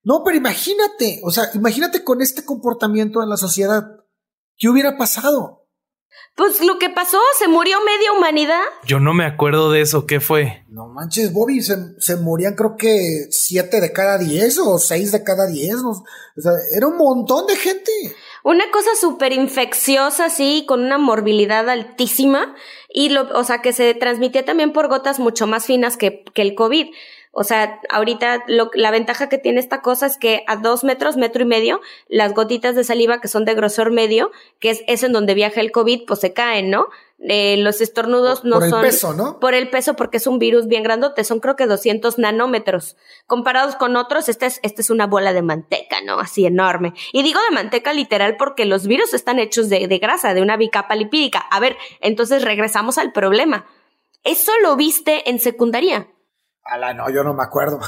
No, 0.08 0.24
pero 0.24 0.38
imagínate. 0.38 1.20
O 1.22 1.32
sea, 1.32 1.50
imagínate 1.54 2.02
con 2.02 2.22
este 2.22 2.46
comportamiento 2.46 3.22
en 3.22 3.28
la 3.28 3.36
sociedad. 3.36 3.84
¿Qué 4.58 4.70
hubiera 4.70 4.98
pasado? 4.98 5.68
Pues 6.34 6.62
lo 6.62 6.80
que 6.80 6.90
pasó, 6.90 7.20
se 7.38 7.50
murió 7.50 7.78
media 7.84 8.14
humanidad. 8.14 8.62
Yo 8.86 9.02
no 9.02 9.14
me 9.14 9.26
acuerdo 9.26 9.70
de 9.70 9.82
eso, 9.82 10.06
¿qué 10.06 10.22
fue? 10.22 10.64
No 10.70 10.88
manches, 10.88 11.34
Bobby, 11.34 11.62
se, 11.62 12.16
morían 12.16 12.56
creo 12.56 12.78
que 12.78 13.28
siete 13.32 13.82
de 13.82 13.92
cada 13.92 14.18
diez 14.18 14.58
o 14.60 14.78
seis 14.78 15.12
de 15.12 15.26
cada 15.26 15.46
diez. 15.46 15.76
O 15.76 16.06
sea, 16.38 16.54
era 16.74 16.88
un 16.88 16.96
montón 16.96 17.46
de 17.46 17.58
gente. 17.58 17.92
Una 18.46 18.72
cosa 18.72 18.92
súper 18.98 19.34
infecciosa, 19.34 20.30
sí, 20.30 20.64
con 20.70 20.86
una 20.86 20.98
morbilidad 20.98 21.68
altísima. 21.70 22.56
Y 22.88 23.10
lo, 23.10 23.24
o 23.38 23.44
sea, 23.44 23.62
que 23.62 23.74
se 23.74 23.94
transmitía 23.94 24.46
también 24.46 24.72
por 24.72 24.88
gotas 24.88 25.20
mucho 25.20 25.48
más 25.48 25.66
finas 25.66 25.98
que, 25.98 26.24
que 26.34 26.44
el 26.44 26.56
COVID. 26.56 26.88
O 27.32 27.44
sea, 27.44 27.80
ahorita 27.90 28.44
lo, 28.48 28.72
la 28.74 28.92
ventaja 28.92 29.30
que 29.30 29.38
tiene 29.38 29.60
esta 29.60 29.82
cosa 29.82 30.06
es 30.06 30.18
que 30.18 30.44
a 30.48 30.56
dos 30.56 30.84
metros, 30.84 31.18
metro 31.18 31.44
y 31.44 31.46
medio, 31.46 31.82
las 32.08 32.34
gotitas 32.34 32.76
de 32.76 32.84
saliva 32.84 33.22
que 33.22 33.28
son 33.28 33.46
de 33.46 33.54
grosor 33.54 33.92
medio, 33.92 34.32
que 34.60 34.72
es, 34.72 34.84
eso 34.88 35.06
en 35.06 35.14
donde 35.14 35.36
viaja 35.36 35.62
el 35.62 35.72
COVID, 35.72 36.06
pues 36.08 36.20
se 36.20 36.34
caen, 36.34 36.70
¿no? 36.70 36.88
Eh, 37.20 37.58
los 37.58 37.82
estornudos 37.82 38.44
no 38.44 38.60
son... 38.60 38.70
Por 38.70 38.80
el 38.80 38.86
peso, 38.86 39.14
¿no? 39.14 39.40
Por 39.40 39.54
el 39.56 39.70
peso, 39.70 39.96
porque 39.96 40.18
es 40.18 40.28
un 40.28 40.38
virus 40.38 40.68
bien 40.68 40.84
grandote, 40.84 41.24
son 41.24 41.40
creo 41.40 41.56
que 41.56 41.66
200 41.66 42.20
nanómetros. 42.20 42.96
Comparados 43.26 43.76
con 43.76 43.96
otros, 43.96 44.30
esta 44.30 44.46
es, 44.46 44.60
es 44.62 44.90
una 44.90 45.08
bola 45.08 45.34
de 45.34 45.42
manteca, 45.42 46.02
¿no? 46.02 46.20
Así 46.20 46.46
enorme. 46.46 46.94
Y 47.14 47.24
digo 47.24 47.40
de 47.50 47.56
manteca 47.56 47.92
literal 47.94 48.36
porque 48.38 48.66
los 48.66 48.86
virus 48.86 49.14
están 49.14 49.40
hechos 49.40 49.70
de, 49.70 49.88
de 49.88 49.98
grasa, 49.98 50.34
de 50.34 50.42
una 50.42 50.58
bicapa 50.58 50.96
lipídica. 50.96 51.40
A 51.40 51.60
ver, 51.60 51.76
entonces 52.02 52.44
regresamos 52.44 52.98
al 52.98 53.12
problema. 53.12 53.66
Eso 54.24 54.52
lo 54.62 54.76
viste 54.76 55.30
en 55.30 55.40
secundaria. 55.40 56.08
Ala, 56.70 56.94
no, 56.94 57.10
yo 57.10 57.24
no 57.24 57.34
me 57.34 57.44
acuerdo. 57.44 57.80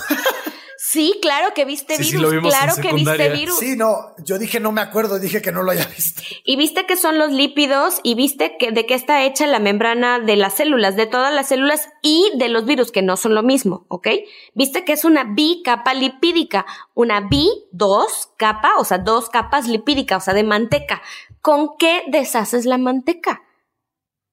Sí, 0.82 1.19
claro 1.21 1.53
que 1.53 1.65
viste 1.65 1.97
virus, 1.97 2.34
claro 2.41 2.73
que 2.82 2.93
viste 2.93 3.30
virus. 3.30 3.59
Sí, 3.59 3.75
no, 3.75 4.15
yo 4.23 4.39
dije 4.39 4.61
no 4.61 4.71
me 4.71 4.80
acuerdo, 4.80 5.19
dije 5.19 5.41
que 5.41 5.51
no 5.51 5.61
lo 5.61 5.71
haya 5.71 5.86
visto. 5.86 6.23
Y 6.45 6.55
viste 6.55 6.86
que 6.86 6.95
son 6.95 7.19
los 7.19 7.32
lípidos 7.32 7.99
y 8.01 8.15
viste 8.15 8.55
que 8.57 8.71
de 8.71 8.86
qué 8.86 8.95
está 8.95 9.23
hecha 9.23 9.45
la 9.45 9.59
membrana 9.59 10.19
de 10.19 10.38
las 10.38 10.55
células, 10.55 10.95
de 10.95 11.05
todas 11.05 11.32
las 11.34 11.49
células 11.49 11.89
y 12.01 12.32
de 12.38 12.47
los 12.47 12.65
virus, 12.65 12.91
que 12.93 13.01
no 13.01 13.17
son 13.17 13.36
lo 13.36 13.43
mismo, 13.43 13.86
¿ok? 13.89 14.07
Viste 14.55 14.86
que 14.86 14.93
es 14.93 15.03
una 15.03 15.25
bicapa 15.25 15.93
lipídica, 15.93 16.65
una 16.93 17.19
bi, 17.19 17.49
dos 17.71 18.32
capa, 18.38 18.77
o 18.77 18.86
sea, 18.86 18.99
dos 18.99 19.30
capas 19.30 19.67
lipídicas, 19.67 20.23
o 20.23 20.25
sea, 20.25 20.34
de 20.34 20.43
manteca. 20.43 21.01
¿Con 21.41 21.77
qué 21.77 22.03
deshaces 22.07 22.65
la 22.65 22.77
manteca? 22.77 23.43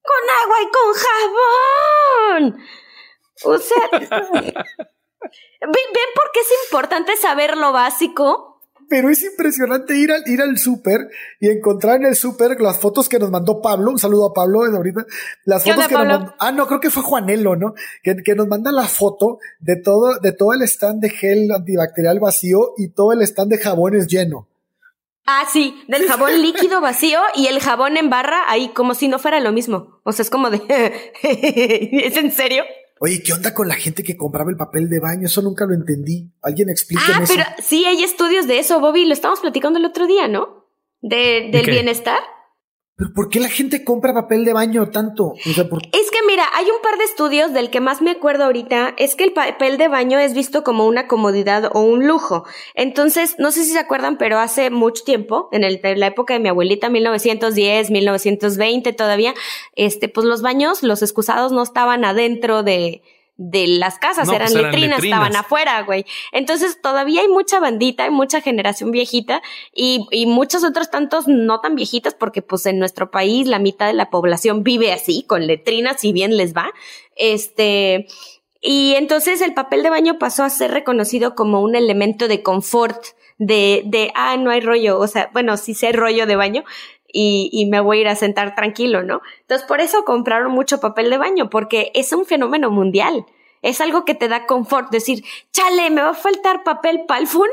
Con 0.01 0.29
agua 0.43 0.57
y 0.61 0.67
con 0.71 2.53
jabón. 2.53 2.67
O 3.43 3.57
sea, 3.57 3.89
¿ven, 3.91 4.09
por 6.15 6.31
qué 6.33 6.39
es 6.39 6.49
importante 6.65 7.15
saber 7.17 7.57
lo 7.57 7.71
básico? 7.71 8.61
Pero 8.89 9.09
es 9.09 9.21
impresionante 9.21 9.97
ir 9.97 10.13
al, 10.13 10.23
ir 10.27 10.41
al 10.41 10.57
súper 10.57 11.09
y 11.41 11.49
encontrar 11.49 11.97
en 11.97 12.05
el 12.05 12.15
súper 12.15 12.59
las 12.61 12.79
fotos 12.79 13.09
que 13.09 13.19
nos 13.19 13.29
mandó 13.29 13.61
Pablo. 13.61 13.91
Un 13.91 13.99
saludo 13.99 14.27
a 14.27 14.33
Pablo 14.33 14.63
ahorita. 14.63 15.05
Las 15.43 15.65
fotos 15.65 15.87
que 15.87 15.93
nos 15.93 16.07
mandó. 16.07 16.33
Ah, 16.39 16.53
no, 16.53 16.67
creo 16.67 16.79
que 16.79 16.89
fue 16.89 17.03
Juanelo, 17.03 17.57
¿no? 17.57 17.73
Que, 18.01 18.15
que, 18.23 18.33
nos 18.33 18.47
manda 18.47 18.71
la 18.71 18.87
foto 18.87 19.39
de 19.59 19.75
todo, 19.75 20.19
de 20.19 20.31
todo 20.31 20.53
el 20.53 20.61
stand 20.61 21.01
de 21.01 21.09
gel 21.09 21.51
antibacterial 21.51 22.19
vacío 22.19 22.75
y 22.77 22.89
todo 22.89 23.11
el 23.11 23.21
stand 23.23 23.51
de 23.51 23.57
jabones 23.57 24.07
lleno. 24.07 24.47
Ah, 25.25 25.43
sí, 25.51 25.83
del 25.89 26.07
jabón 26.07 26.31
líquido 26.41 26.79
vacío 26.79 27.19
y 27.35 27.47
el 27.47 27.59
jabón 27.59 27.97
en 27.97 28.09
barra 28.09 28.49
ahí 28.49 28.69
como 28.69 28.95
si 28.95 29.09
no 29.09 29.19
fuera 29.19 29.41
lo 29.41 29.51
mismo. 29.51 29.99
O 30.03 30.13
sea, 30.13 30.23
es 30.23 30.29
como 30.29 30.49
de... 30.49 30.61
¿Es 31.21 32.15
en 32.15 32.31
serio? 32.31 32.63
Oye, 32.99 33.21
¿qué 33.23 33.33
onda 33.33 33.53
con 33.53 33.67
la 33.67 33.75
gente 33.75 34.03
que 34.03 34.17
compraba 34.17 34.49
el 34.49 34.57
papel 34.57 34.89
de 34.89 34.99
baño? 34.99 35.27
Eso 35.27 35.41
nunca 35.41 35.65
lo 35.65 35.73
entendí. 35.73 36.31
¿Alguien 36.41 36.69
explica 36.69 37.03
ah, 37.13 37.23
pero 37.27 37.43
sí, 37.61 37.85
hay 37.85 38.03
estudios 38.03 38.47
de 38.47 38.59
eso, 38.59 38.79
Bobby. 38.79 39.05
Lo 39.05 39.13
estamos 39.13 39.39
platicando 39.39 39.79
el 39.79 39.85
otro 39.85 40.07
día, 40.07 40.27
¿no? 40.27 40.67
De, 41.01 41.49
del 41.51 41.65
bienestar. 41.65 42.19
¿Pero 42.97 43.11
por 43.13 43.29
qué 43.29 43.39
la 43.39 43.49
gente 43.49 43.83
compra 43.83 44.11
papel 44.11 44.43
de 44.43 44.53
baño 44.53 44.89
tanto? 44.89 45.35
Es 45.93 46.09
que 46.09 46.17
mira, 46.27 46.45
hay 46.55 46.65
un 46.65 46.81
par 46.81 46.97
de 46.97 47.03
estudios 47.03 47.53
del 47.53 47.69
que 47.69 47.79
más 47.79 48.01
me 48.01 48.09
acuerdo 48.09 48.45
ahorita, 48.45 48.95
es 48.97 49.13
que 49.13 49.23
el 49.23 49.33
papel 49.33 49.77
de 49.77 49.87
baño 49.87 50.17
es 50.17 50.33
visto 50.33 50.63
como 50.63 50.87
una 50.87 51.07
comodidad 51.07 51.69
o 51.73 51.81
un 51.81 52.07
lujo. 52.07 52.45
Entonces, 52.73 53.35
no 53.37 53.51
sé 53.51 53.65
si 53.65 53.73
se 53.73 53.77
acuerdan, 53.77 54.17
pero 54.17 54.39
hace 54.39 54.71
mucho 54.71 55.03
tiempo, 55.03 55.47
en, 55.51 55.63
el, 55.63 55.79
en 55.83 55.99
la 55.99 56.07
época 56.07 56.33
de 56.33 56.39
mi 56.39 56.49
abuelita, 56.49 56.89
1910, 56.89 57.91
1920 57.91 58.91
todavía, 58.93 59.35
este, 59.75 60.09
pues 60.09 60.25
los 60.25 60.41
baños, 60.41 60.81
los 60.81 61.03
excusados 61.03 61.51
no 61.51 61.61
estaban 61.61 62.03
adentro 62.03 62.63
de, 62.63 63.03
de 63.37 63.67
las 63.67 63.99
casas, 63.99 64.27
eran, 64.29 64.51
pues 64.51 64.63
letrinas, 64.63 65.03
estaban 65.03 65.35
afuera, 65.35 65.81
güey. 65.83 66.05
Entonces 66.31 66.81
todavía 66.81 67.21
hay 67.21 67.27
mucha 67.27 67.59
bandita, 67.59 68.03
hay 68.03 68.09
mucha 68.09 68.41
generación 68.41 68.91
viejita 68.91 69.41
y, 69.73 70.07
y 70.11 70.25
muchos 70.25 70.63
otros 70.63 70.89
tantos 70.89 71.27
no 71.27 71.61
tan 71.61 71.75
viejitas 71.75 72.15
porque 72.15 72.41
pues 72.41 72.65
en 72.65 72.79
nuestro 72.79 73.11
país 73.11 73.47
la 73.47 73.59
mitad 73.59 73.87
de 73.87 73.93
la 73.93 74.09
población 74.09 74.63
vive 74.63 74.91
así, 74.91 75.23
con 75.23 75.45
letrinas, 75.45 76.01
si 76.01 76.13
bien 76.13 76.35
les 76.35 76.55
va. 76.55 76.71
Este, 77.15 78.07
y 78.59 78.95
entonces 78.95 79.41
el 79.41 79.53
papel 79.53 79.83
de 79.83 79.89
baño 79.89 80.17
pasó 80.17 80.43
a 80.43 80.49
ser 80.49 80.71
reconocido 80.71 81.35
como 81.35 81.61
un 81.61 81.75
elemento 81.75 82.27
de 82.27 82.41
confort, 82.41 83.01
de, 83.37 83.83
de, 83.85 84.11
ah, 84.15 84.35
no 84.37 84.49
hay 84.49 84.61
rollo, 84.61 84.99
o 84.99 85.07
sea, 85.07 85.29
bueno, 85.31 85.57
sí 85.57 85.75
sé 85.75 85.91
rollo 85.91 86.25
de 86.25 86.35
baño, 86.35 86.63
y, 87.07 87.49
y, 87.51 87.67
me 87.67 87.79
voy 87.79 87.99
a 87.99 88.01
ir 88.01 88.07
a 88.07 88.15
sentar 88.15 88.55
tranquilo, 88.55 89.03
¿no? 89.03 89.21
Entonces, 89.41 89.67
por 89.67 89.81
eso 89.81 90.03
compraron 90.03 90.51
mucho 90.51 90.79
papel 90.79 91.09
de 91.09 91.17
baño, 91.17 91.49
porque 91.49 91.91
es 91.93 92.11
un 92.13 92.25
fenómeno 92.25 92.69
mundial. 92.69 93.25
Es 93.61 93.81
algo 93.81 94.05
que 94.05 94.13
te 94.13 94.27
da 94.27 94.45
confort, 94.45 94.91
decir, 94.91 95.23
chale, 95.51 95.89
me 95.89 96.01
va 96.01 96.09
a 96.09 96.13
faltar 96.13 96.63
papel 96.63 97.01
palfun. 97.07 97.49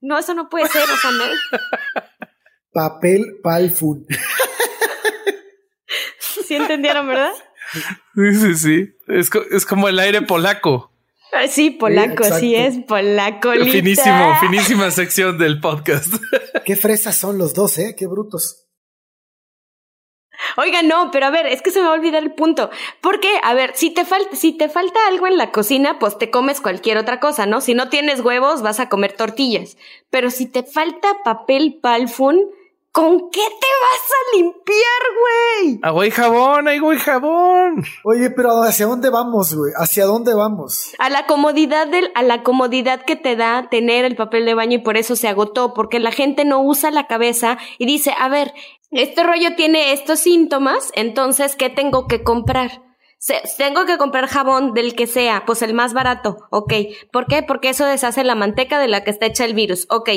No, 0.00 0.18
eso 0.18 0.34
no 0.34 0.48
puede 0.48 0.68
ser, 0.68 0.82
o 0.82 0.96
sea, 0.96 1.10
no. 1.10 1.24
papel 2.72 3.38
palfun. 3.42 4.06
¿Sí 6.46 6.54
entendieron, 6.54 7.06
verdad? 7.06 7.32
Sí, 8.14 8.34
sí, 8.34 8.54
sí. 8.54 8.94
Es, 9.08 9.30
es 9.50 9.66
como 9.66 9.88
el 9.88 9.98
aire 9.98 10.22
polaco. 10.22 10.92
Sí, 11.48 11.70
polaco, 11.70 12.24
sí, 12.38 12.54
es 12.54 12.78
polaco. 12.86 13.52
Finísimo, 13.52 14.36
finísima 14.40 14.90
sección 14.90 15.38
del 15.38 15.60
podcast. 15.60 16.14
Qué 16.64 16.76
fresas 16.76 17.16
son 17.16 17.38
los 17.38 17.54
dos, 17.54 17.78
¿eh? 17.78 17.94
Qué 17.96 18.06
brutos. 18.06 18.66
Oiga, 20.56 20.82
no, 20.82 21.10
pero 21.10 21.26
a 21.26 21.30
ver, 21.30 21.46
es 21.46 21.62
que 21.62 21.70
se 21.70 21.80
me 21.80 21.86
va 21.86 21.92
a 21.92 21.96
olvidar 21.96 22.22
el 22.22 22.32
punto. 22.32 22.70
Porque, 23.00 23.28
a 23.42 23.54
ver, 23.54 23.72
si 23.74 23.90
te 23.90 24.04
falta, 24.04 24.36
si 24.36 24.52
te 24.52 24.68
falta 24.68 24.98
algo 25.08 25.26
en 25.26 25.36
la 25.36 25.50
cocina, 25.50 25.98
pues 25.98 26.18
te 26.18 26.30
comes 26.30 26.60
cualquier 26.60 26.98
otra 26.98 27.20
cosa, 27.20 27.46
¿no? 27.46 27.60
Si 27.60 27.74
no 27.74 27.88
tienes 27.88 28.20
huevos, 28.20 28.62
vas 28.62 28.80
a 28.80 28.88
comer 28.88 29.12
tortillas. 29.12 29.76
Pero 30.10 30.30
si 30.30 30.46
te 30.46 30.62
falta 30.62 31.08
papel 31.24 31.78
palfun, 31.80 32.46
¿Con 32.92 33.30
qué 33.30 33.40
te 33.40 33.66
vas 33.80 34.10
a 34.10 34.36
limpiar, 34.36 35.02
güey? 35.18 35.80
Agua 35.82 36.06
y 36.06 36.10
jabón, 36.10 36.68
agua 36.68 36.94
y 36.94 36.98
jabón. 36.98 37.84
Oye, 38.04 38.28
pero 38.28 38.62
¿hacia 38.62 38.84
dónde 38.84 39.08
vamos, 39.08 39.54
güey? 39.54 39.72
¿Hacia 39.76 40.04
dónde 40.04 40.34
vamos? 40.34 40.92
A 40.98 41.08
la 41.08 41.26
comodidad 41.26 41.86
del, 41.86 42.10
a 42.14 42.22
la 42.22 42.42
comodidad 42.42 43.02
que 43.06 43.16
te 43.16 43.34
da 43.34 43.70
tener 43.70 44.04
el 44.04 44.14
papel 44.14 44.44
de 44.44 44.52
baño 44.52 44.74
y 44.74 44.82
por 44.82 44.98
eso 44.98 45.16
se 45.16 45.26
agotó, 45.26 45.72
porque 45.72 46.00
la 46.00 46.12
gente 46.12 46.44
no 46.44 46.60
usa 46.60 46.90
la 46.90 47.06
cabeza 47.06 47.56
y 47.78 47.86
dice, 47.86 48.14
a 48.18 48.28
ver, 48.28 48.52
este 48.90 49.22
rollo 49.22 49.56
tiene 49.56 49.94
estos 49.94 50.20
síntomas, 50.20 50.90
entonces, 50.94 51.56
¿qué 51.56 51.70
tengo 51.70 52.06
que 52.06 52.22
comprar? 52.22 52.82
Tengo 53.56 53.86
que 53.86 53.98
comprar 53.98 54.26
jabón 54.26 54.74
del 54.74 54.96
que 54.96 55.06
sea, 55.06 55.44
pues 55.46 55.62
el 55.62 55.74
más 55.74 55.94
barato, 55.94 56.38
ok. 56.50 56.72
¿Por 57.12 57.26
qué? 57.26 57.44
Porque 57.44 57.68
eso 57.68 57.86
deshace 57.86 58.24
la 58.24 58.34
manteca 58.34 58.80
de 58.80 58.88
la 58.88 59.04
que 59.04 59.10
está 59.10 59.26
hecha 59.26 59.44
el 59.44 59.54
virus, 59.54 59.86
ok. 59.90 60.08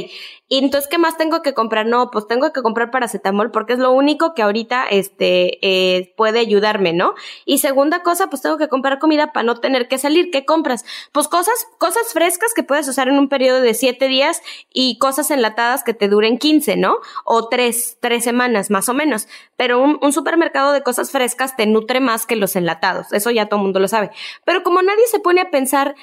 Y 0.48 0.58
entonces, 0.58 0.90
¿qué 0.90 0.98
más 0.98 1.16
tengo 1.16 1.44
que 1.44 1.54
comprar? 1.54 1.86
No, 1.86 2.10
pues 2.10 2.28
tengo 2.28 2.52
que 2.52 2.64
comprar 2.64 2.90
paracetamol 2.90 3.52
porque 3.52 3.74
es 3.74 3.80
lo 3.80 3.92
único 3.92 4.34
que 4.34 4.42
ahorita, 4.42 4.86
este, 4.90 5.60
eh, 5.62 6.14
puede 6.18 6.40
ayudarme, 6.40 6.94
¿no? 6.94 7.14
Y 7.46 7.60
segunda 7.60 8.02
cosa, 8.02 8.28
pues 8.28 8.42
tengo 8.42 8.58
que 8.58 8.70
comprar 8.70 8.98
comida 8.98 9.32
para 9.34 9.44
no 9.44 9.56
tener 9.56 9.88
que 9.88 10.00
salir. 10.00 10.32
¿Qué 10.32 10.44
compras? 10.46 10.84
Pues 11.12 11.28
cosas, 11.28 11.68
cosas 11.78 12.12
frescas 12.12 12.54
que 12.56 12.64
puedes 12.64 12.88
usar 12.88 13.08
en 13.08 13.20
un 13.20 13.30
periodo 13.30 13.62
de 13.62 13.76
siete 13.76 14.08
días 14.08 14.42
y 14.74 14.98
cosas 14.98 15.30
enlatadas 15.30 15.84
que 15.84 15.94
te 15.94 16.08
duren 16.08 16.40
quince, 16.40 16.76
¿no? 16.76 16.98
O 17.24 17.50
tres, 17.50 17.98
tres 18.02 18.24
semanas, 18.24 18.72
más 18.72 18.90
o 18.90 18.96
menos. 18.96 19.28
Pero 19.58 19.80
un 19.80 20.14
supermercado 20.14 20.72
de 20.72 20.82
cosas 20.82 21.12
frescas 21.12 21.56
te 21.56 21.68
nutre 21.68 22.00
más 22.00 22.26
que 22.26 22.36
los 22.36 22.56
enlatados 22.56 22.95
eso 23.12 23.32
ya 23.32 23.48
todo 23.48 23.60
el 23.60 23.64
mundo 23.64 23.80
lo 23.80 23.88
sabe. 23.88 24.12
Pero 24.46 24.64
como 24.64 24.82
nadie 24.82 25.06
se 25.08 25.20
pone 25.20 25.42
a 25.42 25.52
pensar 25.52 25.96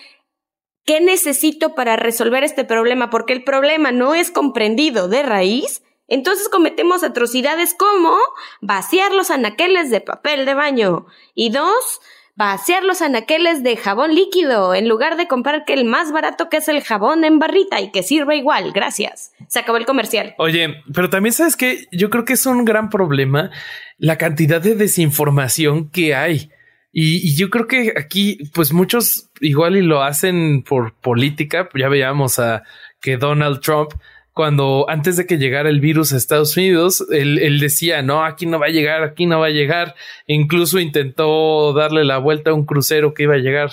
qué 0.84 1.00
necesito 1.00 1.74
para 1.74 1.96
resolver 1.96 2.44
este 2.44 2.64
problema, 2.64 3.10
porque 3.10 3.32
el 3.32 3.44
problema 3.44 3.92
no 3.92 4.14
es 4.14 4.30
comprendido 4.30 5.08
de 5.08 5.22
raíz, 5.22 5.82
entonces 6.08 6.48
cometemos 6.48 7.02
atrocidades 7.02 7.74
como 7.74 8.16
vaciar 8.60 9.12
los 9.12 9.30
anaqueles 9.30 9.90
de 9.90 10.00
papel 10.00 10.44
de 10.44 10.54
baño 10.54 11.06
y 11.34 11.50
dos, 11.50 12.00
vaciar 12.34 12.84
los 12.84 13.02
anaqueles 13.02 13.62
de 13.62 13.76
jabón 13.76 14.14
líquido 14.14 14.74
en 14.74 14.88
lugar 14.88 15.16
de 15.16 15.28
comprar 15.28 15.64
que 15.64 15.74
el 15.74 15.84
más 15.84 16.12
barato 16.12 16.48
que 16.48 16.58
es 16.58 16.68
el 16.68 16.82
jabón 16.82 17.24
en 17.24 17.38
barrita 17.38 17.80
y 17.80 17.90
que 17.92 18.02
sirva 18.02 18.34
igual. 18.34 18.72
Gracias. 18.72 19.32
Se 19.48 19.60
acabó 19.60 19.78
el 19.78 19.86
comercial. 19.86 20.34
Oye, 20.38 20.82
pero 20.92 21.08
también 21.08 21.32
sabes 21.32 21.56
que 21.56 21.86
yo 21.92 22.10
creo 22.10 22.24
que 22.24 22.34
es 22.34 22.44
un 22.46 22.64
gran 22.64 22.90
problema 22.90 23.50
la 23.98 24.18
cantidad 24.18 24.60
de 24.60 24.74
desinformación 24.74 25.88
que 25.88 26.14
hay. 26.14 26.50
Y, 26.92 27.34
yo 27.36 27.48
creo 27.48 27.66
que 27.66 27.94
aquí, 27.96 28.38
pues 28.54 28.72
muchos 28.72 29.30
igual 29.40 29.76
y 29.76 29.82
lo 29.82 30.02
hacen 30.02 30.62
por 30.62 30.92
política. 30.94 31.68
Ya 31.74 31.88
veíamos 31.88 32.38
a 32.38 32.64
que 33.00 33.16
Donald 33.16 33.60
Trump 33.60 33.92
cuando 34.32 34.86
antes 34.88 35.16
de 35.18 35.26
que 35.26 35.36
llegara 35.36 35.68
el 35.68 35.80
virus 35.80 36.12
a 36.12 36.16
Estados 36.16 36.56
Unidos, 36.56 37.06
él, 37.10 37.60
decía, 37.60 38.00
no, 38.02 38.24
aquí 38.24 38.46
no 38.46 38.58
va 38.58 38.66
a 38.66 38.70
llegar, 38.70 39.02
aquí 39.02 39.26
no 39.26 39.40
va 39.40 39.46
a 39.46 39.50
llegar. 39.50 39.94
incluso 40.26 40.80
intentó 40.80 41.74
darle 41.74 42.04
la 42.04 42.18
vuelta 42.18 42.50
a 42.50 42.54
un 42.54 42.64
crucero 42.64 43.12
que 43.12 43.24
iba 43.24 43.34
a 43.34 43.38
llegar 43.38 43.72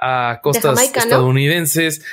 a 0.00 0.40
costas 0.42 0.82
estadounidenses. 0.82 2.04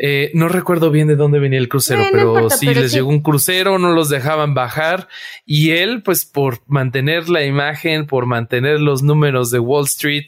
Eh, 0.00 0.30
no 0.32 0.48
recuerdo 0.48 0.92
bien 0.92 1.08
de 1.08 1.16
dónde 1.16 1.40
venía 1.40 1.58
el 1.58 1.68
crucero, 1.68 2.02
eh, 2.02 2.08
pero 2.12 2.48
si 2.50 2.72
les 2.72 2.92
llegó 2.92 3.08
un 3.08 3.20
crucero, 3.20 3.78
no 3.78 3.90
los 3.92 4.08
dejaban 4.08 4.54
bajar. 4.54 5.08
Y 5.44 5.72
él, 5.72 6.02
pues 6.02 6.24
por 6.24 6.60
mantener 6.68 7.28
la 7.28 7.44
imagen, 7.44 8.06
por 8.06 8.26
mantener 8.26 8.80
los 8.80 9.02
números 9.02 9.50
de 9.50 9.58
Wall 9.58 9.86
Street 9.86 10.26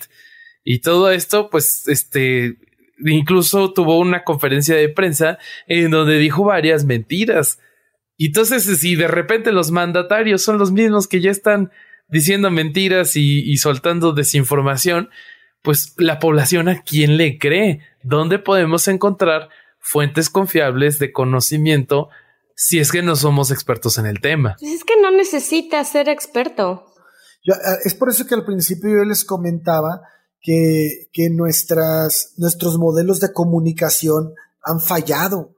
y 0.65 0.81
todo 0.81 1.11
esto, 1.11 1.51
pues 1.51 1.87
este 1.89 2.57
incluso 3.07 3.73
tuvo 3.73 3.99
una 3.99 4.25
conferencia 4.25 4.75
de 4.77 4.89
prensa 4.89 5.39
en 5.67 5.91
donde 5.91 6.19
dijo 6.19 6.45
varias 6.45 6.85
mentiras. 6.85 7.59
Y 8.17 8.27
entonces, 8.27 8.65
si 8.79 8.97
de 8.97 9.09
repente 9.09 9.53
los 9.53 9.71
mandatarios 9.71 10.43
son 10.43 10.59
los 10.59 10.73
mismos 10.73 11.09
que 11.09 11.21
ya 11.21 11.31
están 11.31 11.71
diciendo 12.09 12.51
mentiras 12.51 13.17
y, 13.17 13.57
soltando 13.57 14.13
desinformación, 14.13 15.09
pues 15.63 15.95
la 15.97 16.19
población 16.19 16.69
a 16.69 16.83
quién 16.83 17.17
le 17.17 17.39
cree, 17.39 17.81
dónde 18.03 18.39
podemos 18.39 18.89
encontrar 18.89 19.49
fuentes 19.81 20.31
confiables 20.31 20.99
de 20.99 21.13
conocimiento 21.13 22.09
si 22.55 22.79
es 22.79 22.93
que 22.93 23.03
no 23.03 23.17
somos 23.17 23.51
expertos 23.51 23.97
en 23.97 24.07
el 24.07 24.21
tema. 24.21 24.57
Es 24.61 24.85
que 24.85 25.01
no 25.01 25.11
necesita 25.11 25.83
ser 25.85 26.11
experto. 26.11 26.85
Eh, 27.47 27.53
es 27.85 27.95
por 27.95 28.11
eso 28.11 28.27
que 28.27 28.35
al 28.35 28.45
principio 28.45 28.91
yo 28.91 29.05
les 29.05 29.25
comentaba 29.25 30.03
que, 30.43 31.09
que 31.13 31.31
nuestras, 31.31 32.35
nuestros 32.37 32.77
modelos 32.79 33.19
de 33.21 33.33
comunicación 33.33 34.35
han 34.63 34.81
fallado, 34.81 35.55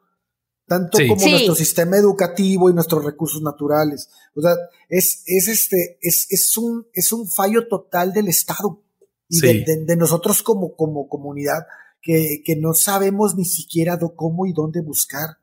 tanto 0.67 0.99
como 1.09 1.27
nuestro 1.27 1.57
sistema 1.57 1.97
educativo 1.97 2.71
y 2.71 2.75
nuestros 2.75 3.05
recursos 3.05 3.43
naturales. 3.43 4.09
O 4.37 4.41
sea, 4.41 4.53
es, 4.89 5.25
es 5.27 5.49
este, 5.49 5.99
es, 6.01 6.27
es 6.31 6.57
un, 6.57 6.87
es 6.93 7.13
un 7.13 7.29
fallo 7.29 7.67
total 7.67 8.13
del 8.13 8.29
Estado 8.29 8.81
y 9.29 9.41
de, 9.41 9.97
nosotros 9.97 10.43
como, 10.43 10.77
como 10.77 11.09
comunidad 11.09 11.67
que, 12.03 12.43
que 12.45 12.57
no 12.57 12.75
sabemos 12.75 13.35
ni 13.37 13.45
siquiera 13.45 13.99
cómo 14.17 14.47
y 14.47 14.53
dónde 14.53 14.83
buscar. 14.83 15.39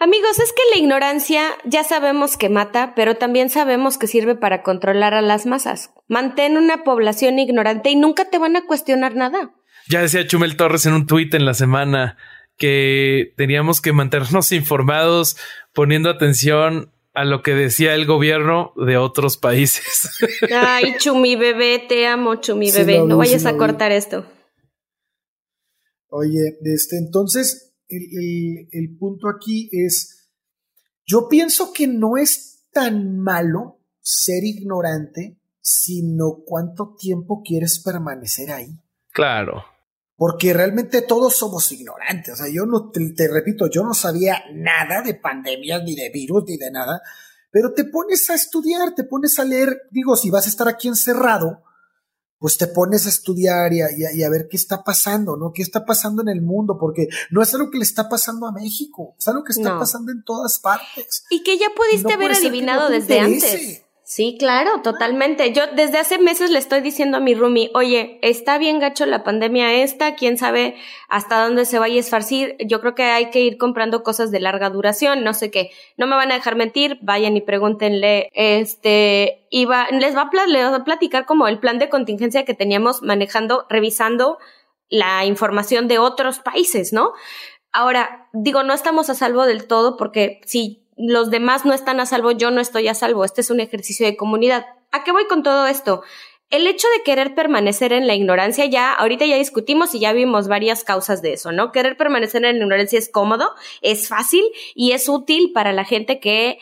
Amigos, 0.00 0.38
es 0.38 0.52
que 0.52 0.62
la 0.72 0.78
ignorancia 0.78 1.42
ya 1.64 1.84
sabemos 1.84 2.36
que 2.36 2.48
mata, 2.48 2.94
pero 2.96 3.16
también 3.16 3.48
sabemos 3.48 3.96
que 3.96 4.06
sirve 4.06 4.34
para 4.34 4.62
controlar 4.62 5.14
a 5.14 5.22
las 5.22 5.46
masas. 5.46 5.90
Mantén 6.08 6.56
una 6.56 6.82
población 6.84 7.38
ignorante 7.38 7.90
y 7.90 7.96
nunca 7.96 8.24
te 8.28 8.38
van 8.38 8.56
a 8.56 8.66
cuestionar 8.66 9.14
nada. 9.14 9.54
Ya 9.88 10.00
decía 10.00 10.26
Chumel 10.26 10.56
Torres 10.56 10.86
en 10.86 10.94
un 10.94 11.06
tuit 11.06 11.32
en 11.34 11.44
la 11.44 11.54
semana 11.54 12.16
que 12.56 13.34
teníamos 13.36 13.80
que 13.80 13.92
mantenernos 13.92 14.52
informados 14.52 15.36
poniendo 15.72 16.10
atención 16.10 16.90
a 17.14 17.24
lo 17.24 17.42
que 17.42 17.54
decía 17.54 17.94
el 17.94 18.06
gobierno 18.06 18.72
de 18.76 18.96
otros 18.96 19.36
países. 19.36 20.10
Ay, 20.52 20.96
Chumi 20.98 21.36
bebé, 21.36 21.78
te 21.78 22.08
amo, 22.08 22.36
Chumi 22.36 22.72
bebé. 22.72 23.02
no 23.06 23.16
vayas 23.16 23.46
a 23.46 23.56
cortar 23.56 23.92
esto. 23.92 24.26
Oye, 26.16 26.60
este, 26.62 26.96
entonces, 26.96 27.74
el, 27.88 28.96
punto 29.00 29.28
aquí 29.28 29.68
es, 29.72 30.30
yo 31.04 31.28
pienso 31.28 31.72
que 31.72 31.88
no 31.88 32.16
es 32.16 32.68
tan 32.72 33.18
malo 33.18 33.80
ser 33.98 34.44
ignorante, 34.44 35.40
sino 35.60 36.44
cuánto 36.46 36.94
tiempo 36.96 37.42
quieres 37.44 37.82
permanecer 37.84 38.52
ahí. 38.52 38.78
Claro. 39.12 39.64
Porque 40.14 40.52
realmente 40.52 41.02
todos 41.02 41.34
somos 41.34 41.72
ignorantes. 41.72 42.34
O 42.34 42.36
sea, 42.36 42.48
yo 42.48 42.64
no, 42.64 42.92
te, 42.92 43.26
repito, 43.26 43.68
yo 43.68 43.82
no 43.82 43.92
sabía 43.92 44.40
nada 44.52 45.02
de 45.02 45.14
pandemias, 45.14 45.82
ni 45.82 45.96
de 45.96 46.10
virus, 46.10 46.44
ni 46.46 46.58
de 46.58 46.70
nada. 46.70 47.02
Pero 47.50 47.72
te 47.72 47.86
pones 47.86 48.30
a 48.30 48.34
estudiar, 48.34 48.94
te 48.94 49.02
pones 49.02 49.36
a 49.40 49.44
leer. 49.44 49.88
Digo, 49.90 50.14
si 50.14 50.30
vas 50.30 50.46
a 50.46 50.50
estar 50.50 50.68
aquí 50.68 50.86
encerrado, 50.86 51.64
pues 52.44 52.58
te 52.58 52.66
pones 52.66 53.06
a 53.06 53.08
estudiar 53.08 53.72
y 53.72 53.80
a, 53.80 54.28
ver 54.28 54.48
qué 54.50 54.58
está 54.58 54.84
pasando, 54.84 55.34
¿no? 55.34 55.50
¿Qué 55.54 55.62
está 55.62 55.86
pasando 55.86 56.20
en 56.20 56.28
el 56.28 56.42
mundo? 56.42 56.76
Porque 56.78 57.08
no 57.30 57.40
es 57.40 57.54
algo 57.54 57.70
que 57.70 57.78
le 57.78 57.84
está 57.84 58.06
pasando 58.06 58.46
a 58.46 58.52
México, 58.52 59.14
es 59.18 59.26
algo 59.28 59.42
que 59.44 59.52
está 59.52 59.78
pasando 59.78 60.12
en 60.12 60.22
todas 60.24 60.58
partes. 60.58 61.24
Y 61.30 61.42
que 61.42 61.56
ya 61.56 61.68
pudiste 61.74 62.12
haber 62.12 62.32
adivinado 62.32 62.90
desde 62.90 63.18
antes. 63.18 63.83
Sí, 64.06 64.36
claro, 64.38 64.82
totalmente. 64.82 65.54
Yo 65.54 65.62
desde 65.74 65.96
hace 65.96 66.18
meses 66.18 66.50
le 66.50 66.58
estoy 66.58 66.82
diciendo 66.82 67.16
a 67.16 67.20
mi 67.20 67.34
roomie, 67.34 67.70
oye, 67.72 68.18
está 68.20 68.58
bien 68.58 68.78
gacho 68.78 69.06
la 69.06 69.24
pandemia 69.24 69.72
esta, 69.82 70.14
quién 70.14 70.36
sabe 70.36 70.76
hasta 71.08 71.42
dónde 71.42 71.64
se 71.64 71.78
vaya 71.78 71.96
a 71.96 72.00
esparcir. 72.00 72.54
Yo 72.66 72.82
creo 72.82 72.94
que 72.94 73.04
hay 73.04 73.30
que 73.30 73.40
ir 73.40 73.56
comprando 73.56 74.02
cosas 74.02 74.30
de 74.30 74.40
larga 74.40 74.68
duración, 74.68 75.24
no 75.24 75.32
sé 75.32 75.50
qué. 75.50 75.70
No 75.96 76.06
me 76.06 76.16
van 76.16 76.30
a 76.30 76.34
dejar 76.34 76.54
mentir, 76.54 76.98
vayan 77.00 77.34
y 77.34 77.40
pregúntenle, 77.40 78.30
este, 78.34 79.46
iba, 79.48 79.88
les 79.90 80.14
va 80.14 80.28
a, 80.30 80.46
les 80.48 80.64
va 80.64 80.76
a 80.76 80.84
platicar 80.84 81.24
como 81.24 81.48
el 81.48 81.58
plan 81.58 81.78
de 81.78 81.88
contingencia 81.88 82.44
que 82.44 82.52
teníamos 82.52 83.00
manejando, 83.00 83.64
revisando 83.70 84.36
la 84.90 85.24
información 85.24 85.88
de 85.88 85.98
otros 85.98 86.40
países, 86.40 86.92
¿no? 86.92 87.14
Ahora, 87.72 88.28
digo, 88.34 88.62
no 88.64 88.74
estamos 88.74 89.08
a 89.08 89.14
salvo 89.14 89.46
del 89.46 89.66
todo 89.66 89.96
porque 89.96 90.40
si 90.44 90.83
los 90.96 91.30
demás 91.30 91.64
no 91.64 91.72
están 91.72 92.00
a 92.00 92.06
salvo, 92.06 92.30
yo 92.32 92.50
no 92.50 92.60
estoy 92.60 92.88
a 92.88 92.94
salvo. 92.94 93.24
Este 93.24 93.40
es 93.40 93.50
un 93.50 93.60
ejercicio 93.60 94.06
de 94.06 94.16
comunidad. 94.16 94.66
¿A 94.92 95.04
qué 95.04 95.12
voy 95.12 95.26
con 95.26 95.42
todo 95.42 95.66
esto? 95.66 96.02
El 96.50 96.66
hecho 96.66 96.86
de 96.96 97.02
querer 97.02 97.34
permanecer 97.34 97.92
en 97.92 98.06
la 98.06 98.14
ignorancia, 98.14 98.66
ya 98.66 98.92
ahorita 98.92 99.26
ya 99.26 99.36
discutimos 99.36 99.94
y 99.94 100.00
ya 100.00 100.12
vimos 100.12 100.46
varias 100.46 100.84
causas 100.84 101.22
de 101.22 101.32
eso, 101.32 101.52
¿no? 101.52 101.72
Querer 101.72 101.96
permanecer 101.96 102.44
en 102.44 102.58
la 102.58 102.64
ignorancia 102.64 102.98
es 102.98 103.08
cómodo, 103.08 103.50
es 103.82 104.08
fácil 104.08 104.44
y 104.74 104.92
es 104.92 105.08
útil 105.08 105.52
para 105.52 105.72
la 105.72 105.84
gente 105.84 106.20
que 106.20 106.58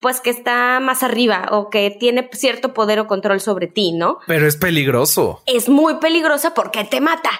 pues 0.00 0.20
que 0.20 0.28
está 0.28 0.80
más 0.80 1.02
arriba 1.02 1.48
o 1.52 1.70
que 1.70 1.90
tiene 1.90 2.28
cierto 2.32 2.74
poder 2.74 3.00
o 3.00 3.06
control 3.06 3.40
sobre 3.40 3.68
ti, 3.68 3.92
¿no? 3.92 4.18
Pero 4.26 4.46
es 4.46 4.56
peligroso. 4.56 5.42
Es 5.46 5.70
muy 5.70 5.94
peligrosa 5.94 6.52
porque 6.52 6.84
te 6.84 7.00
mata. 7.00 7.30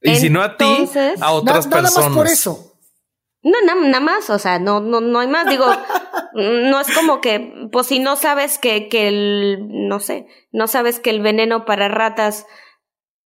Y 0.00 0.14
si 0.16 0.30
no 0.30 0.42
a 0.42 0.56
ti, 0.56 0.64
a 1.20 1.32
otras 1.32 1.66
personas. 1.66 1.94
Nada 1.96 2.08
más 2.08 2.16
por 2.16 2.26
eso. 2.28 2.73
No, 3.44 3.52
nada 3.62 4.00
más, 4.00 4.30
o 4.30 4.38
sea, 4.38 4.58
no, 4.58 4.80
no, 4.80 5.02
no 5.02 5.18
hay 5.18 5.28
más. 5.28 5.46
Digo, 5.46 5.66
no 6.34 6.80
es 6.80 6.92
como 6.94 7.20
que, 7.20 7.68
pues 7.70 7.86
si 7.86 7.98
no 7.98 8.16
sabes 8.16 8.58
que, 8.58 8.88
que 8.88 9.08
el, 9.08 9.86
no 9.86 10.00
sé, 10.00 10.26
no 10.50 10.66
sabes 10.66 10.98
que 10.98 11.10
el 11.10 11.20
veneno 11.20 11.66
para 11.66 11.88
ratas, 11.88 12.46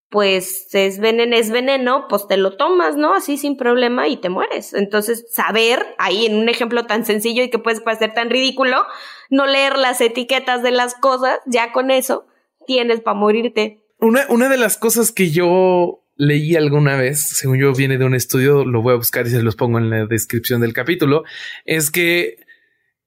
pues 0.09 0.74
es 0.74 0.99
veneno, 0.99 1.36
es 1.36 1.51
veneno, 1.51 2.07
pues 2.09 2.28
te 2.28 2.36
lo 2.36 2.57
tomas, 2.57 2.97
¿no? 2.97 3.13
Así 3.13 3.38
sin 3.38 3.57
problema 3.57 4.07
y 4.07 4.18
te 4.18 4.30
mueres. 4.30 4.74
Entonces, 4.74 5.26
saber, 5.32 5.86
ahí 5.99 6.26
en 6.26 6.36
un 6.36 6.49
ejemplo 6.49 6.88
tan 6.88 7.05
sencillo 7.05 7.43
y 7.43 7.51
que 7.51 7.59
puede 7.59 7.80
parecer 7.82 8.15
tan 8.15 8.32
ridículo, 8.32 8.88
no 9.30 9.45
leer 9.45 9.78
las 9.78 10.01
etiquetas 10.01 10.63
de 10.63 10.72
las 10.72 10.95
cosas, 10.95 11.39
ya 11.45 11.72
con 11.72 11.91
eso 11.91 12.26
tienes 12.65 13.01
para 13.01 13.18
morirte. 13.18 13.84
Una, 13.99 14.26
una 14.30 14.49
de 14.49 14.57
las 14.57 14.78
cosas 14.78 15.11
que 15.11 15.30
yo 15.30 16.03
leí 16.18 16.55
alguna 16.55 16.95
vez, 16.95 17.22
según 17.22 17.59
yo 17.59 17.74
viene 17.74 17.97
de 17.97 18.05
un 18.05 18.15
estudio, 18.15 18.65
lo 18.65 18.82
voy 18.82 18.93
a 18.93 18.97
buscar 18.97 19.28
y 19.28 19.30
se 19.30 19.41
los 19.41 19.55
pongo 19.55 19.78
en 19.78 19.89
la 19.89 20.05
descripción 20.05 20.61
del 20.61 20.74
capítulo, 20.74 21.24
es 21.65 21.91
que 21.91 22.38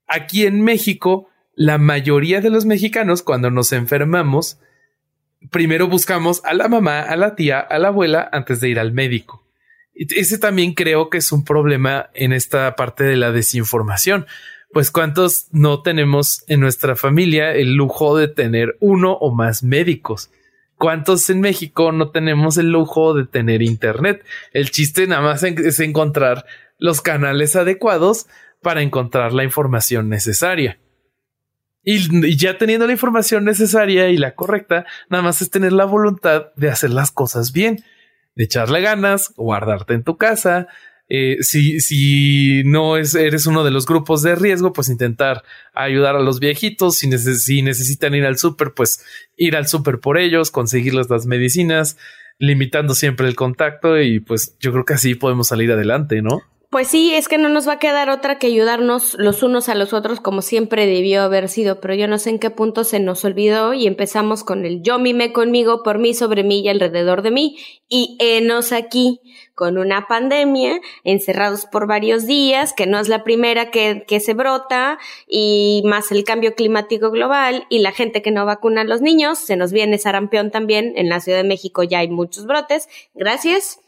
aquí 0.07 0.45
en 0.45 0.61
México, 0.63 1.29
la 1.55 1.77
mayoría 1.77 2.41
de 2.41 2.49
los 2.49 2.65
mexicanos, 2.65 3.21
cuando 3.21 3.51
nos 3.51 3.73
enfermamos, 3.73 4.59
primero 5.49 5.87
buscamos 5.87 6.41
a 6.45 6.53
la 6.53 6.67
mamá, 6.67 7.01
a 7.01 7.15
la 7.15 7.35
tía, 7.35 7.59
a 7.59 7.79
la 7.79 7.89
abuela 7.89 8.29
antes 8.31 8.59
de 8.61 8.69
ir 8.69 8.79
al 8.79 8.91
médico. 8.91 9.45
Ese 9.93 10.37
también 10.37 10.73
creo 10.73 11.09
que 11.09 11.17
es 11.17 11.31
un 11.31 11.43
problema 11.43 12.09
en 12.13 12.33
esta 12.33 12.75
parte 12.75 13.03
de 13.03 13.17
la 13.17 13.31
desinformación. 13.31 14.25
Pues 14.71 14.89
cuántos 14.89 15.47
no 15.51 15.81
tenemos 15.81 16.43
en 16.47 16.61
nuestra 16.61 16.95
familia 16.95 17.53
el 17.53 17.75
lujo 17.75 18.17
de 18.17 18.29
tener 18.29 18.77
uno 18.79 19.13
o 19.13 19.33
más 19.35 19.63
médicos. 19.63 20.31
¿Cuántos 20.81 21.29
en 21.29 21.41
México 21.41 21.91
no 21.91 22.09
tenemos 22.09 22.57
el 22.57 22.71
lujo 22.71 23.13
de 23.13 23.27
tener 23.27 23.61
internet? 23.61 24.25
El 24.51 24.71
chiste 24.71 25.05
nada 25.05 25.21
más 25.21 25.43
es 25.43 25.79
encontrar 25.79 26.43
los 26.79 27.01
canales 27.01 27.55
adecuados 27.55 28.25
para 28.63 28.81
encontrar 28.81 29.31
la 29.31 29.43
información 29.43 30.09
necesaria. 30.09 30.79
Y, 31.83 32.35
ya 32.35 32.57
teniendo 32.57 32.87
la 32.87 32.93
información 32.93 33.45
necesaria 33.45 34.09
y 34.09 34.17
la 34.17 34.33
correcta, 34.33 34.87
nada 35.07 35.21
más 35.21 35.43
es 35.43 35.51
tener 35.51 35.71
la 35.71 35.85
voluntad 35.85 36.47
de 36.55 36.71
hacer 36.71 36.89
las 36.89 37.11
cosas 37.11 37.51
bien, 37.51 37.83
de 38.33 38.45
echarle 38.45 38.81
ganas, 38.81 39.35
guardarte 39.35 39.93
en 39.93 40.03
tu 40.03 40.17
casa 40.17 40.67
Eh, 41.13 41.39
si, 41.41 41.81
si 41.81 42.63
no 42.63 42.95
es, 42.95 43.15
eres 43.15 43.45
uno 43.45 43.65
de 43.65 43.71
los 43.71 43.85
grupos 43.85 44.21
de 44.21 44.33
riesgo, 44.33 44.71
pues 44.71 44.87
intentar 44.87 45.43
ayudar 45.73 46.15
a 46.15 46.21
los 46.21 46.39
viejitos. 46.39 46.95
Si, 46.95 47.11
si 47.17 47.61
necesitan 47.61 48.15
ir 48.15 48.25
al 48.25 48.37
súper, 48.37 48.73
pues 48.73 49.03
ir 49.35 49.57
al 49.57 49.67
súper 49.67 49.99
por 49.99 50.17
ellos, 50.17 50.51
conseguirles 50.51 51.09
las 51.09 51.25
medicinas, 51.25 51.97
limitando 52.39 52.95
siempre 52.95 53.27
el 53.27 53.35
contacto 53.35 53.99
y 53.99 54.21
pues 54.21 54.55
yo 54.61 54.71
creo 54.71 54.85
que 54.85 54.93
así 54.93 55.13
podemos 55.15 55.49
salir 55.49 55.73
adelante, 55.73 56.21
¿no? 56.21 56.43
Pues 56.71 56.87
sí, 56.87 57.13
es 57.13 57.27
que 57.27 57.37
no 57.37 57.49
nos 57.49 57.67
va 57.67 57.73
a 57.73 57.79
quedar 57.79 58.09
otra 58.09 58.39
que 58.39 58.47
ayudarnos 58.47 59.15
los 59.15 59.43
unos 59.43 59.67
a 59.67 59.75
los 59.75 59.91
otros 59.91 60.21
como 60.21 60.41
siempre 60.41 60.85
debió 60.85 61.21
haber 61.21 61.49
sido, 61.49 61.81
pero 61.81 61.95
yo 61.95 62.07
no 62.07 62.17
sé 62.17 62.29
en 62.29 62.39
qué 62.39 62.49
punto 62.49 62.85
se 62.85 63.01
nos 63.01 63.25
olvidó 63.25 63.73
y 63.73 63.87
empezamos 63.87 64.45
con 64.45 64.63
el 64.63 64.81
yo 64.81 64.97
mime 64.97 65.33
conmigo, 65.33 65.83
por 65.83 65.99
mí, 65.99 66.13
sobre 66.13 66.45
mí 66.45 66.61
y 66.61 66.69
alrededor 66.69 67.23
de 67.23 67.31
mí 67.31 67.57
y 67.89 68.15
enos 68.21 68.71
aquí 68.71 69.19
con 69.53 69.77
una 69.77 70.07
pandemia, 70.07 70.79
encerrados 71.03 71.65
por 71.65 71.87
varios 71.87 72.25
días, 72.25 72.71
que 72.71 72.87
no 72.87 72.99
es 72.99 73.09
la 73.09 73.25
primera 73.25 73.69
que, 73.69 74.05
que 74.07 74.21
se 74.21 74.33
brota 74.33 74.97
y 75.27 75.83
más 75.85 76.13
el 76.13 76.23
cambio 76.23 76.55
climático 76.55 77.11
global 77.11 77.65
y 77.69 77.79
la 77.79 77.91
gente 77.91 78.21
que 78.21 78.31
no 78.31 78.45
vacuna 78.45 78.79
a 78.79 78.85
los 78.85 79.01
niños, 79.01 79.39
se 79.39 79.57
nos 79.57 79.73
viene 79.73 79.97
sarampión 79.97 80.51
también, 80.51 80.93
en 80.95 81.09
la 81.09 81.19
Ciudad 81.19 81.39
de 81.39 81.49
México 81.49 81.83
ya 81.83 81.99
hay 81.99 82.07
muchos 82.07 82.45
brotes, 82.45 82.87
gracias 83.13 83.81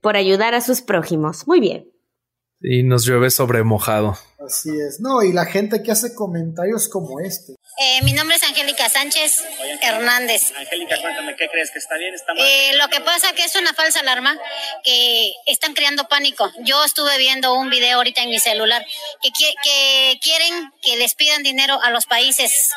por 0.00 0.16
ayudar 0.16 0.54
a 0.54 0.62
sus 0.62 0.80
prójimos. 0.80 1.46
Muy 1.46 1.60
bien. 1.60 1.91
Y 2.62 2.82
nos 2.82 3.04
llueve 3.04 3.30
sobre 3.30 3.64
mojado. 3.64 4.18
Así 4.44 4.70
es. 4.70 5.00
No, 5.00 5.22
y 5.22 5.32
la 5.32 5.46
gente 5.46 5.82
que 5.82 5.92
hace 5.92 6.14
comentarios 6.14 6.88
como 6.88 7.20
este. 7.20 7.54
Eh, 7.78 8.02
mi 8.02 8.12
nombre 8.12 8.36
es 8.36 8.42
Angélica 8.42 8.88
Sánchez 8.88 9.42
Hernández. 9.80 10.52
Angélica, 10.56 11.00
cuéntame, 11.00 11.36
¿qué 11.36 11.48
crees? 11.48 11.70
¿Que 11.70 11.78
está 11.78 11.96
bien? 11.96 12.14
¿Está 12.14 12.34
mal? 12.34 12.44
Eh, 12.44 12.76
lo 12.76 12.88
que 12.88 13.00
pasa 13.00 13.32
que 13.34 13.44
es 13.44 13.56
una 13.56 13.72
falsa 13.72 14.00
alarma, 14.00 14.36
que 14.84 15.32
están 15.46 15.74
creando 15.74 16.08
pánico. 16.08 16.50
Yo 16.64 16.84
estuve 16.84 17.16
viendo 17.18 17.54
un 17.54 17.70
video 17.70 17.98
ahorita 17.98 18.22
en 18.22 18.30
mi 18.30 18.40
celular 18.40 18.84
que, 19.22 19.30
que 19.62 20.18
quieren 20.20 20.70
que 20.82 20.96
les 20.96 21.14
pidan 21.14 21.42
dinero 21.42 21.80
a 21.82 21.90
los 21.90 22.06
países 22.06 22.70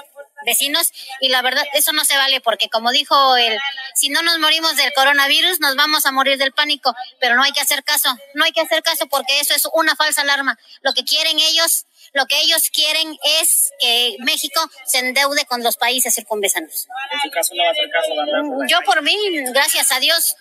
vecinos 0.46 0.92
y 1.20 1.30
la 1.30 1.42
verdad 1.42 1.66
eso 1.74 1.92
no 1.94 2.06
se 2.06 2.16
vale 2.18 2.42
porque 2.42 2.70
como 2.70 2.92
dijo 2.92 3.36
el 3.38 3.58
si 3.96 4.10
no 4.10 4.22
nos 4.22 4.40
morimos 4.40 4.76
del 4.76 4.94
coronavirus 4.94 5.60
nos 5.60 5.76
vamos 5.76 6.06
a 6.06 6.12
morir 6.12 6.38
del 6.38 6.52
pánico 6.52 6.96
pero 7.20 7.36
no 7.36 7.44
hay 7.44 7.52
que 7.52 7.62
hacer 7.62 7.84
caso 7.84 8.16
no 8.34 8.46
hay 8.46 8.52
que 8.52 8.62
hacer 8.62 8.84
caso 8.84 9.08
porque 9.08 9.40
eso 9.40 9.54
es 9.54 9.68
una 9.74 9.96
falsa 9.96 10.22
alarma 10.22 10.58
lo 10.82 10.94
que 10.94 11.04
quieren 11.04 11.40
ellos 11.40 11.86
lo 12.14 12.26
que 12.28 12.40
ellos 12.42 12.70
quieren 12.74 13.18
es 13.42 13.72
que 13.80 14.16
México 14.20 14.62
se 14.86 15.00
endeude 15.00 15.46
con 15.46 15.64
los 15.64 15.76
países 15.76 16.14
circunvesanos. 16.16 16.88
En 17.12 17.20
su 17.20 17.30
caso 17.30 17.54
no 17.56 17.64
va 17.64 17.70
a 17.70 17.72
hacer 17.72 17.90
caso, 17.90 18.68
Yo 18.68 18.82
por 18.86 19.02
mí, 19.02 19.18
gracias 19.52 19.92
a 19.92 20.00
Dios, 20.00 20.36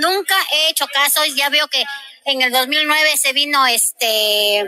nunca 0.00 0.34
he 0.52 0.70
hecho 0.70 0.86
caso. 0.92 1.24
Ya 1.36 1.48
veo 1.48 1.68
que 1.68 1.84
en 2.24 2.42
el 2.42 2.50
2009 2.52 3.16
se 3.16 3.32
vino 3.32 3.66
este 3.66 4.64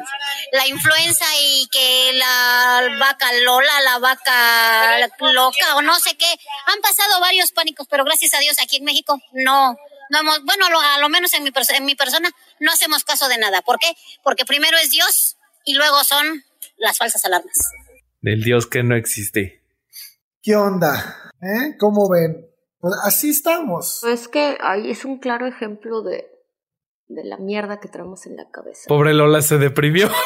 la 0.52 0.66
influenza 0.68 1.24
y 1.40 1.66
que 1.72 2.12
la 2.14 2.88
vaca 2.98 3.32
Lola, 3.44 3.80
la 3.82 3.98
vaca 3.98 4.98
loca 5.20 5.76
o 5.76 5.82
no 5.82 5.98
sé 5.98 6.16
qué. 6.16 6.32
Han 6.66 6.80
pasado 6.80 7.20
varios 7.20 7.52
pánicos, 7.52 7.86
pero 7.88 8.04
gracias 8.04 8.34
a 8.34 8.40
Dios 8.40 8.56
aquí 8.60 8.76
en 8.76 8.84
México 8.84 9.18
no 9.32 9.76
no 10.08 10.20
hemos, 10.20 10.44
bueno, 10.44 10.66
a 10.68 11.00
lo 11.00 11.08
menos 11.08 11.34
en 11.34 11.42
mi, 11.42 11.50
en 11.76 11.84
mi 11.84 11.94
persona 11.94 12.30
no 12.60 12.70
hacemos 12.70 13.04
caso 13.04 13.28
de 13.28 13.38
nada. 13.38 13.62
¿Por 13.62 13.78
qué? 13.78 13.92
Porque 14.22 14.44
primero 14.44 14.76
es 14.78 14.90
Dios 14.90 15.36
y 15.64 15.74
luego 15.74 16.04
son 16.04 16.44
las 16.76 16.98
falsas 16.98 17.24
alarmas. 17.24 17.56
Del 18.20 18.42
Dios 18.42 18.66
que 18.66 18.82
no 18.82 18.96
existe. 18.96 19.62
¿Qué 20.42 20.54
onda? 20.54 21.32
¿Eh? 21.40 21.76
¿Cómo 21.78 22.08
ven? 22.08 22.46
Pues 22.78 22.94
así 23.04 23.30
estamos. 23.30 24.02
Es 24.04 24.28
que 24.28 24.58
ahí 24.60 24.90
es 24.90 25.04
un 25.04 25.18
claro 25.18 25.46
ejemplo 25.46 26.02
de, 26.02 26.28
de 27.08 27.24
la 27.24 27.38
mierda 27.38 27.80
que 27.80 27.88
traemos 27.88 28.26
en 28.26 28.36
la 28.36 28.48
cabeza. 28.50 28.84
Pobre 28.88 29.14
Lola 29.14 29.42
se 29.42 29.58
deprimió. 29.58 30.08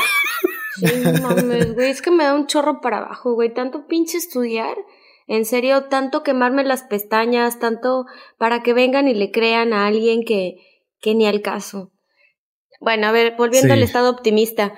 Sí, 0.77 0.87
mames, 1.21 1.75
güey, 1.75 1.91
es 1.91 2.01
que 2.01 2.13
me 2.13 2.25
da 2.25 2.35
un 2.35 2.47
chorro 2.47 2.81
para 2.81 2.99
abajo, 2.99 3.35
güey. 3.35 3.53
Tanto 3.53 3.87
pinche 3.87 4.17
estudiar, 4.17 4.77
en 5.27 5.45
serio, 5.45 5.85
tanto 5.85 6.23
quemarme 6.23 6.65
las 6.65 6.85
pestañas, 6.85 7.59
tanto 7.59 8.07
para 8.39 8.63
que 8.63 8.73
vengan 8.73 9.09
y 9.09 9.15
le 9.15 9.31
crean 9.31 9.73
a 9.73 9.87
alguien 9.87 10.25
que, 10.25 10.57
que 11.01 11.15
ni 11.15 11.27
al 11.27 11.43
caso. 11.43 11.91
Bueno, 12.81 13.09
a 13.09 13.13
ver, 13.13 13.35
volviendo 13.37 13.75
al 13.75 13.83
estado 13.83 14.11
optimista. 14.11 14.75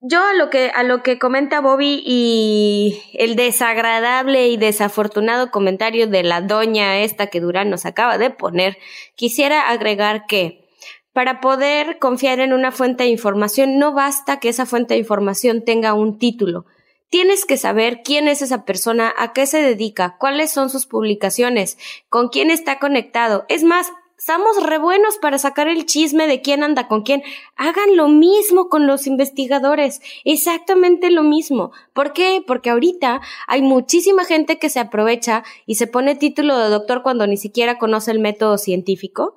Yo 0.00 0.22
a 0.22 0.32
lo 0.32 0.48
que 0.48 0.70
a 0.72 0.84
lo 0.84 1.02
que 1.02 1.18
comenta 1.18 1.60
Bobby 1.60 2.00
y 2.06 3.02
el 3.14 3.34
desagradable 3.34 4.46
y 4.46 4.56
desafortunado 4.56 5.50
comentario 5.50 6.06
de 6.06 6.22
la 6.22 6.40
doña 6.40 7.00
esta 7.00 7.26
que 7.26 7.40
Durán 7.40 7.68
nos 7.68 7.84
acaba 7.84 8.16
de 8.16 8.30
poner, 8.30 8.78
quisiera 9.16 9.68
agregar 9.68 10.26
que 10.26 10.68
para 11.12 11.40
poder 11.40 11.98
confiar 11.98 12.38
en 12.38 12.52
una 12.52 12.70
fuente 12.70 13.02
de 13.02 13.10
información 13.10 13.80
no 13.80 13.92
basta 13.92 14.38
que 14.38 14.50
esa 14.50 14.66
fuente 14.66 14.94
de 14.94 15.00
información 15.00 15.64
tenga 15.64 15.94
un 15.94 16.16
título. 16.16 16.64
Tienes 17.10 17.44
que 17.44 17.56
saber 17.56 18.02
quién 18.04 18.28
es 18.28 18.40
esa 18.40 18.64
persona, 18.64 19.12
a 19.16 19.32
qué 19.32 19.46
se 19.46 19.60
dedica, 19.60 20.16
cuáles 20.20 20.52
son 20.52 20.70
sus 20.70 20.86
publicaciones, 20.86 21.76
con 22.08 22.28
quién 22.28 22.50
está 22.52 22.78
conectado. 22.78 23.46
Es 23.48 23.64
más, 23.64 23.90
Estamos 24.18 24.60
re 24.64 24.78
buenos 24.78 25.16
para 25.16 25.38
sacar 25.38 25.68
el 25.68 25.86
chisme 25.86 26.26
de 26.26 26.42
quién 26.42 26.64
anda 26.64 26.88
con 26.88 27.02
quién. 27.02 27.22
Hagan 27.54 27.96
lo 27.96 28.08
mismo 28.08 28.68
con 28.68 28.88
los 28.88 29.06
investigadores. 29.06 30.00
Exactamente 30.24 31.12
lo 31.12 31.22
mismo. 31.22 31.70
¿Por 31.92 32.12
qué? 32.12 32.42
Porque 32.44 32.70
ahorita 32.70 33.20
hay 33.46 33.62
muchísima 33.62 34.24
gente 34.24 34.58
que 34.58 34.70
se 34.70 34.80
aprovecha 34.80 35.44
y 35.66 35.76
se 35.76 35.86
pone 35.86 36.16
título 36.16 36.58
de 36.58 36.68
doctor 36.68 37.04
cuando 37.04 37.28
ni 37.28 37.36
siquiera 37.36 37.78
conoce 37.78 38.10
el 38.10 38.18
método 38.18 38.58
científico 38.58 39.36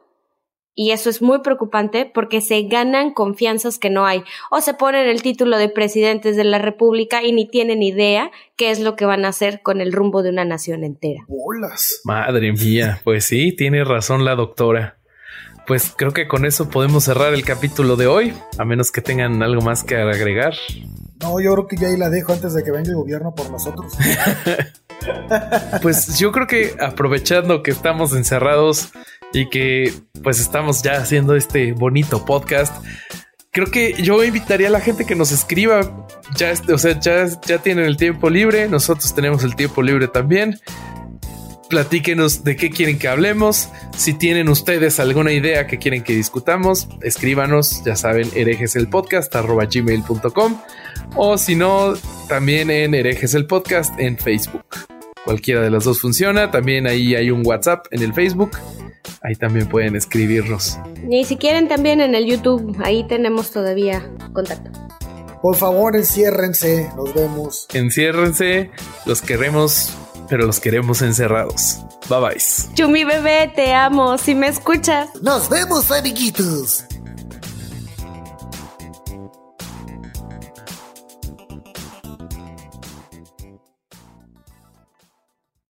y 0.74 0.91
eso 0.91 1.09
es 1.09 1.22
muy 1.22 1.39
preocupante 1.39 2.09
porque 2.11 2.41
se 2.41 2.63
ganan 2.63 3.13
confianzas 3.13 3.78
que 3.78 3.89
no 3.89 4.05
hay. 4.05 4.24
O 4.49 4.61
se 4.61 4.74
ponen 4.74 5.07
el 5.07 5.22
título 5.22 5.57
de 5.57 5.69
presidentes 5.69 6.36
de 6.38 6.43
la 6.43 6.59
República 6.59 7.24
y 7.24 7.34
ni 7.34 7.47
tienen 7.47 7.84
idea 7.84 8.32
qué 8.55 8.72
es 8.72 8.80
lo 8.80 8.95
que 8.95 9.05
van 9.05 9.26
a 9.26 9.30
hacer 9.30 9.61
con 9.61 9.82
el 9.82 9.91
rumbo 9.91 10.24
de 10.24 10.30
una 10.30 10.45
nación 10.45 10.84
entera. 10.84 11.26
Bolas. 11.28 12.01
Madre 12.05 12.53
mía, 12.53 13.01
pues 13.03 13.26
sí, 13.26 13.51
tiene 13.51 13.84
razón 13.84 14.24
la 14.24 14.36
doctora. 14.36 14.97
Pues 15.67 15.93
creo 15.95 16.11
que 16.11 16.28
con 16.28 16.45
eso 16.45 16.69
podemos 16.69 17.03
cerrar 17.03 17.34
el 17.34 17.45
capítulo 17.45 17.95
de 17.95 18.07
hoy, 18.07 18.34
a 18.57 18.65
menos 18.65 18.91
que 18.91 19.01
tengan 19.01 19.43
algo 19.43 19.61
más 19.61 19.84
que 19.84 19.95
agregar. 19.95 20.55
No, 21.22 21.39
yo 21.39 21.53
creo 21.53 21.67
que 21.67 21.78
ya 21.78 21.88
ahí 21.88 21.97
la 21.97 22.09
dejo 22.09 22.34
antes 22.34 22.53
de 22.53 22.63
que 22.63 22.72
venga 22.72 22.89
el 22.89 22.95
gobierno 22.95 23.36
por 23.36 23.51
nosotros. 23.51 23.93
pues 25.82 26.17
yo 26.17 26.32
creo 26.32 26.47
que 26.47 26.76
aprovechando 26.80 27.61
que 27.61 27.72
estamos 27.72 28.13
encerrados 28.13 28.91
y 29.34 29.50
que 29.50 29.94
pues 30.24 30.40
estamos 30.40 30.82
ya 30.82 30.94
haciendo 30.94 31.36
este 31.36 31.74
bonito 31.74 32.26
podcast, 32.26 32.74
creo 33.52 33.68
que 33.68 33.94
yo 34.02 34.24
invitaría 34.24 34.68
a 34.68 34.72
la 34.72 34.80
gente 34.80 35.06
que 35.06 35.16
nos 35.16 35.32
escriba. 35.32 36.08
Ya, 36.36 36.54
o 36.74 36.78
sea, 36.78 37.00
ya, 37.00 37.28
tienen 37.60 37.86
el 37.86 37.98
tiempo 37.98 38.30
libre, 38.30 38.70
nosotros 38.70 39.14
tenemos 39.14 39.44
el 39.44 39.56
tiempo 39.56 39.82
libre 39.82 40.08
también. 40.08 40.60
Platíquenos 41.70 42.44
de 42.44 42.56
qué 42.58 42.70
quieren 42.70 43.00
que 43.00 43.08
hablemos. 43.08 43.70
Si 43.96 44.14
tienen 44.14 44.50
ustedes 44.50 45.00
alguna 45.00 45.32
idea 45.32 45.68
que 45.68 45.78
quieren 45.78 46.04
que 46.04 46.14
discutamos, 46.14 46.90
escríbanos, 47.02 47.82
ya 47.86 47.96
saben, 47.96 48.30
herejeselpodcast.gmail.com 48.36 50.62
o 51.16 51.38
si 51.38 51.56
no, 51.56 51.94
también 52.28 52.70
en 52.70 52.94
herejes 52.94 53.34
el 53.36 53.46
podcast 53.46 53.98
en 54.00 54.18
Facebook. 54.18 54.66
Cualquiera 55.24 55.62
de 55.62 55.70
las 55.70 55.86
dos 55.86 56.02
funciona. 56.02 56.52
También 56.52 56.88
ahí 56.88 57.16
hay 57.16 57.32
un 57.32 57.46
WhatsApp 57.46 57.86
en 57.92 58.02
el 58.02 58.14
Facebook. 58.14 58.52
Ahí 59.22 59.36
también 59.36 59.68
pueden 59.68 59.95
escribirnos. 59.95 60.80
Y 61.10 61.26
si 61.26 61.38
quieren 61.38 61.68
también 61.68 62.02
en 62.02 62.16
el 62.16 62.26
YouTube, 62.26 62.76
ahí 62.84 63.08
tenemos 63.08 63.52
todavía 63.52 64.10
contacto. 64.34 64.72
Por 65.41 65.56
favor, 65.56 65.95
enciérrense, 65.95 66.89
nos 66.95 67.14
vemos. 67.14 67.68
Enciérrense, 67.74 68.70
los 69.06 69.22
queremos, 69.22 69.91
pero 70.30 70.45
los 70.45 70.60
queremos 70.60 71.02
encerrados. 71.02 71.80
Bye 72.10 72.20
bye. 72.20 72.74
Chumi 72.76 73.04
bebé, 73.04 73.52
te 73.56 73.74
amo, 73.74 74.18
si 74.18 74.36
me 74.36 74.47
escuchas. 74.47 75.10
Nos 75.22 75.49
vemos, 75.49 75.91
amiguitos. 75.91 76.86